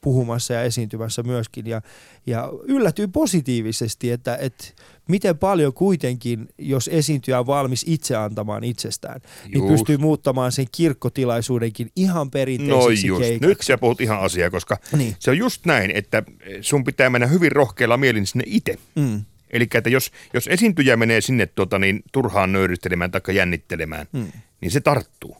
puhumassa 0.00 0.54
ja 0.54 0.62
esiintymässä 0.62 1.22
myöskin 1.22 1.66
ja, 1.66 1.82
ja 2.26 2.52
yllätyin 2.62 3.12
positiivisesti, 3.12 4.10
että, 4.10 4.36
että 4.36 4.64
miten 5.08 5.38
paljon 5.38 5.72
kuitenkin, 5.72 6.48
jos 6.58 6.90
esiintyjä 6.92 7.38
on 7.38 7.46
valmis 7.46 7.84
itse 7.88 8.16
antamaan 8.16 8.64
itsestään, 8.64 9.20
niin 9.20 9.52
just. 9.52 9.64
niin 9.64 9.72
pystyy 9.72 9.96
muuttamaan 9.96 10.52
sen 10.52 10.66
kirkkotilaisuudenkin 10.72 11.90
ihan 11.96 12.30
perinteiseksi 12.30 13.08
no 13.08 13.18
just. 13.18 13.40
Nyt 13.40 13.60
sä 13.60 13.78
puhut 13.78 14.00
ihan 14.00 14.20
asiaa, 14.20 14.50
koska 14.50 14.76
niin. 14.96 15.16
se 15.18 15.30
on 15.30 15.38
just 15.38 15.66
näin, 15.66 15.90
että 15.90 16.22
sun 16.60 16.84
pitää 16.84 17.10
mennä 17.10 17.26
hyvin 17.26 17.52
rohkealla 17.52 17.96
mielin 17.96 18.26
sinne 18.26 18.44
itse. 18.46 18.78
Mm. 18.94 19.24
Eli 19.50 19.66
että 19.74 19.90
jos, 19.90 20.10
jos 20.34 20.48
esiintyjä 20.48 20.96
menee 20.96 21.20
sinne 21.20 21.46
tuota, 21.46 21.78
niin 21.78 22.02
turhaan 22.12 22.52
nöyristelemään 22.52 23.10
tai 23.10 23.20
jännittelemään, 23.34 24.06
mm. 24.12 24.32
niin 24.60 24.70
se 24.70 24.80
tarttuu. 24.80 25.36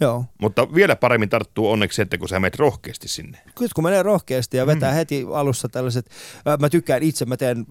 Joo. 0.00 0.24
Mutta 0.38 0.74
vielä 0.74 0.96
paremmin 0.96 1.28
tarttuu 1.28 1.70
onneksi 1.70 1.96
se, 1.96 2.02
että 2.02 2.18
kun 2.18 2.28
sä 2.28 2.40
menet 2.40 2.56
rohkeasti 2.56 3.08
sinne. 3.08 3.38
Kyllä 3.54 3.70
kun 3.74 3.84
menee 3.84 4.02
rohkeasti 4.02 4.56
ja 4.56 4.66
vetää 4.66 4.90
mm. 4.90 4.94
heti 4.94 5.26
alussa 5.32 5.68
tällaiset, 5.68 6.10
mä 6.60 6.68
tykkään 6.68 7.02
itse, 7.02 7.24
mä 7.24 7.36
teen 7.36 7.66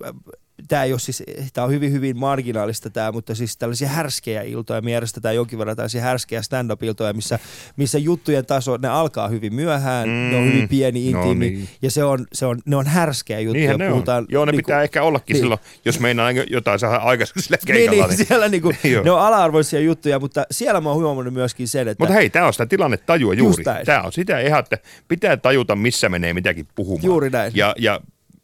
tämä 0.68 0.84
ei 0.84 0.94
ole 0.94 1.00
siis, 1.00 1.24
tämä 1.54 1.66
on 1.66 1.72
hyvin 1.72 1.92
hyvin 1.92 2.18
marginaalista 2.18 2.90
tämä, 2.90 3.12
mutta 3.12 3.36
siis 3.36 3.58
tällaisia 3.58 3.88
härskejä 3.88 4.42
iltoja, 4.42 4.82
me 4.82 4.92
järjestetään 4.92 5.36
jonkin 5.36 5.60
verran 5.60 5.76
tällaisia 5.76 6.02
härskejä 6.02 6.42
stand-up-iltoja, 6.42 7.14
missä, 7.14 7.40
missä 7.78 7.98
juttujen 7.98 8.46
taso, 8.46 8.78
ne 8.78 8.88
alkaa 8.88 9.28
hyvin 9.28 9.54
myöhään, 9.54 10.10
mm, 10.10 10.14
ne 10.14 10.38
on 10.38 10.46
hyvin 10.46 10.70
pieni, 10.70 11.12
no 11.12 11.20
intiimi, 11.20 11.52
no 11.52 11.58
niin. 11.58 11.70
ja 11.82 11.92
se 11.92 12.04
on, 12.04 12.28
se 12.34 12.46
on, 12.46 12.60
ne 12.66 12.76
on 12.76 12.88
härskejä 12.88 13.40
juttuja. 13.40 13.60
Niinhän 13.60 13.80
ne 13.80 13.90
puhutaan, 13.90 14.18
on. 14.18 14.28
Joo, 14.30 14.46
ne 14.46 14.52
niin 14.52 14.58
pitää 14.58 14.78
kuin, 14.78 14.84
ehkä 14.84 15.04
ollakin 15.04 15.34
niin. 15.34 15.42
silloin, 15.42 15.60
jos 15.86 16.00
meinaa 16.00 16.32
jotain 16.32 16.80
saada 16.80 16.98
aikaiseksi 16.98 17.42
sillä 17.42 17.58
keikalla. 17.66 17.92
Niin, 17.92 18.10
niin, 18.10 18.18
niin. 18.18 18.28
siellä 18.28 18.50
niin 18.62 18.62
kuin, 18.62 18.78
ne 19.04 19.12
on 19.12 19.22
ala-arvoisia 19.22 19.80
juttuja, 19.80 20.20
mutta 20.20 20.46
siellä 20.52 20.82
mä 20.82 20.90
oon 20.90 21.04
huomannut 21.04 21.34
myöskin 21.34 21.68
sen, 21.68 21.88
että... 21.88 22.04
Mutta 22.04 22.14
hei, 22.14 22.30
tämä 22.30 22.48
on 22.48 22.54
sitä 22.54 22.66
tilannetajua 22.66 23.34
juuri. 23.34 23.64
Tämä 23.86 24.02
on 24.02 24.12
sitä 24.12 24.40
ihan, 24.40 24.60
että 24.60 24.78
pitää 25.08 25.38
tajuta, 25.38 25.76
missä 25.76 26.10
menee 26.10 26.34
mitäkin 26.34 26.68
puhumaan. 26.76 27.06
Juuri 27.06 27.30
näin. 27.30 27.52
Ja, 27.56 27.76
ja 27.78 28.02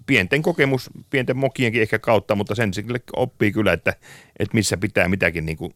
pienten 0.07 0.41
kokemus, 0.41 0.89
pienten 1.09 1.37
mokienkin 1.37 1.81
ehkä 1.81 1.99
kautta, 1.99 2.35
mutta 2.35 2.55
sen 2.55 2.73
sille 2.73 3.01
oppii 3.15 3.51
kyllä, 3.51 3.73
että, 3.73 3.93
että 4.39 4.55
missä 4.55 4.77
pitää 4.77 5.07
mitäkin 5.07 5.45
niin 5.45 5.57
kuin 5.57 5.73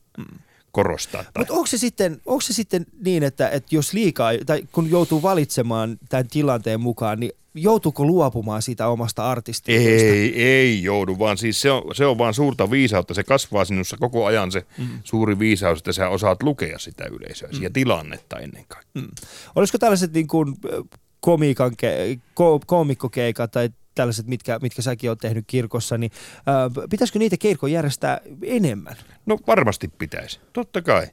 korostaa. 0.71 1.23
Mutta 1.38 1.53
onko 1.53 1.65
se, 1.65 1.77
sitten, 1.77 2.21
onko 2.25 2.41
se 2.41 2.53
sitten 2.53 2.86
niin, 3.05 3.23
että, 3.23 3.49
että 3.49 3.75
jos 3.75 3.93
liikaa, 3.93 4.32
tai 4.45 4.63
kun 4.71 4.89
joutuu 4.89 5.21
valitsemaan 5.21 5.97
tämän 6.09 6.27
tilanteen 6.27 6.82
mukaan, 6.82 7.19
niin 7.19 7.32
joutuuko 7.53 8.05
luopumaan 8.05 8.61
siitä 8.61 8.88
omasta 8.88 9.32
artistiudesta? 9.32 10.07
Ei, 10.07 10.43
ei 10.43 10.84
joudu, 10.84 11.19
vaan 11.19 11.38
siis 11.38 11.61
se 11.61 11.71
on, 11.71 11.95
se 11.95 12.05
on 12.05 12.17
vaan 12.17 12.34
suurta 12.34 12.71
viisautta. 12.71 13.13
Se 13.13 13.23
kasvaa 13.23 13.65
sinussa 13.65 13.97
koko 13.97 14.25
ajan 14.25 14.51
se 14.51 14.65
mm. 14.77 14.88
suuri 15.03 15.39
viisaus, 15.39 15.79
että 15.79 15.93
sä 15.93 16.09
osaat 16.09 16.43
lukea 16.43 16.79
sitä 16.79 17.03
yleisöä 17.05 17.49
mm. 17.53 17.63
ja 17.63 17.69
tilannetta 17.69 18.39
ennen 18.39 18.65
kaikkea. 18.67 19.01
Mm. 19.01 19.09
Olisiko 19.55 19.77
tällaiset 19.77 20.13
niin 20.13 20.27
kuin 20.27 20.55
komiikan, 21.19 21.71
ko, 22.34 22.59
komikkokeikat 22.65 23.51
tai 23.51 23.69
tällaiset, 23.96 24.28
mitkä, 24.28 24.60
mitkä 24.62 24.82
säkin 24.82 25.10
oot 25.10 25.20
tehnyt 25.20 25.46
kirkossa, 25.48 25.98
niin 25.98 26.12
ää, 26.46 26.70
pitäisikö 26.89 27.20
niitä 27.20 27.38
kirkon 27.38 27.72
järjestää 27.72 28.22
enemmän? 28.44 28.96
No 29.26 29.38
varmasti 29.48 29.88
pitäisi, 29.88 30.39
totta 30.54 30.82
kai. 30.82 31.08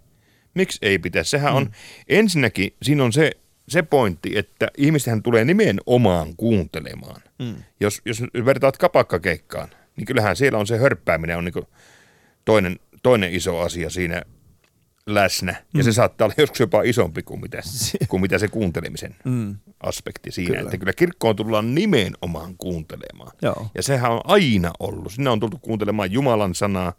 Miksi 0.54 0.78
ei 0.82 0.98
pitäisi? 0.98 1.30
Sehän 1.30 1.54
on, 1.54 1.62
mm. 1.62 1.70
ensinnäkin 2.08 2.74
siinä 2.82 3.04
on 3.04 3.12
se, 3.12 3.30
se 3.68 3.82
pointti, 3.82 4.38
että 4.38 4.68
ihmistähän 4.76 5.22
tulee 5.22 5.44
nimenomaan 5.44 6.36
kuuntelemaan. 6.36 7.22
Mm. 7.38 7.54
Jos, 7.80 8.02
jos 8.04 8.22
vertaat 8.44 8.76
kapakkakeikkaan, 8.76 9.68
niin 9.96 10.06
kyllähän 10.06 10.36
siellä 10.36 10.58
on 10.58 10.66
se 10.66 10.76
hörppääminen 10.76 11.36
on 11.36 11.44
niin 11.44 11.66
toinen, 12.44 12.76
toinen 13.02 13.34
iso 13.34 13.58
asia 13.58 13.90
siinä 13.90 14.22
läsnä. 15.14 15.52
Ja 15.52 15.78
mm. 15.78 15.82
se 15.82 15.92
saattaa 15.92 16.26
olla 16.26 16.34
joskus 16.38 16.60
jopa 16.60 16.82
isompi 16.82 17.22
kuin 17.22 17.40
mitä, 17.40 17.58
kuin 18.08 18.20
mitä 18.20 18.38
se 18.38 18.48
kuuntelemisen 18.48 19.16
mm. 19.24 19.56
aspekti 19.80 20.30
siinä. 20.30 20.48
Kyllä. 20.48 20.62
Että 20.62 20.78
kyllä 20.78 20.92
kirkkoon 20.92 21.36
tullaan 21.36 21.74
nimenomaan 21.74 22.54
kuuntelemaan. 22.58 23.32
Joo. 23.42 23.66
Ja 23.74 23.82
sehän 23.82 24.12
on 24.12 24.20
aina 24.24 24.70
ollut. 24.80 25.12
Sinne 25.12 25.30
on 25.30 25.40
tultu 25.40 25.58
kuuntelemaan 25.58 26.12
Jumalan 26.12 26.54
sanaa. 26.54 26.92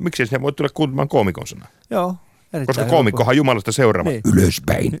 Miksi 0.00 0.26
sinne 0.26 0.42
voi 0.42 0.52
tulla 0.52 0.70
kuuntelemaan 0.74 1.08
koomikon 1.08 1.46
sanaa? 1.46 1.68
Joo. 1.90 2.16
Koska 2.66 2.84
koomikkohan 2.84 3.36
Jumalasta 3.36 3.72
seuraava. 3.72 4.10
Niin. 4.10 4.22
Ylöspäin. 4.34 5.00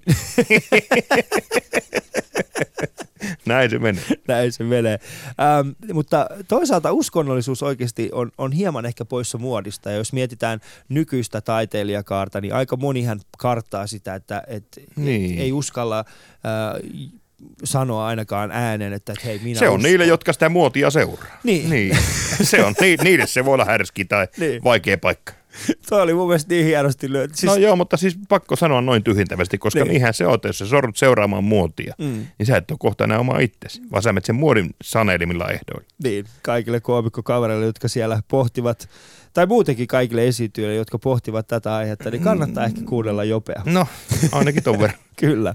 Näin 3.46 3.70
se 3.70 3.78
menee. 3.78 4.04
Näin 4.28 4.52
se 4.52 4.64
menee. 4.64 4.98
Ähm, 5.40 5.68
mutta 5.92 6.26
toisaalta 6.48 6.92
uskonnollisuus 6.92 7.62
oikeasti 7.62 8.08
on, 8.12 8.30
on 8.38 8.52
hieman 8.52 8.86
ehkä 8.86 9.04
poissa 9.04 9.38
muodista. 9.38 9.90
Ja 9.90 9.96
jos 9.96 10.12
mietitään 10.12 10.60
nykyistä 10.88 11.40
taiteilijakaarta, 11.40 12.40
niin 12.40 12.54
aika 12.54 12.76
monihan 12.76 13.20
karttaa 13.38 13.86
sitä, 13.86 14.14
että 14.14 14.42
et, 14.46 14.64
niin. 14.96 15.32
et, 15.32 15.40
ei 15.40 15.52
uskalla... 15.52 15.98
Äh, 15.98 17.16
sanoa 17.64 18.06
ainakaan 18.06 18.50
äänen, 18.52 18.92
että 18.92 19.14
hei 19.24 19.38
minä 19.38 19.58
Se 19.58 19.68
on 19.68 19.74
uskon. 19.74 19.90
niille, 19.90 20.06
jotka 20.06 20.32
sitä 20.32 20.48
muotia 20.48 20.90
seuraa. 20.90 21.38
Niin. 21.44 21.70
niin. 21.70 21.96
se 22.42 22.64
on, 22.64 22.74
ni, 22.80 22.96
niille 23.02 23.26
se 23.26 23.44
voi 23.44 23.54
olla 23.54 23.64
härski 23.64 24.04
tai 24.04 24.28
niin. 24.36 24.64
vaikea 24.64 24.98
paikka. 24.98 25.32
Toi 25.88 26.02
oli 26.02 26.14
mun 26.14 26.26
mielestä 26.28 26.54
niin 26.54 26.66
hienosti 26.66 27.12
lyöty. 27.12 27.34
Siis... 27.36 27.52
No 27.52 27.56
joo, 27.56 27.76
mutta 27.76 27.96
siis 27.96 28.18
pakko 28.28 28.56
sanoa 28.56 28.80
noin 28.80 29.04
tyhjentävästi, 29.04 29.58
koska 29.58 29.80
niin. 29.80 29.88
niinhän 29.88 30.14
se 30.14 30.26
on, 30.26 30.38
jos 30.44 30.58
sä 30.58 30.66
sorrut 30.66 30.96
seuraamaan 30.96 31.44
muotia, 31.44 31.94
mm. 31.98 32.26
niin 32.38 32.46
sä 32.46 32.56
et 32.56 32.70
ole 32.70 32.78
kohta 32.80 33.04
enää 33.04 33.18
oma 33.18 33.38
itsesi, 33.38 33.82
vaan 33.92 34.02
sä 34.02 34.14
sen 34.24 34.34
muodin 34.34 34.74
sanelimilla 34.84 35.48
ehdoilla. 35.48 35.88
Niin, 36.02 36.24
kaikille 36.42 36.80
koomikkokavereille, 36.80 37.66
jotka 37.66 37.88
siellä 37.88 38.22
pohtivat, 38.28 38.88
tai 39.32 39.46
muutenkin 39.46 39.86
kaikille 39.86 40.26
esiintyjille, 40.26 40.74
jotka 40.74 40.98
pohtivat 40.98 41.46
tätä 41.46 41.76
aihetta, 41.76 42.10
niin 42.10 42.22
kannattaa 42.22 42.66
mm. 42.66 42.66
ehkä 42.66 42.80
kuunnella 42.88 43.24
Jopea. 43.24 43.62
No, 43.64 43.86
ainakin 44.32 44.62
ton 44.62 44.78
verran. 44.78 44.98
Kyllä. 45.16 45.54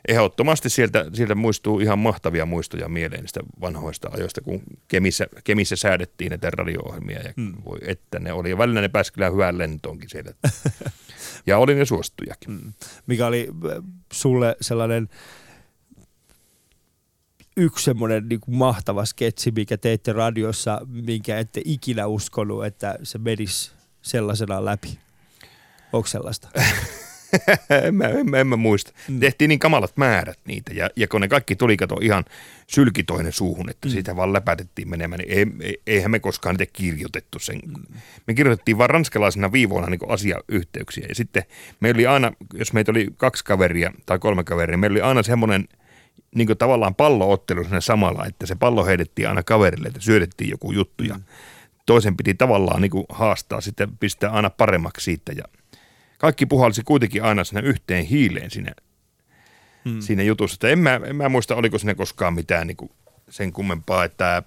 ehdottomasti 0.08 0.70
sieltä, 0.70 1.06
sieltä 1.14 1.36
muistuu 1.36 1.80
ihan 1.80 2.00
mahtavia 2.00 2.46
muistoja 2.46 2.90
mieleen 2.90 3.22
niistä 3.22 3.40
vanhoista 3.62 4.10
ajoista, 4.14 4.42
kun 4.42 4.62
Kemissä, 4.88 5.28
Kemissä 5.44 5.76
säädettiin 5.76 6.30
näitä 6.30 6.50
radio-ohjelmia 6.50 7.22
ja 7.22 7.34
hmm. 7.38 7.54
voi 7.66 7.80
että 7.82 8.20
ne 8.20 8.34
oli. 8.34 8.50
Ja 8.50 8.58
välillä 8.58 8.82
ne 8.82 8.90
pääsi 8.90 9.14
kyllä 9.14 9.30
hyvään 9.30 9.58
lentoonkin 9.58 10.10
siellä. 10.10 10.32
ja 11.48 11.58
oli 11.58 11.76
ne 11.76 11.86
suostujakin. 11.86 12.50
Hmm. 12.50 12.74
Mikä 13.08 13.28
oli 13.28 13.48
äh, 13.50 13.84
sulle 14.14 14.56
sellainen 14.62 15.10
yksi 17.58 17.86
semmoinen 17.86 18.30
niin 18.30 18.40
kuin 18.40 18.56
mahtava 18.56 19.06
sketsi, 19.06 19.52
mikä 19.52 19.78
teitte 19.78 20.14
radiossa, 20.14 20.82
minkä 20.88 21.40
ette 21.40 21.62
ikinä 21.66 22.08
uskonut, 22.08 22.66
että 22.66 22.98
se 23.04 23.18
menisi 23.18 23.72
sellaisena 24.02 24.66
läpi? 24.66 25.00
Onko 25.94 26.08
sellaista? 26.08 26.50
en, 27.88 27.96
mä, 27.96 28.04
en, 28.08 28.30
mä, 28.30 28.38
en 28.38 28.48
mä 28.48 28.56
muista. 28.56 28.92
Mm. 29.08 29.20
Tehtiin 29.20 29.50
niin 29.50 29.60
kamalat 29.60 29.98
määrät 29.98 30.40
niitä 30.46 30.74
ja, 30.74 30.90
ja 30.96 31.08
kun 31.08 31.22
ne 31.22 31.28
kaikki 31.28 31.56
tuli 31.56 31.78
kato 31.78 31.98
ihan 32.02 32.26
sylkitoinen 32.68 33.32
suuhun, 33.32 33.70
että 33.70 33.88
mm. 33.88 33.92
siitä 33.92 34.16
vaan 34.16 34.34
läpätettiin 34.34 34.90
menemään, 34.90 35.20
niin 35.20 35.62
ei, 35.62 35.82
eihän 35.88 36.12
me 36.12 36.20
koskaan 36.20 36.56
niitä 36.56 36.72
kirjoitettu 36.74 37.40
sen. 37.40 37.60
Mm. 37.66 37.84
Me 38.28 38.34
kirjoitettiin 38.34 38.78
vaan 38.78 38.90
ranskalaisena 38.90 39.52
viivoina 39.52 39.88
niin 39.88 40.00
asiayhteyksiä 40.10 41.06
ja 41.10 41.16
sitten 41.16 41.44
meillä 41.80 41.98
oli 41.98 42.08
aina, 42.08 42.32
jos 42.54 42.74
meitä 42.74 42.92
oli 42.92 43.08
kaksi 43.18 43.46
kaveria 43.46 43.92
tai 44.06 44.20
kolme 44.20 44.44
kaveria, 44.44 44.78
meillä 44.78 44.96
oli 44.96 45.02
aina 45.02 45.24
semmoinen 45.24 45.68
niin 46.36 46.48
kuin 46.48 46.58
tavallaan 46.58 46.96
palloottelu 46.96 47.64
sinne 47.64 47.82
samalla, 47.82 48.26
että 48.26 48.46
se 48.46 48.56
pallo 48.56 48.86
heitettiin 48.86 49.28
aina 49.28 49.44
kaverille, 49.44 49.88
että 49.88 50.02
syötettiin 50.02 50.50
joku 50.50 50.72
juttu 50.72 51.04
ja 51.04 51.14
mm. 51.14 51.24
toisen 51.86 52.18
piti 52.18 52.34
tavallaan 52.34 52.82
niin 52.82 52.92
kuin 52.92 53.06
haastaa, 53.10 53.62
sitten 53.62 53.98
pistää 53.98 54.30
aina 54.30 54.50
paremmaksi 54.50 55.04
siitä 55.04 55.32
ja– 55.32 55.44
kaikki 56.26 56.46
puhalsi 56.46 56.82
kuitenkin 56.86 57.24
aina 57.24 57.44
sinne 57.44 57.62
yhteen 57.62 58.06
hiileen 58.06 58.52
siinä, 58.52 58.72
hmm. 59.86 60.02
siinä 60.02 60.24
jutussa. 60.24 60.56
Että 60.56 60.70
en, 60.70 60.80
mä, 60.80 61.02
en 61.06 61.16
mä 61.16 61.30
muista, 61.30 61.56
oliko 61.56 61.78
sinne 61.78 61.96
koskaan 61.96 62.34
mitään 62.34 62.68
niin 62.68 62.78
kuin 62.78 62.92
sen 63.30 63.54
kummempaa, 63.54 64.04
että 64.04 64.44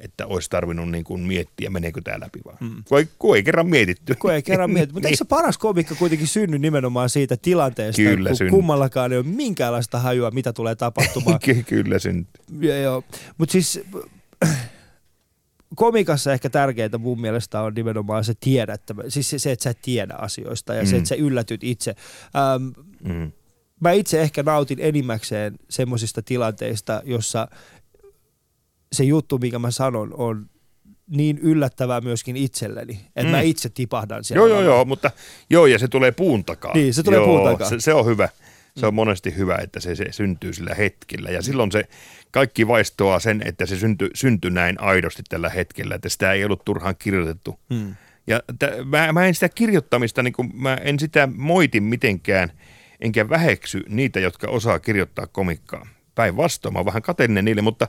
että 0.00 0.26
olisi 0.26 0.50
tarvinnut 0.50 0.90
niin 0.90 1.04
kuin 1.04 1.20
miettiä, 1.20 1.70
meneekö 1.70 2.00
tämä 2.04 2.20
läpi 2.20 2.40
vaan. 2.44 2.56
Hmm. 2.60 2.84
Kun, 2.88 2.98
ei, 2.98 3.08
kun 3.18 3.36
ei 3.36 3.42
kerran 3.42 3.66
mietitty. 3.66 4.14
Kun 4.14 4.32
ei 4.32 4.42
kerran 4.42 4.70
mietitty. 4.70 4.92
Mutta 4.94 5.06
niin. 5.06 5.12
eikö 5.12 5.16
se 5.16 5.24
paras 5.36 5.58
komikka 5.58 5.94
kuitenkin 5.94 6.28
synny 6.28 6.58
nimenomaan 6.58 7.08
siitä 7.10 7.36
tilanteesta, 7.36 8.02
Kyllä 8.02 8.28
kun 8.28 8.36
synny. 8.36 8.50
kummallakaan 8.50 9.12
ei 9.12 9.18
ole 9.18 9.26
minkäänlaista 9.26 9.98
hajua, 9.98 10.30
mitä 10.30 10.52
tulee 10.52 10.74
tapahtumaan. 10.74 11.40
Kyllä 11.66 11.98
syntyy. 11.98 12.42
Mutta 13.38 13.52
siis 13.52 13.80
komikassa 15.76 16.32
ehkä 16.32 16.50
tärkeintä 16.50 16.98
mun 16.98 17.20
mielestä 17.20 17.60
on 17.60 17.74
nimenomaan 17.74 18.24
se 18.24 18.34
tiedättä, 18.40 18.94
siis 19.08 19.34
se, 19.36 19.52
että 19.52 19.62
sä 19.62 19.70
et 19.70 19.82
tiedä 19.82 20.14
asioista 20.18 20.74
ja 20.74 20.82
mm. 20.82 20.86
se, 20.86 20.96
että 20.96 21.08
sä 21.08 21.14
yllätyt 21.14 21.64
itse. 21.64 21.94
Ähm, 22.36 22.68
mm. 23.14 23.32
Mä 23.80 23.92
itse 23.92 24.20
ehkä 24.20 24.42
nautin 24.42 24.78
enimmäkseen 24.80 25.58
semmoisista 25.70 26.22
tilanteista, 26.22 27.02
jossa 27.04 27.48
se 28.92 29.04
juttu, 29.04 29.38
mikä 29.38 29.58
mä 29.58 29.70
sanon, 29.70 30.14
on 30.14 30.46
niin 31.10 31.38
yllättävää 31.38 32.00
myöskin 32.00 32.36
itselleni, 32.36 33.00
että 33.16 33.22
mm. 33.22 33.30
mä 33.30 33.40
itse 33.40 33.68
tipahdan 33.68 34.24
siellä. 34.24 34.48
Joo, 34.48 34.48
joo, 34.48 34.62
joo, 34.62 34.84
mutta 34.84 35.10
joo, 35.50 35.66
ja 35.66 35.78
se 35.78 35.88
tulee 35.88 36.12
puun 36.12 36.44
takaa. 36.44 36.74
Niin, 36.74 36.94
se 36.94 37.02
tulee 37.02 37.18
joo, 37.18 37.26
puun 37.26 37.44
takaa. 37.44 37.68
Se, 37.68 37.80
se 37.80 37.94
on 37.94 38.06
hyvä. 38.06 38.28
Se 38.76 38.86
on 38.86 38.94
mm. 38.94 38.96
monesti 38.96 39.36
hyvä, 39.36 39.58
että 39.62 39.80
se, 39.80 39.94
se 39.94 40.06
syntyy 40.10 40.52
sillä 40.52 40.74
hetkellä. 40.74 41.30
Ja 41.30 41.42
silloin 41.42 41.72
se 41.72 41.88
kaikki 42.30 42.68
vaistoaa 42.68 43.20
sen, 43.20 43.42
että 43.44 43.66
se 43.66 43.76
syntyi, 43.76 44.10
syntyi 44.14 44.50
näin 44.50 44.80
aidosti 44.80 45.22
tällä 45.28 45.48
hetkellä, 45.48 45.94
että 45.94 46.08
sitä 46.08 46.32
ei 46.32 46.44
ollut 46.44 46.64
turhaan 46.64 46.96
kirjoitettu. 46.98 47.60
Hmm. 47.74 47.94
Ja 48.26 48.40
t- 48.58 48.84
mä, 48.84 49.12
mä 49.12 49.26
en 49.26 49.34
sitä 49.34 49.48
kirjoittamista, 49.48 50.22
niin 50.22 50.32
kuin, 50.32 50.50
mä 50.54 50.74
en 50.74 50.98
sitä 50.98 51.28
moiti 51.36 51.80
mitenkään, 51.80 52.52
enkä 53.00 53.28
väheksy 53.28 53.84
niitä, 53.88 54.20
jotka 54.20 54.46
osaa 54.48 54.78
kirjoittaa 54.78 55.26
komikkaa. 55.26 55.86
Päinvastoin, 56.14 56.72
mä 56.72 56.78
oon 56.78 56.86
vähän 56.86 57.02
kateellinen 57.02 57.44
niille, 57.44 57.62
mutta, 57.62 57.88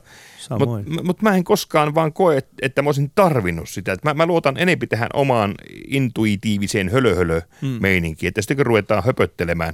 mutta, 0.50 1.04
mutta 1.04 1.24
mä 1.24 1.36
en 1.36 1.44
koskaan 1.44 1.96
vaan 1.96 2.14
koe, 2.14 2.42
että 2.62 2.82
mä 2.82 2.88
olisin 2.88 3.12
tarvinnut 3.16 3.70
sitä. 3.70 3.98
Mä, 4.04 4.14
mä 4.14 4.26
luotan 4.26 4.58
enempi 4.58 4.88
tähän 4.88 5.10
omaan 5.14 5.56
intuitiiviseen 5.88 6.90
hölö-hölö-meininkiin, 6.90 8.28
hmm. 8.28 8.28
että 8.28 8.42
sitten 8.42 8.58
kun 8.58 8.66
ruvetaan 8.66 9.04
höpöttelemään. 9.04 9.74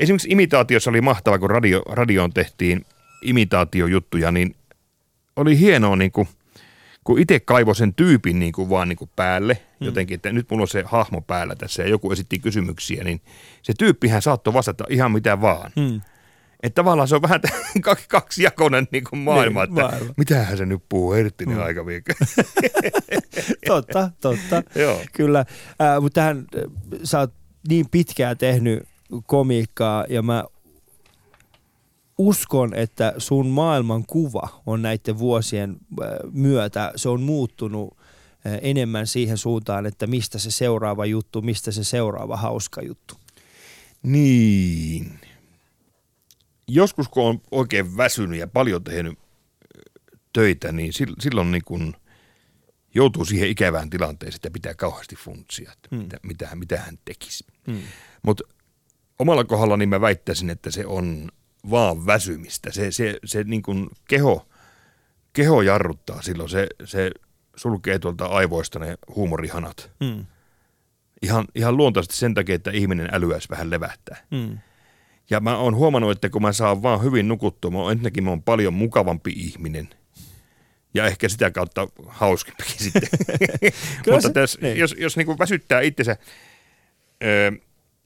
Esimerkiksi 0.00 0.28
imitaatiossa 0.30 0.90
oli 0.90 1.00
mahtava, 1.00 1.38
kun 1.38 1.50
radio, 1.50 1.82
radioon 1.86 2.32
tehtiin– 2.32 2.84
imitaatiojuttuja, 3.22 4.32
niin 4.32 4.54
oli 5.36 5.58
hienoa 5.58 5.96
niin 5.96 6.12
kuin, 6.12 6.28
kun 7.04 7.18
itse 7.18 7.40
kaivoi 7.40 7.76
sen 7.76 7.94
tyypin 7.94 8.38
niin 8.38 8.52
kuin 8.52 8.70
vaan 8.70 8.88
niin 8.88 8.96
kuin 8.96 9.10
päälle, 9.16 9.54
hmm. 9.54 9.86
jotenkin, 9.86 10.14
että 10.14 10.32
nyt 10.32 10.50
mulla 10.50 10.62
on 10.62 10.68
se 10.68 10.84
hahmo 10.86 11.20
päällä 11.20 11.54
tässä 11.54 11.82
ja 11.82 11.88
joku 11.88 12.12
esitti 12.12 12.38
kysymyksiä, 12.38 13.04
niin 13.04 13.20
se 13.62 13.72
tyyppihän 13.78 14.22
saattoi 14.22 14.54
vastata 14.54 14.84
ihan 14.88 15.12
mitä 15.12 15.40
vaan. 15.40 15.72
Hmm. 15.80 16.00
Että 16.62 16.74
tavallaan 16.74 17.08
se 17.08 17.14
on 17.14 17.22
vähän 17.22 17.40
kaksijakoinen 18.08 18.88
niin 18.90 19.04
kuin 19.04 19.20
maailma, 19.20 19.64
niin, 19.64 19.70
että 19.78 19.82
maailma. 19.82 20.14
mitähän 20.16 20.56
se 20.56 20.66
nyt 20.66 20.82
puhuu 20.88 21.12
Herttinen 21.12 21.56
hmm. 21.56 21.64
aikaviikko. 21.64 22.12
totta, 23.66 24.10
totta. 24.20 24.62
Joo. 24.80 25.00
Kyllä, 25.12 25.40
äh, 25.40 26.00
mutta 26.00 26.20
tähän 26.20 26.44
sä 27.04 27.18
oot 27.18 27.34
niin 27.68 27.86
pitkään 27.90 28.38
tehnyt 28.38 28.89
komiikkaa 29.26 30.04
ja 30.08 30.22
mä 30.22 30.44
uskon, 32.18 32.74
että 32.74 33.14
sun 33.18 33.46
maailman 33.46 34.06
kuva 34.06 34.62
on 34.66 34.82
näiden 34.82 35.18
vuosien 35.18 35.70
äh, 35.70 36.08
myötä, 36.32 36.92
se 36.96 37.08
on 37.08 37.22
muuttunut 37.22 37.96
äh, 38.46 38.58
enemmän 38.62 39.06
siihen 39.06 39.38
suuntaan, 39.38 39.86
että 39.86 40.06
mistä 40.06 40.38
se 40.38 40.50
seuraava 40.50 41.06
juttu, 41.06 41.42
mistä 41.42 41.70
se 41.70 41.84
seuraava 41.84 42.36
hauska 42.36 42.82
juttu. 42.82 43.14
Niin. 44.02 45.20
Joskus 46.68 47.08
kun 47.08 47.24
on 47.24 47.40
oikein 47.50 47.96
väsynyt 47.96 48.38
ja 48.38 48.46
paljon 48.46 48.84
tehnyt 48.84 49.18
töitä, 50.32 50.72
niin 50.72 50.92
silloin 50.92 51.50
niin 51.50 51.64
kuin 51.64 51.94
joutuu 52.94 53.24
siihen 53.24 53.48
ikävään 53.48 53.90
tilanteeseen, 53.90 54.36
että 54.36 54.50
pitää 54.50 54.74
kauheasti 54.74 55.16
funtsia, 55.16 55.72
että 55.72 55.88
hmm. 55.90 56.02
mitä, 56.02 56.18
mitä, 56.22 56.56
mitä 56.56 56.78
hän 56.78 56.98
tekisi. 57.04 57.44
Hmm. 57.66 57.82
Mutta 58.22 58.44
omalla 59.20 59.44
kohdalla 59.44 59.76
niin 59.76 59.88
mä 59.88 60.00
väittäisin, 60.00 60.50
että 60.50 60.70
se 60.70 60.86
on 60.86 61.28
vaan 61.70 62.06
väsymistä. 62.06 62.72
Se, 62.72 62.92
se, 62.92 63.18
se 63.24 63.44
niin 63.44 63.62
kuin 63.62 63.88
keho, 64.08 64.48
keho 65.32 65.62
jarruttaa 65.62 66.22
silloin, 66.22 66.48
se, 66.48 66.66
se 66.84 67.10
sulkee 67.56 67.98
tuolta 67.98 68.26
aivoista 68.26 68.78
ne 68.78 68.98
huumorihanat. 69.14 69.90
Hmm. 70.04 70.26
Ihan, 71.22 71.44
ihan 71.54 71.76
luontaisesti 71.76 72.16
sen 72.16 72.34
takia, 72.34 72.54
että 72.54 72.70
ihminen 72.70 73.08
älyäisi 73.12 73.48
vähän 73.48 73.70
levähtää. 73.70 74.16
Hmm. 74.36 74.58
Ja 75.30 75.40
mä 75.40 75.56
oon 75.56 75.76
huomannut, 75.76 76.10
että 76.10 76.30
kun 76.30 76.42
mä 76.42 76.52
saan 76.52 76.82
vaan 76.82 77.02
hyvin 77.02 77.28
nukuttua, 77.28 77.70
mä 77.70 77.78
oon, 77.78 77.92
ensinnäkin 77.92 78.24
mä 78.24 78.30
oon 78.30 78.42
paljon 78.42 78.74
mukavampi 78.74 79.32
ihminen– 79.36 79.88
ja 80.94 81.06
ehkä 81.06 81.28
sitä 81.28 81.50
kautta 81.50 81.88
hauskempikin 82.06 82.78
sitten. 82.78 83.08
Mutta 84.06 84.20
se, 84.20 84.32
tässä, 84.32 84.58
niin. 84.62 84.78
jos, 84.78 84.94
jos 84.98 85.16
niin 85.16 85.38
väsyttää 85.38 85.80
itsensä 85.80 86.16
ö, 87.22 87.52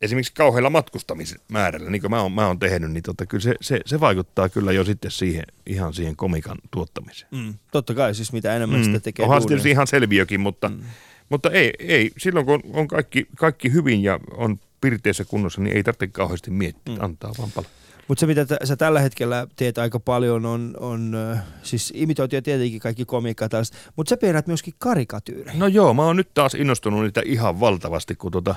esimerkiksi 0.03 0.33
kauhealla 0.35 0.71
matkustamismäärällä, 0.71 1.91
niin 1.91 2.01
kuin 2.01 2.11
mä 2.11 2.23
oon, 2.23 2.33
mä 2.33 2.47
oon 2.47 2.59
tehnyt, 2.59 2.91
niin 2.91 3.03
tota, 3.03 3.27
kyllä 3.27 3.43
se, 3.43 3.55
se, 3.61 3.81
se, 3.87 4.01
vaikuttaa 4.01 4.49
kyllä 4.49 4.73
jo 4.73 4.85
sitten 4.85 5.11
siihen, 5.11 5.45
ihan 5.67 5.95
siihen 5.95 6.17
komikan 6.17 6.59
tuottamiseen. 6.71 7.29
Mm, 7.31 7.55
totta 7.73 7.95
kai, 7.95 8.15
siis 8.15 8.33
mitä 8.33 8.57
enemmän 8.57 8.81
mm. 8.81 8.85
sitä 8.85 9.01
tekee. 9.01 9.25
Onhan 9.25 9.47
tietysti 9.47 9.71
ihan 9.71 9.87
selviökin, 9.87 10.41
mutta, 10.41 10.69
mm. 10.69 10.81
mutta 11.29 11.51
ei, 11.51 11.73
ei, 11.79 12.11
silloin 12.19 12.47
kun 12.47 12.61
on 12.73 12.89
kaikki, 12.89 13.27
kaikki 13.37 13.73
hyvin 13.73 14.03
ja 14.03 14.21
on 14.37 14.61
pirteessä 14.81 15.25
kunnossa, 15.25 15.61
niin 15.61 15.77
ei 15.77 15.83
tarvitse 15.83 16.07
kauheasti 16.07 16.51
miettiä, 16.51 16.95
mm. 16.95 17.05
antaa 17.05 17.33
vaan 17.39 17.51
paljon. 17.55 17.73
Mutta 18.09 18.21
se, 18.21 18.27
mitä 18.27 18.47
t- 18.47 18.65
sä 18.65 18.77
tällä 18.77 19.01
hetkellä 19.01 19.47
teet 19.57 19.79
aika 19.79 20.01
paljon, 20.01 20.47
on, 20.47 20.75
on 20.81 21.17
siis 21.63 21.93
imitointia 21.97 22.43
tietenkin 22.43 22.81
kaikki 22.81 23.05
komiikka 23.05 23.49
taas, 23.49 23.71
mutta 23.97 24.11
sä 24.11 24.17
piirrät 24.17 24.47
myöskin 24.47 24.75
karikatyyrejä. 24.79 25.59
No 25.59 25.67
joo, 25.67 25.95
mä 25.95 26.03
oon 26.03 26.17
nyt 26.17 26.35
taas 26.35 26.55
innostunut 26.55 27.03
niitä 27.03 27.23
ihan 27.25 27.61
valtavasti, 27.61 28.15
kun 28.15 28.33
tota, 28.33 28.55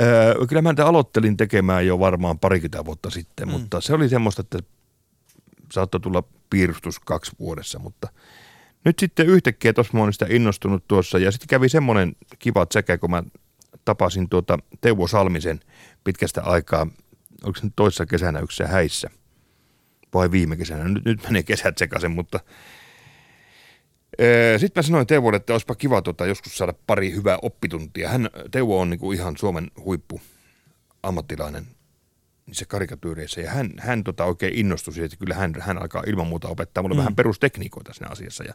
öö, 0.00 0.46
kyllä 0.48 0.62
mä 0.62 0.72
niitä 0.72 0.86
aloittelin 0.86 1.36
tekemään 1.36 1.86
jo 1.86 1.98
varmaan 1.98 2.38
parikymmentä 2.38 2.84
vuotta 2.84 3.10
sitten, 3.10 3.48
mm. 3.48 3.52
mutta 3.52 3.80
se 3.80 3.94
oli 3.94 4.08
semmoista, 4.08 4.40
että 4.40 4.58
saattoi 5.72 6.00
tulla 6.00 6.22
piirustus 6.50 7.00
kaksi 7.00 7.32
vuodessa, 7.38 7.78
mutta 7.78 8.08
nyt 8.84 8.98
sitten 8.98 9.26
yhtäkkiä 9.26 9.72
tuossa 9.72 9.92
mä 9.94 10.00
oon 10.00 10.12
sitä 10.12 10.26
innostunut 10.28 10.88
tuossa 10.88 11.18
ja 11.18 11.30
sitten 11.30 11.48
kävi 11.48 11.68
semmoinen 11.68 12.16
kiva 12.38 12.66
tsekä, 12.66 12.98
kun 12.98 13.10
mä 13.10 13.22
tapasin 13.84 14.28
tuota 14.28 14.58
Teuvo 14.80 15.06
Salmisen 15.06 15.60
pitkästä 16.04 16.42
aikaa– 16.42 16.86
oliko 17.44 17.58
se 17.58 17.66
nyt 17.66 17.72
toissa 17.76 18.06
kesänä 18.06 18.40
yksi 18.40 18.64
häissä 18.64 19.10
vai 20.14 20.30
viime 20.30 20.56
kesänä. 20.56 20.88
Nyt, 20.88 21.04
nyt 21.04 21.22
menee 21.22 21.42
kesät 21.42 21.78
sekaisin, 21.78 22.10
mutta 22.10 22.40
sitten 24.58 24.80
mä 24.80 24.86
sanoin 24.86 25.06
Teuvolle, 25.06 25.36
että 25.36 25.52
olisipa 25.52 25.74
kiva 25.74 26.02
tota, 26.02 26.26
joskus 26.26 26.58
saada 26.58 26.74
pari 26.86 27.12
hyvää 27.12 27.38
oppituntia. 27.42 28.08
Hän, 28.08 28.30
Teuvo 28.50 28.80
on 28.80 28.90
niinku 28.90 29.12
ihan 29.12 29.36
Suomen 29.36 29.70
huippu 29.84 30.20
ammattilainen 31.02 31.66
niissä 32.46 32.64
karikatyyreissä 32.68 33.40
ja 33.40 33.50
hän, 33.50 33.70
hän 33.78 34.04
tota 34.04 34.24
oikein 34.24 34.54
innostui 34.54 34.94
siitä, 34.94 35.04
että 35.04 35.16
kyllä 35.16 35.34
hän, 35.34 35.54
hän 35.60 35.78
alkaa 35.78 36.02
ilman 36.06 36.26
muuta 36.26 36.48
opettaa 36.48 36.82
mulle 36.82 36.94
mm. 36.94 36.98
vähän 36.98 37.16
perustekniikoita 37.16 37.92
siinä 37.92 38.10
asiassa 38.10 38.44
ja 38.44 38.54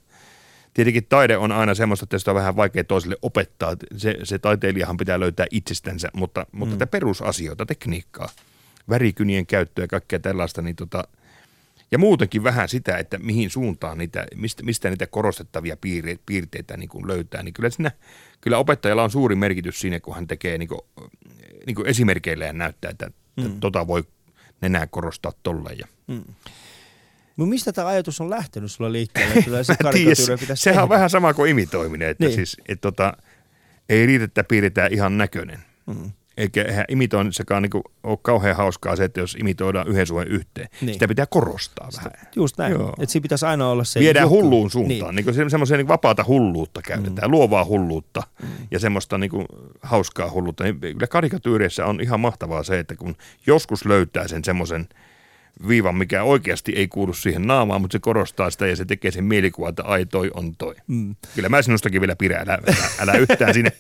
Tietenkin 0.74 1.06
taide 1.10 1.38
on 1.38 1.52
aina 1.52 1.76
semmoista, 1.76 2.04
että 2.04 2.20
sitä 2.20 2.32
on 2.32 2.36
vähän 2.36 2.56
vaikea 2.56 2.84
toiselle 2.84 3.16
opettaa. 3.22 3.76
Se, 3.98 4.18
se 4.24 4.40
taiteilijahan 4.40 4.98
pitää 4.98 5.20
löytää 5.20 5.46
itsestänsä, 5.52 6.10
mutta, 6.14 6.46
mutta 6.52 6.76
mm. 6.76 6.80
tätä 6.80 6.92
perusasioita, 6.92 7.66
tekniikkaa– 7.66 8.30
värikynien 8.90 9.46
käyttöä 9.46 9.84
ja 9.84 9.88
kaikkea 9.88 10.20
tällaista, 10.20 10.62
niin 10.62 10.76
tota, 10.76 11.04
ja 11.92 11.98
muutenkin 11.98 12.44
vähän 12.44 12.70
sitä, 12.70 12.98
että 12.98 13.18
mihin 13.18 13.50
suuntaan 13.50 13.98
niitä, 13.98 14.26
mistä, 14.36 14.64
mistä 14.64 14.90
niitä 14.90 15.08
korostettavia 15.08 15.78
piirteitä, 15.78 16.24
piirteitä 16.26 16.78
niin 16.78 16.90
kuin 16.90 17.08
löytää, 17.08 17.44
niin 17.44 17.54
kyllä, 17.54 17.70
siinä, 17.70 17.92
kyllä 18.42 18.58
opettajalla 18.58 19.04
on 19.04 19.12
suuri 19.12 19.36
merkitys 19.36 19.80
siinä, 19.80 20.00
kun 20.00 20.16
hän 20.16 20.28
tekee 20.28 20.58
niin 20.58 20.70
kuin, 20.70 20.82
niin 21.66 21.76
kuin 21.76 21.88
esimerkkeillä 21.88 22.46
ja 22.46 22.54
näyttää, 22.54 22.92
että, 22.92 23.12
mm. 23.38 23.46
että 23.46 23.58
tota 23.60 23.88
voi 23.88 24.04
nenää 24.62 24.88
korostaa 24.88 25.32
tolleen. 25.44 25.78
Ja. 25.78 25.88
Mm. 26.08 26.24
No 27.38 27.46
mistä 27.46 27.74
tämä 27.74 27.88
ajatus 27.88 28.22
on 28.22 28.30
lähtenyt 28.30 28.72
sulla 28.72 28.92
liikkeelle? 28.92 29.34
Että 29.36 29.64
se 29.64 29.76
sehän 30.56 30.84
on 30.84 30.90
vähän 30.90 31.10
sama 31.10 31.34
kuin 31.34 31.52
imitoiminen, 31.52 32.10
että 32.10 32.26
niin. 32.26 32.36
siis, 32.36 32.58
et 32.68 32.82
tota, 32.82 33.14
ei 33.90 34.06
riitä, 34.06 34.26
että 34.26 34.44
piirretään 34.44 34.94
ihan 34.94 35.18
näköinen. 35.18 35.60
Mm. 35.86 36.12
Eikä 36.42 36.64
eihän 36.64 36.86
imitoinnissakaan 36.90 37.64
niin 37.64 37.84
ole 38.04 38.18
kauhean 38.22 38.56
hauskaa 38.56 38.96
se, 38.96 39.04
että 39.04 39.20
jos 39.20 39.36
imitoidaan 39.40 39.88
yhden 39.88 40.08
suhden 40.08 40.28
yhteen. 40.28 40.68
Niin. 40.82 40.94
Sitä 40.94 41.08
pitää 41.08 41.26
korostaa 41.26 41.92
Sitä, 41.92 42.04
vähän. 42.04 42.28
Just 42.36 42.58
näin. 42.58 42.74
Että 42.74 43.12
siinä 43.12 43.24
pitäisi 43.24 43.46
aina 43.46 43.68
olla 43.68 43.84
se 43.84 44.00
Viedään 44.00 44.24
joku. 44.24 44.36
hulluun 44.36 44.72
suuntaan. 44.72 45.16
Niin. 45.16 45.26
Niin 45.26 45.50
semmoisia 45.50 45.78
niin 45.78 45.88
vapaata 45.88 46.26
hulluutta 46.28 46.82
käytetään, 46.82 47.30
mm. 47.30 47.32
luovaa 47.32 47.66
hulluutta 47.66 48.24
mm. 48.42 48.48
ja 48.72 48.80
semmoista 48.80 49.18
niin 49.18 49.30
kuin 49.32 49.46
hauskaa 49.82 50.32
hulluutta. 50.32 50.64
Niin 50.64 50.80
kyllä 50.80 51.08
karikatyyreissä 51.08 51.86
on 51.86 52.02
ihan 52.02 52.20
mahtavaa 52.20 52.64
se, 52.64 52.80
että 52.80 52.96
kun 52.96 53.16
joskus 53.48 53.86
löytää 53.86 54.28
sen 54.28 54.44
semmoisen– 54.44 54.88
viivan, 55.68 55.96
mikä 55.96 56.24
oikeasti 56.24 56.72
ei 56.76 56.88
kuulu 56.88 57.14
siihen 57.14 57.48
naamaan, 57.48 57.82
mutta 57.82 57.96
se 57.96 58.00
korostaa 58.00 58.50
sitä 58.50 58.68
ja 58.68 58.76
se 58.76 58.86
tekee 58.86 59.12
sen 59.12 59.24
mielikuvan, 59.24 59.70
että 59.70 59.84
ai 59.84 60.06
toi 60.06 60.32
on 60.34 60.56
toi. 60.56 60.76
Mm. 60.88 61.16
Kyllä 61.36 61.50
mä 61.50 61.62
sinustakin 61.62 62.02
vielä 62.02 62.16
pidän, 62.16 62.50
älä, 62.50 62.54
älä, 62.54 62.88
älä 63.00 63.14
yhtään 63.14 63.54
sinne. 63.54 63.72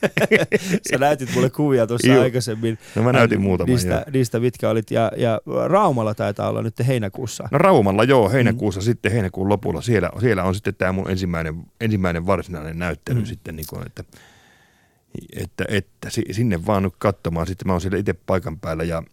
Sä 0.91 0.97
näytit 0.97 1.29
mulle 1.35 1.49
kuvia 1.49 1.87
tuossa 1.87 2.21
aikaisemmin. 2.21 2.77
No 2.95 3.03
mä 3.03 3.11
näytin 3.11 3.41
muutaman, 3.41 3.69
niistä, 3.69 4.05
niistä, 4.13 4.39
mitkä 4.39 4.69
olit. 4.69 4.91
Ja, 4.91 5.11
ja 5.17 5.41
Raumalla 5.67 6.13
taitaa 6.13 6.49
olla 6.49 6.61
nyt 6.61 6.75
heinäkuussa. 6.87 7.47
No 7.51 7.57
Raumalla 7.57 8.03
joo, 8.03 8.29
heinäkuussa 8.29 8.79
mm. 8.81 8.85
sitten 8.85 9.11
heinäkuun 9.11 9.49
lopulla. 9.49 9.81
Siellä, 9.81 10.09
siellä 10.19 10.43
on 10.43 10.55
sitten 10.55 10.75
tämä 10.75 10.91
mun 10.91 11.09
ensimmäinen, 11.09 11.55
ensimmäinen 11.81 12.25
varsinainen 12.25 12.79
näyttely 12.79 13.19
mm. 13.19 13.25
sitten, 13.25 13.55
niin 13.55 13.65
kuin, 13.69 13.85
että, 13.85 14.03
että, 15.35 15.65
että 15.67 16.09
sinne 16.31 16.65
vaan 16.65 16.83
nyt 16.83 16.93
katsomaan. 16.97 17.47
Sitten 17.47 17.67
mä 17.67 17.73
oon 17.73 17.81
siellä 17.81 17.97
itse 17.97 18.13
paikan 18.13 18.59
päällä 18.59 18.83
ja 18.83 19.03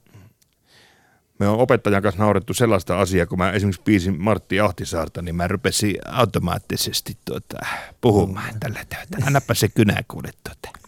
me 1.38 1.48
on 1.48 1.58
opettajan 1.58 2.02
kanssa 2.02 2.22
naurettu 2.22 2.54
sellaista 2.54 3.00
asiaa, 3.00 3.26
kun 3.26 3.38
mä 3.38 3.52
esimerkiksi 3.52 3.82
piisin 3.84 4.22
Martti 4.22 4.60
Ahtisaarta, 4.60 5.22
niin 5.22 5.36
mä 5.36 5.48
rupesin 5.48 5.96
automaattisesti 6.04 7.16
tuota, 7.24 7.58
puhumaan 8.00 8.54
mm. 8.54 8.60
tällä 8.60 8.84
tavalla. 8.88 9.26
Annapa 9.26 9.54
se 9.54 9.68
kynä 9.68 10.02
kuule 10.08 10.30
tuota. 10.44 10.78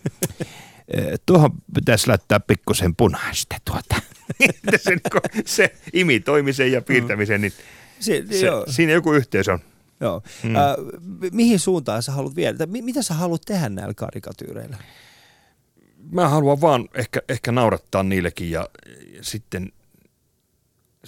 Tuohon 1.27 1.51
pitäisi 1.75 2.07
laittaa 2.07 2.41
pikkusen 2.41 2.97
punaista 2.97 3.57
tuota. 3.65 4.03
se, 4.85 4.97
se 5.45 5.75
imitoimisen 5.93 6.73
ja 6.73 6.83
piirtämisen, 6.83 7.41
niin 7.41 7.53
se, 8.01 8.25
se, 8.31 8.47
siinä 8.69 8.93
joku 8.93 9.13
yhteys 9.13 9.49
on. 9.49 9.59
Joo. 10.01 10.23
Mm. 10.43 10.57
Äh, 10.57 10.63
mihin 11.33 11.59
suuntaan 11.59 12.03
sä 12.03 12.13
haluat 12.13 12.37
viedä? 12.37 12.67
Mitä 12.67 13.03
sä 13.03 13.15
haluat 13.15 13.43
tehdä 13.47 13.69
näillä 13.69 13.95
karikatyyreillä? 13.95 14.77
Mä 16.13 16.29
haluan 16.29 16.61
vaan 16.61 16.89
ehkä, 16.95 17.23
ehkä 17.29 17.53
naurattaa 17.53 18.03
niillekin 18.03 18.51
ja, 18.51 18.69
ja 19.13 19.25
sitten 19.25 19.73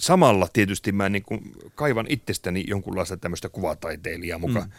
samalla 0.03 0.47
tietysti 0.53 0.91
mä 0.91 1.09
niin 1.09 1.23
kuin 1.23 1.51
kaivan 1.75 2.05
itsestäni 2.09 2.63
jonkunlaista 2.67 3.17
tämmöistä 3.17 3.49
kuvataiteilijaa 3.49 4.39
mukaan. 4.39 4.65
Mm. 4.65 4.71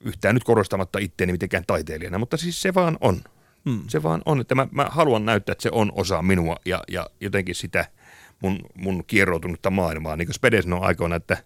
Yhtään 0.00 0.34
nyt 0.34 0.44
korostamatta 0.44 0.98
itteeni 0.98 1.32
mitenkään 1.32 1.64
taiteilijana, 1.66 2.18
mutta 2.18 2.36
siis 2.36 2.62
se 2.62 2.74
vaan 2.74 2.98
on. 3.00 3.20
Mm. 3.64 3.82
Se 3.88 4.02
vaan 4.02 4.22
on, 4.26 4.40
että 4.40 4.54
mä, 4.54 4.68
mä 4.70 4.86
haluan 4.90 5.24
näyttää, 5.24 5.52
että 5.52 5.62
se 5.62 5.70
on 5.72 5.92
osa 5.94 6.22
minua 6.22 6.56
ja, 6.64 6.84
ja 6.88 7.10
jotenkin 7.20 7.54
sitä 7.54 7.84
mun, 8.42 8.58
mun 8.74 9.04
kierroutunutta 9.06 9.70
maailmaa. 9.70 10.16
Niin 10.16 10.26
kuin 10.26 10.34
Spede 10.34 10.62
sanoi 10.62 10.80
aikoina, 10.82 11.16
että, 11.16 11.36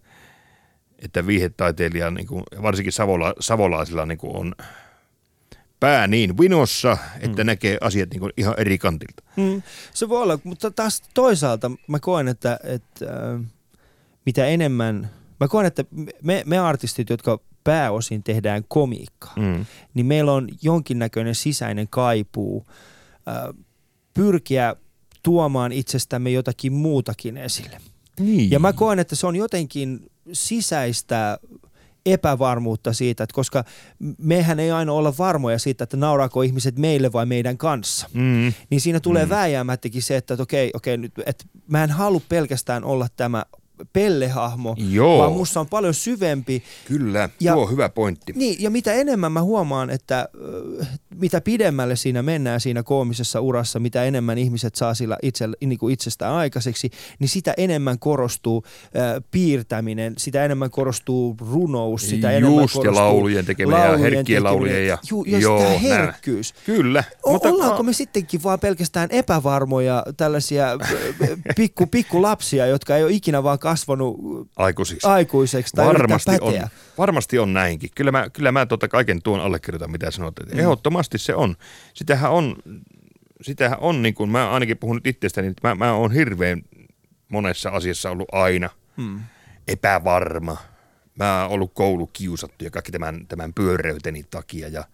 että 0.99 1.27
viihetaiteilija, 1.27 2.11
niin 2.11 2.27
kuin, 2.27 2.43
varsinkin 2.63 2.93
savola, 2.93 3.35
savolaisilla 3.41 4.07
niin 4.07 4.19
kuin 4.19 4.37
on– 4.37 4.55
pää 5.85 6.07
niin 6.07 6.39
vinossa, 6.39 6.99
että 7.21 7.43
mm. 7.43 7.47
näkee 7.47 7.79
asiat 7.81 8.11
niin 8.11 8.21
kuin 8.21 8.33
ihan 8.37 8.55
eri 8.59 8.79
kantilta. 8.79 9.23
Mm. 9.37 9.63
Se 9.95 10.09
voi 10.09 10.23
olla, 10.23 10.39
mutta 10.45 10.71
taas 10.71 11.03
toisaalta 11.15 11.71
mä 11.87 11.99
koen, 11.99 12.29
että, 12.29 12.59
että 12.63 13.07
äh, 13.07 13.41
mitä 14.27 14.47
enemmän, 14.47 15.11
mä 15.41 15.49
koen, 15.49 15.67
että 15.67 15.85
me, 16.23 16.43
me 16.47 16.59
artistit, 16.59 17.11
jotka 17.11 17.41
pääosin 17.65 18.23
tehdään 18.23 18.65
komiikkaa, 18.69 19.35
mm. 19.37 19.67
niin 19.95 20.07
meillä 20.07 20.33
on 20.33 20.49
jonkinnäköinen 20.63 21.35
sisäinen 21.35 21.89
kaipuu 21.89 22.67
äh, 23.29 23.65
pyrkiä 24.15 24.77
tuomaan 25.23 25.73
itsestämme 25.73 26.31
jotakin 26.31 26.73
muutakin 26.73 27.37
esille. 27.37 27.81
Niin. 28.21 28.51
Ja 28.51 28.59
mä 28.59 28.73
koen, 28.73 28.99
että 28.99 29.17
se 29.17 29.27
on 29.27 29.37
jotenkin 29.37 30.01
sisäistä 30.33 31.39
epävarmuutta 32.07 32.93
siitä, 32.93 33.25
että 33.25 33.35
koska 33.35 33.65
mehän 34.19 34.61
ei 34.61 34.71
aina 34.71 34.93
olla 34.93 35.15
varmoja 35.19 35.59
siitä, 35.59 35.85
että 35.85 35.97
nauraako 35.97 36.43
ihmiset 36.43 36.79
meille 36.79 37.13
vai 37.13 37.27
meidän 37.27 37.59
kanssa. 37.59 38.11
Mm. 38.13 38.53
Niin 38.71 38.81
siinä 38.81 39.01
tulee 39.01 39.25
mm. 39.25 39.31
vääjäämättäkin 39.31 40.03
se, 40.03 40.17
että, 40.17 40.35
että 40.35 40.43
okei, 40.43 40.71
okei, 40.75 40.97
nyt, 40.97 41.13
että 41.27 41.45
mä 41.69 41.85
en 41.85 41.91
halua 41.91 42.21
pelkästään 42.29 42.85
olla 42.85 43.07
tämä 43.17 43.45
pellehahmo, 43.93 44.77
Joo. 44.91 45.19
vaan 45.19 45.33
musta 45.33 45.61
on 45.61 45.67
paljon 45.67 45.95
syvempi. 45.95 46.63
Kyllä, 46.89 47.29
ja, 47.41 47.53
tuo 47.53 47.63
on 47.63 47.71
hyvä 47.71 47.89
pointti. 47.89 48.33
Niin, 48.37 48.63
ja 48.63 48.71
mitä 48.71 48.93
enemmän 48.93 49.33
mä 49.33 49.43
huomaan, 49.43 49.91
että 49.91 50.29
mitä 51.15 51.41
pidemmälle 51.41 51.97
siinä 51.97 52.23
mennään 52.23 52.61
siinä 52.61 52.83
koomisessa 52.83 53.41
urassa, 53.41 53.79
mitä 53.79 54.05
enemmän 54.05 54.39
ihmiset 54.39 54.75
saa 54.75 54.95
sillä 54.95 55.19
itse, 55.23 55.49
niin 55.67 55.79
kuin 55.79 55.93
itsestään 55.93 56.35
aikaiseksi, 56.35 56.91
niin 57.19 57.29
sitä 57.29 57.55
enemmän 57.57 57.99
korostuu 57.99 58.65
äh, 58.67 59.23
piirtäminen, 59.31 60.15
sitä 60.19 60.45
enemmän 60.45 60.71
korostuu 60.71 61.37
runous, 61.53 62.03
sitä 62.03 62.17
Just, 62.17 62.37
enemmän 62.37 62.55
korostuu 62.55 62.85
ja 62.85 62.95
laulujen 62.95 63.47
tekeminen 63.47 63.83
ja 63.83 63.97
herkkien 63.97 64.45
laulujen. 64.45 64.87
Ja, 64.87 64.99
ju, 65.11 65.25
ja 65.27 65.39
joo, 65.39 65.59
sitä 65.59 65.79
herkkyys. 65.79 66.55
Nää. 66.55 66.77
Kyllä. 66.77 67.05
O- 67.23 67.33
mutta, 67.33 67.49
ollaanko 67.49 67.83
me 67.83 67.93
sittenkin 67.93 68.43
vaan 68.43 68.61
pelkästään 68.61 69.09
epävarmoja 69.11 70.05
tällaisia 70.17 70.69
pikku, 71.57 71.87
pikku 71.87 72.23
lapsia, 72.23 72.67
jotka 72.67 72.97
ei 72.97 73.05
ole 73.05 73.13
ikinä 73.13 73.43
vaan 73.43 73.59
kasvanut 73.75 74.19
aikuisiksi, 74.57 75.07
aikuiseksi 75.07 75.73
tai 75.77 75.87
varmasti 75.87 76.31
on, 76.41 76.55
varmasti 76.99 77.39
on 77.39 77.53
näinkin. 77.53 77.91
Kyllä 77.95 78.13
mä, 78.13 78.31
kyllä 78.31 78.53
mä 78.53 78.67
tuota 78.67 78.89
kaiken 78.89 79.23
tuon 79.23 79.41
allekirjoitan, 79.41 79.91
mitä 79.91 80.11
sanot. 80.11 80.35
Mm. 80.41 80.59
Ehdottomasti 80.59 81.19
se 81.19 81.35
on. 81.35 81.57
Sitähän 81.95 82.31
on, 82.31 82.57
sitähän 83.43 83.79
on 83.81 84.03
niin 84.03 84.15
kuin, 84.15 84.31
mä 84.31 84.51
ainakin 84.51 84.79
puhun 84.79 84.97
nyt 84.97 85.07
itsestäni, 85.07 85.49
että 85.49 85.69
mä, 85.69 85.75
mä 85.75 85.93
oon 85.93 86.13
hirveän 86.13 86.63
monessa 87.29 87.71
asiassa 87.71 88.11
ollut 88.11 88.29
aina 88.33 88.71
mm. 88.97 89.21
epävarma. 89.69 90.57
Mä 91.19 91.43
oon 91.43 91.51
ollut 91.51 91.75
koulukiusattu 91.75 92.65
ja 92.65 92.71
kaikki 92.71 92.93
tämän, 92.93 93.27
tämän 93.27 93.55
pyöreyteni 93.55 94.25
takia 94.31 94.69
ja 94.69 94.85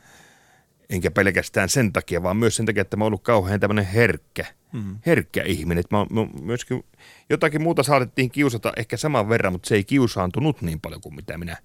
enkä 0.90 1.10
pelkästään 1.10 1.68
sen 1.68 1.92
takia, 1.92 2.22
vaan 2.22 2.36
myös 2.36 2.56
sen 2.56 2.66
takia, 2.66 2.80
että 2.80 2.96
mä 2.96 3.04
oon 3.04 3.08
ollut 3.08 3.22
kauhean 3.22 3.60
tämmöinen 3.60 3.86
herkkä, 3.86 4.46
mm. 4.72 4.98
herkkä 5.06 5.42
ihminen. 5.42 5.84
Mä, 5.90 6.06
mä 6.10 6.26
myöskin 6.42 6.84
jotakin 7.30 7.62
muuta 7.62 7.82
saatettiin 7.82 8.30
kiusata 8.30 8.72
ehkä 8.76 8.96
saman 8.96 9.28
verran, 9.28 9.52
mutta 9.52 9.68
se 9.68 9.74
ei 9.74 9.84
kiusaantunut 9.84 10.62
niin 10.62 10.80
paljon 10.80 11.00
kuin 11.00 11.14
mitä 11.14 11.38
minä. 11.38 11.56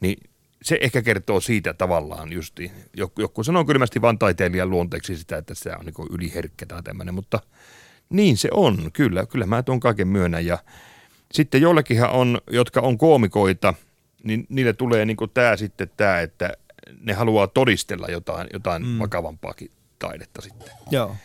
Niin 0.00 0.18
se 0.62 0.78
ehkä 0.80 1.02
kertoo 1.02 1.40
siitä 1.40 1.74
tavallaan 1.74 2.32
justi. 2.32 2.72
Joku, 2.96 3.20
joku 3.20 3.44
sanoo 3.44 3.64
kylmästi 3.64 4.02
vain 4.02 4.18
taiteilijan 4.18 4.70
luonteeksi 4.70 5.16
sitä, 5.16 5.36
että 5.36 5.54
se 5.54 5.70
on 5.70 5.86
niin 5.86 6.08
yliherkkä 6.10 6.66
tai 6.66 6.82
tämmöinen, 6.82 7.14
mutta 7.14 7.40
niin 8.10 8.36
se 8.36 8.48
on. 8.52 8.90
Kyllä, 8.92 9.26
kyllä 9.26 9.46
mä 9.46 9.62
tuon 9.62 9.80
kaiken 9.80 10.08
myönnän. 10.08 10.46
Ja 10.46 10.58
sitten 11.32 11.62
joillekinhan 11.62 12.10
on, 12.10 12.40
jotka 12.50 12.80
on 12.80 12.98
koomikoita, 12.98 13.74
niin 14.24 14.46
niille 14.48 14.72
tulee 14.72 15.04
niin 15.04 15.16
tämä 15.34 15.56
sitten 15.56 15.90
tämä, 15.96 16.20
että 16.20 16.52
ne 17.00 17.12
haluaa 17.12 17.46
todistella 17.46 18.06
jotain, 18.08 18.48
jotain 18.52 18.86
mm. 18.86 18.98
vakavampaakin 18.98 19.70
taidetta 19.98 20.42
sitten. 20.42 20.70
Joo. 20.90 21.16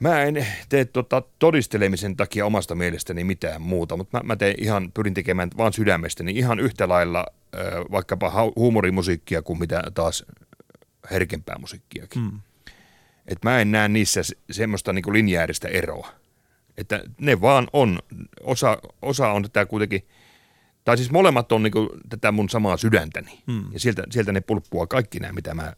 Mä 0.00 0.22
en 0.22 0.46
tee 0.68 0.84
tota 0.84 1.22
todistelemisen 1.38 2.16
takia 2.16 2.46
omasta 2.46 2.74
mielestäni 2.74 3.24
mitään 3.24 3.62
muuta, 3.62 3.96
mutta 3.96 4.18
mä, 4.18 4.22
mä 4.26 4.36
teen 4.36 4.54
ihan, 4.58 4.92
pyrin 4.92 5.14
tekemään 5.14 5.50
vaan 5.56 5.72
sydämestäni 5.72 6.32
ihan 6.32 6.60
yhtä 6.60 6.88
lailla 6.88 7.26
äh, 7.56 7.62
vaikkapa 7.90 8.52
huumorimusiikkia 8.56 9.42
kuin 9.42 9.58
mitä 9.58 9.82
taas 9.94 10.24
herkempää 11.10 11.58
musiikkiakin. 11.58 12.22
Mm. 12.22 12.40
Et 13.26 13.38
mä 13.44 13.60
en 13.60 13.72
näe 13.72 13.88
niissä 13.88 14.20
semmoista 14.50 14.92
niinku 14.92 15.12
linjääristä 15.12 15.68
eroa. 15.68 16.08
Että 16.76 17.02
ne 17.20 17.40
vaan 17.40 17.68
on, 17.72 17.98
osa, 18.42 18.78
osa 19.02 19.28
on 19.28 19.42
tätä 19.42 19.66
kuitenkin, 19.66 20.06
tai 20.84 20.96
siis 20.96 21.10
molemmat 21.10 21.52
on 21.52 21.62
niinku 21.62 21.88
tätä 22.08 22.32
mun 22.32 22.48
samaa 22.48 22.76
sydäntäni. 22.76 23.42
Mm. 23.46 23.72
Ja 23.72 23.80
sieltä, 23.80 24.02
sieltä 24.10 24.32
ne 24.32 24.40
pulppua 24.40 24.86
kaikki 24.86 25.20
nämä, 25.20 25.32
mitä 25.32 25.54
mä, 25.54 25.72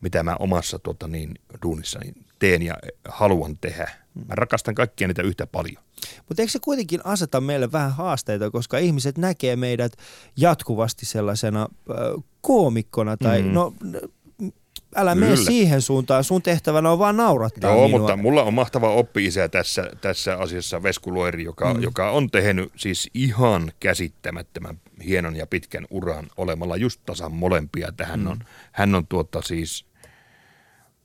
mitä 0.00 0.22
mä 0.22 0.36
omassa 0.36 0.78
tuota, 0.78 1.08
niin, 1.08 1.34
duunissani 1.62 2.12
teen 2.38 2.62
ja 2.62 2.74
haluan 3.08 3.58
tehdä. 3.58 3.90
Mä 4.14 4.34
rakastan 4.34 4.74
kaikkia 4.74 5.08
niitä 5.08 5.22
yhtä 5.22 5.46
paljon. 5.46 5.84
Mutta 6.28 6.42
eikö 6.42 6.52
se 6.52 6.58
kuitenkin 6.58 7.00
aseta 7.04 7.40
meille 7.40 7.72
vähän 7.72 7.92
haasteita, 7.92 8.50
koska 8.50 8.78
ihmiset 8.78 9.18
näkee 9.18 9.56
meidät 9.56 9.92
jatkuvasti 10.36 11.06
sellaisena 11.06 11.62
äh, 11.62 12.24
koomikkona 12.40 13.16
tai 13.16 13.42
mm. 13.42 13.52
no 13.52 13.74
älä 14.94 15.14
Kyllä. 15.14 15.26
mene 15.26 15.36
siihen 15.36 15.82
suuntaan, 15.82 16.24
sun 16.24 16.42
tehtävänä 16.42 16.90
on 16.90 16.98
vaan 16.98 17.16
naurattaa 17.16 17.70
Joo, 17.70 17.88
minua. 17.88 17.98
mutta 17.98 18.16
mulla 18.16 18.42
on 18.42 18.54
mahtava 18.54 18.90
oppi-isä 18.90 19.48
tässä, 19.48 19.90
tässä 20.00 20.36
asiassa, 20.36 20.82
Vesku 20.82 21.14
Loeri, 21.14 21.44
joka, 21.44 21.74
mm. 21.74 21.82
joka 21.82 22.10
on 22.10 22.30
tehnyt 22.30 22.72
siis 22.76 23.10
ihan 23.14 23.72
käsittämättömän 23.80 24.80
hienon 25.04 25.36
ja 25.36 25.46
pitkän 25.46 25.86
uran 25.90 26.26
olemalla 26.36 26.76
just 26.76 27.00
tasan 27.06 27.32
molempia. 27.32 27.92
Tähän 27.96 28.20
mm. 28.20 28.26
on, 28.26 28.38
hän 28.72 28.94
on 28.94 29.06
tuota 29.06 29.42
siis 29.42 29.86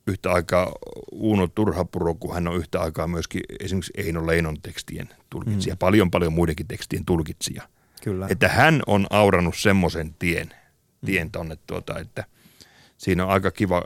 yhtä 0.08 0.32
aikaa 0.32 0.72
Uuno 1.12 1.48
Turhapuro, 1.48 2.16
kun 2.16 2.34
hän 2.34 2.48
on 2.48 2.58
yhtä 2.58 2.82
aikaa 2.82 3.08
myöskin 3.08 3.42
esimerkiksi 3.60 3.94
Eino 3.98 4.28
Leinon 4.28 4.62
tekstien 4.62 5.10
tulkitsija, 5.30 5.76
mm. 5.76 5.80
paljon 5.80 6.12
paljon 6.12 6.34
muidenkin 6.34 6.68
tekstien 6.68 7.06
tulkitsija. 7.06 7.64
Kyllä. 8.04 8.28
Että 8.30 8.48
hän 8.48 8.82
on 8.88 9.08
aurannut 9.10 9.58
semmoisen 9.58 10.16
tien, 10.20 10.50
tien 11.06 11.32
tonne, 11.32 11.58
tuota, 11.68 12.00
että 12.00 12.26
siinä 13.02 13.26
on 13.26 13.32
aika 13.32 13.52
kiva 13.52 13.84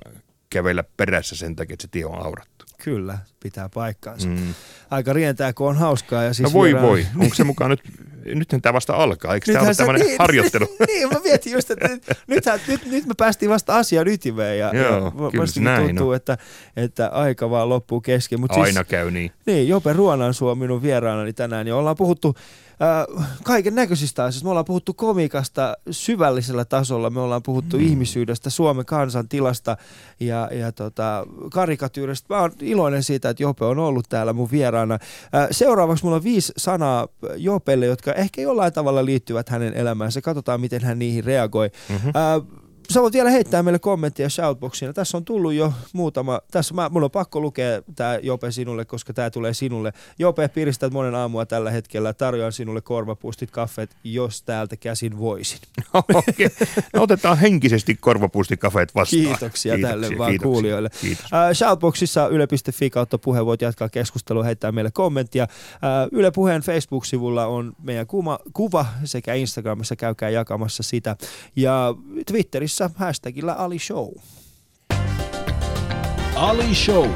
kävellä 0.50 0.84
perässä 0.98 1.36
sen 1.36 1.56
takia, 1.56 1.74
että 1.74 1.82
se 1.82 1.88
tie 1.92 2.06
on 2.06 2.26
aurattu. 2.26 2.66
Kyllä, 2.84 3.18
pitää 3.44 3.70
paikkaansa. 3.74 4.28
Mm. 4.28 4.54
Aika 4.92 5.14
rientää, 5.14 5.54
kun 5.54 5.70
on 5.70 5.78
hauskaa. 5.78 6.24
Ja 6.24 6.34
siis 6.34 6.50
no 6.50 6.54
voi 6.54 6.68
vieraan... 6.68 6.88
voi, 6.88 7.06
onko 7.20 7.36
se 7.36 7.44
mukaan 7.44 7.72
nyt 7.72 7.84
nyt 8.26 8.48
tämä 8.62 8.74
vasta 8.74 8.94
alkaa, 8.94 9.34
eikö 9.34 9.54
tämä 9.54 9.66
ole 9.66 9.76
tämmöinen 9.76 10.08
niin, 10.08 10.18
harjoittelu? 10.20 10.66
niin, 10.88 11.10
mä 11.10 11.20
mietin 11.24 11.54
just, 11.54 11.72
että 11.72 11.88
nyt, 11.88 12.04
nythän, 12.28 12.60
nyt, 12.68 12.86
nyt 12.86 13.06
me 13.06 13.14
päästiin 13.18 13.50
vasta 13.50 13.76
asian 13.76 14.08
ytimeen 14.08 14.60
ja, 14.60 14.72
Joo, 14.74 15.06
ja 15.06 15.32
kyllä 15.32 15.46
se 15.46 15.62
näin 15.62 15.88
tuntuu, 15.88 16.08
no. 16.08 16.14
että, 16.14 16.38
että 16.76 17.08
aika 17.08 17.50
vaan 17.50 17.70
loppuu 17.70 18.02
kesken. 18.02 18.40
Mut 18.40 18.52
Aina 18.52 18.66
siis, 18.66 18.88
käy 18.88 19.12
niin. 19.12 19.32
Niin, 19.46 19.68
Jope 19.68 19.94
Ruonansuo 19.94 20.52
on 20.52 20.58
minun 20.58 20.82
vieraanani 20.82 21.34
tänään 21.34 21.68
ja 21.68 21.76
ollaan 21.76 21.96
puhuttu 21.96 22.36
äh, 22.82 23.28
kaiken 23.44 23.76
näköisistä 23.76 24.24
asioista. 24.24 24.46
Me 24.46 24.50
ollaan 24.50 24.66
puhuttu 24.66 24.94
komikasta 24.94 25.78
syvällisellä 25.92 26.66
tasolla, 26.66 27.10
me 27.10 27.20
ollaan 27.20 27.44
puhuttu 27.44 27.78
mm. 27.78 27.84
ihmisyydestä, 27.84 28.50
Suomen 28.50 28.86
kansan 28.86 29.30
tilasta 29.30 29.78
ja, 30.20 30.50
ja 30.52 30.72
tota, 30.72 31.28
karikatyyristä. 31.52 32.34
Mä 32.34 32.42
oon 32.42 32.52
iloinen 32.62 33.04
siitä, 33.04 33.30
että 33.30 33.44
Jope 33.44 33.66
on 33.66 33.80
ollut 33.80 34.10
täällä 34.10 34.34
mun 34.34 34.52
vieraana. 34.52 34.94
Äh, 34.94 35.48
seuraavaksi 35.52 36.04
mulla 36.04 36.18
on 36.18 36.24
viisi 36.24 36.54
sanaa 36.58 37.08
Jopelle, 37.36 37.86
jotka 37.86 38.14
ehkä 38.14 38.42
jollain 38.42 38.74
tavalla 38.74 39.06
liittyvät 39.06 39.50
hänen 39.50 39.74
elämäänsä. 39.74 40.22
Katsotaan, 40.22 40.62
miten 40.62 40.82
hän 40.82 41.00
niihin 41.00 41.24
reagoi. 41.24 41.70
Mm-hmm. 41.90 42.10
Äh, 42.10 42.65
sä 42.94 43.02
voit 43.02 43.14
vielä 43.14 43.30
heittää 43.30 43.64
meille 43.64 43.80
kommenttia 43.80 44.30
shoutboxiin. 44.30 44.94
Tässä 44.94 45.18
on 45.18 45.26
tullut 45.26 45.54
jo 45.54 45.74
muutama, 45.94 46.40
tässä 46.52 46.74
mä, 46.74 46.90
mun 46.90 47.04
on 47.04 47.12
pakko 47.12 47.40
lukea 47.40 47.82
tämä 47.96 48.20
Jope 48.24 48.52
sinulle, 48.52 48.86
koska 48.86 49.14
tämä 49.14 49.30
tulee 49.30 49.54
sinulle. 49.54 49.94
Jope, 50.20 50.48
piristät 50.48 50.94
monen 50.94 51.16
aamua 51.16 51.46
tällä 51.46 51.72
hetkellä. 51.72 52.14
Tarjoan 52.14 52.52
sinulle 52.52 52.82
korvapustit, 52.82 53.52
kaffet, 53.52 53.96
jos 54.04 54.42
täältä 54.42 54.78
käsin 54.78 55.18
voisin. 55.20 55.60
okay. 55.94 56.50
no, 56.94 57.04
otetaan 57.04 57.38
henkisesti 57.38 57.96
korvapustit, 57.96 58.60
kaffet 58.60 58.96
vastaan. 58.96 59.22
Kiitoksia, 59.22 59.40
kiitoksia 59.76 59.90
tälle 59.90 60.06
kiitoksia, 60.06 60.18
vaan 60.18 60.32
kiitoksia. 60.32 60.52
kuulijoille. 60.52 60.90
Kiitos. 61.02 61.26
Uh, 61.26 61.54
shoutboxissa 61.54 62.28
yle.fi 62.28 62.90
kautta 62.90 63.18
puhe 63.18 63.46
voit 63.46 63.62
jatkaa 63.62 63.90
keskustelua, 63.90 64.44
heittää 64.44 64.72
meille 64.72 64.92
kommenttia. 64.92 65.48
Uh, 65.74 66.20
yle 66.20 66.32
Puheen 66.32 66.62
Facebook-sivulla 66.62 67.46
on 67.46 67.74
meidän 67.84 68.08
kuva, 68.08 68.40
kuva 68.54 68.86
sekä 69.04 69.34
Instagramissa 69.34 69.96
käykää 69.96 70.30
jakamassa 70.30 70.84
sitä. 70.84 71.16
Ja 71.56 71.96
Twitterissä 72.26 72.75
Twitterissä 72.76 73.00
hashtagillä 73.06 73.54
Ali 73.54 73.80
Show. 73.80 74.14
Ali 76.36 76.76
Show. 76.76 77.10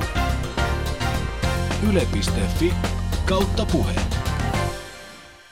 Yle.fi 1.89 2.73
kautta 3.25 3.65
puhe. 3.65 3.95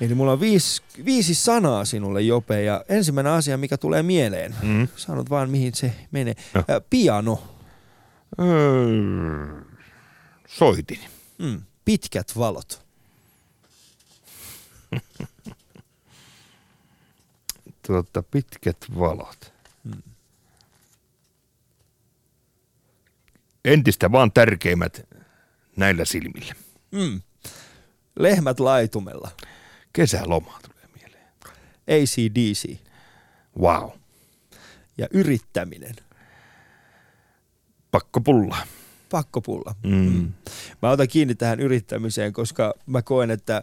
Eli 0.02 0.16
mulla 0.16 0.32
on 0.32 0.40
viisi, 0.40 0.82
viisi 1.06 1.36
sanaa 1.36 1.86
sinulle, 1.86 2.22
Jope, 2.22 2.64
ja 2.64 2.84
ensimmäinen 2.90 3.34
asia, 3.34 3.58
mikä 3.58 3.78
tulee 3.78 4.04
mieleen, 4.04 4.56
mm. 4.64 4.88
sanot 4.96 5.30
vaan 5.30 5.50
mihin 5.50 5.76
se 5.76 5.94
menee. 6.12 6.36
No. 6.54 6.64
piano. 6.90 7.44
Öö, 8.40 9.62
soitin. 10.48 11.00
Mm. 11.38 11.62
Pitkät 11.86 12.38
valot. 12.38 12.82
tuota, 17.88 18.24
pitkät 18.24 18.78
valot. 19.00 19.57
Entistä 23.66 24.12
vaan 24.12 24.32
tärkeimmät 24.32 25.08
näillä 25.76 26.06
silmillä. 26.06 26.54
Mm. 26.92 27.22
Lehmät 28.20 28.60
laitumella. 28.60 29.32
Kesäloma 29.94 30.60
tulee 30.62 30.88
mieleen. 30.96 31.28
ACDC. 31.88 32.78
Wow. 33.60 33.90
Ja 34.98 35.08
yrittäminen. 35.12 35.96
Pakkopulla. 37.92 38.58
Pakkopulla. 39.10 39.76
Mm. 39.84 39.92
Mm. 39.96 40.34
Mä 40.82 40.90
otan 40.90 41.08
kiinni 41.08 41.36
tähän 41.36 41.60
yrittämiseen, 41.60 42.34
koska 42.34 42.74
mä 42.86 43.02
koen, 43.02 43.32
että 43.32 43.62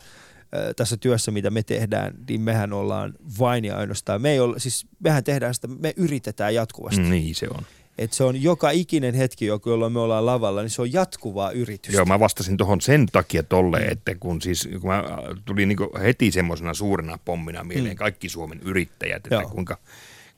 tässä 0.77 0.97
työssä, 0.97 1.31
mitä 1.31 1.51
me 1.51 1.63
tehdään, 1.63 2.15
niin 2.29 2.41
mehän 2.41 2.73
ollaan 2.73 3.15
vain 3.39 3.65
ja 3.65 3.77
ainoastaan. 3.77 4.23
Me 4.23 4.31
ei 4.31 4.41
ole, 4.41 4.59
siis 4.59 4.87
mehän 5.01 5.25
tehdään 5.25 5.55
sitä, 5.55 5.69
me 5.69 5.95
yritetään 5.97 6.55
jatkuvasti. 6.55 7.01
Mm, 7.01 7.11
niin 7.11 7.35
se 7.35 7.47
on. 7.51 7.65
Et 7.99 8.13
se 8.13 8.25
on 8.25 8.43
joka 8.43 8.71
ikinen 8.71 9.15
hetki, 9.15 9.47
jolloin 9.47 9.93
me 9.93 10.01
ollaan 10.01 10.27
lavalla, 10.27 10.63
niin 10.63 10.71
se 10.71 10.83
on 10.83 10.93
jatkuvaa 10.93 11.51
yritystä. 11.51 11.97
Joo, 11.97 12.05
mä 12.05 12.21
vastasin 12.21 12.57
tuohon 12.57 12.81
sen 12.81 13.07
takia 13.07 13.43
tolle, 13.43 13.79
mm. 13.81 13.93
että 13.93 14.15
kun 14.15 14.43
siis 14.43 14.69
kun 14.81 14.91
mä 14.91 15.05
tuli 15.45 15.67
niin 15.67 15.79
heti 16.03 16.31
semmoisena 16.31 16.75
suurena 16.75 17.19
pommina 17.25 17.65
mieleen 17.65 17.95
mm. 17.95 17.99
kaikki 17.99 18.29
Suomen 18.29 18.61
yrittäjät, 18.61 19.17
että 19.17 19.35
Joo. 19.35 19.51
kuinka, 19.51 19.79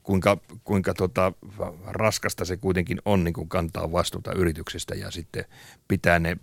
kuinka, 0.03 0.37
kuinka 0.63 0.93
tota, 0.93 1.33
raskasta 1.85 2.45
se 2.45 2.57
kuitenkin 2.57 3.01
on 3.05 3.23
niin 3.23 3.33
kuin 3.33 3.49
kantaa 3.49 3.91
vastuuta 3.91 4.33
yrityksestä 4.33 4.95
ja 4.95 5.11
sitten 5.11 5.45
pitää 5.87 6.19
ne, 6.19 6.37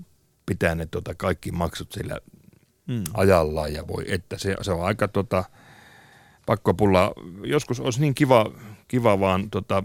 pitää 0.47 0.75
ne 0.75 0.87
tota, 0.87 1.15
kaikki 1.15 1.53
maksut 1.53 1.93
sillä 1.93 2.21
mm. 2.87 3.05
ajallaan 3.15 3.73
ja 3.73 3.89
voi, 3.89 4.05
että 4.09 4.39
se, 4.39 4.57
se 4.63 4.73
on 4.73 4.85
aika 4.85 5.09
tota, 5.09 5.45
pakkopulla. 6.47 7.13
Joskus 7.45 7.81
olisi 7.81 8.01
niin 8.01 8.15
kiva, 8.15 8.53
kiva 8.89 9.21
vaan 9.21 9.51
tota, 9.51 9.83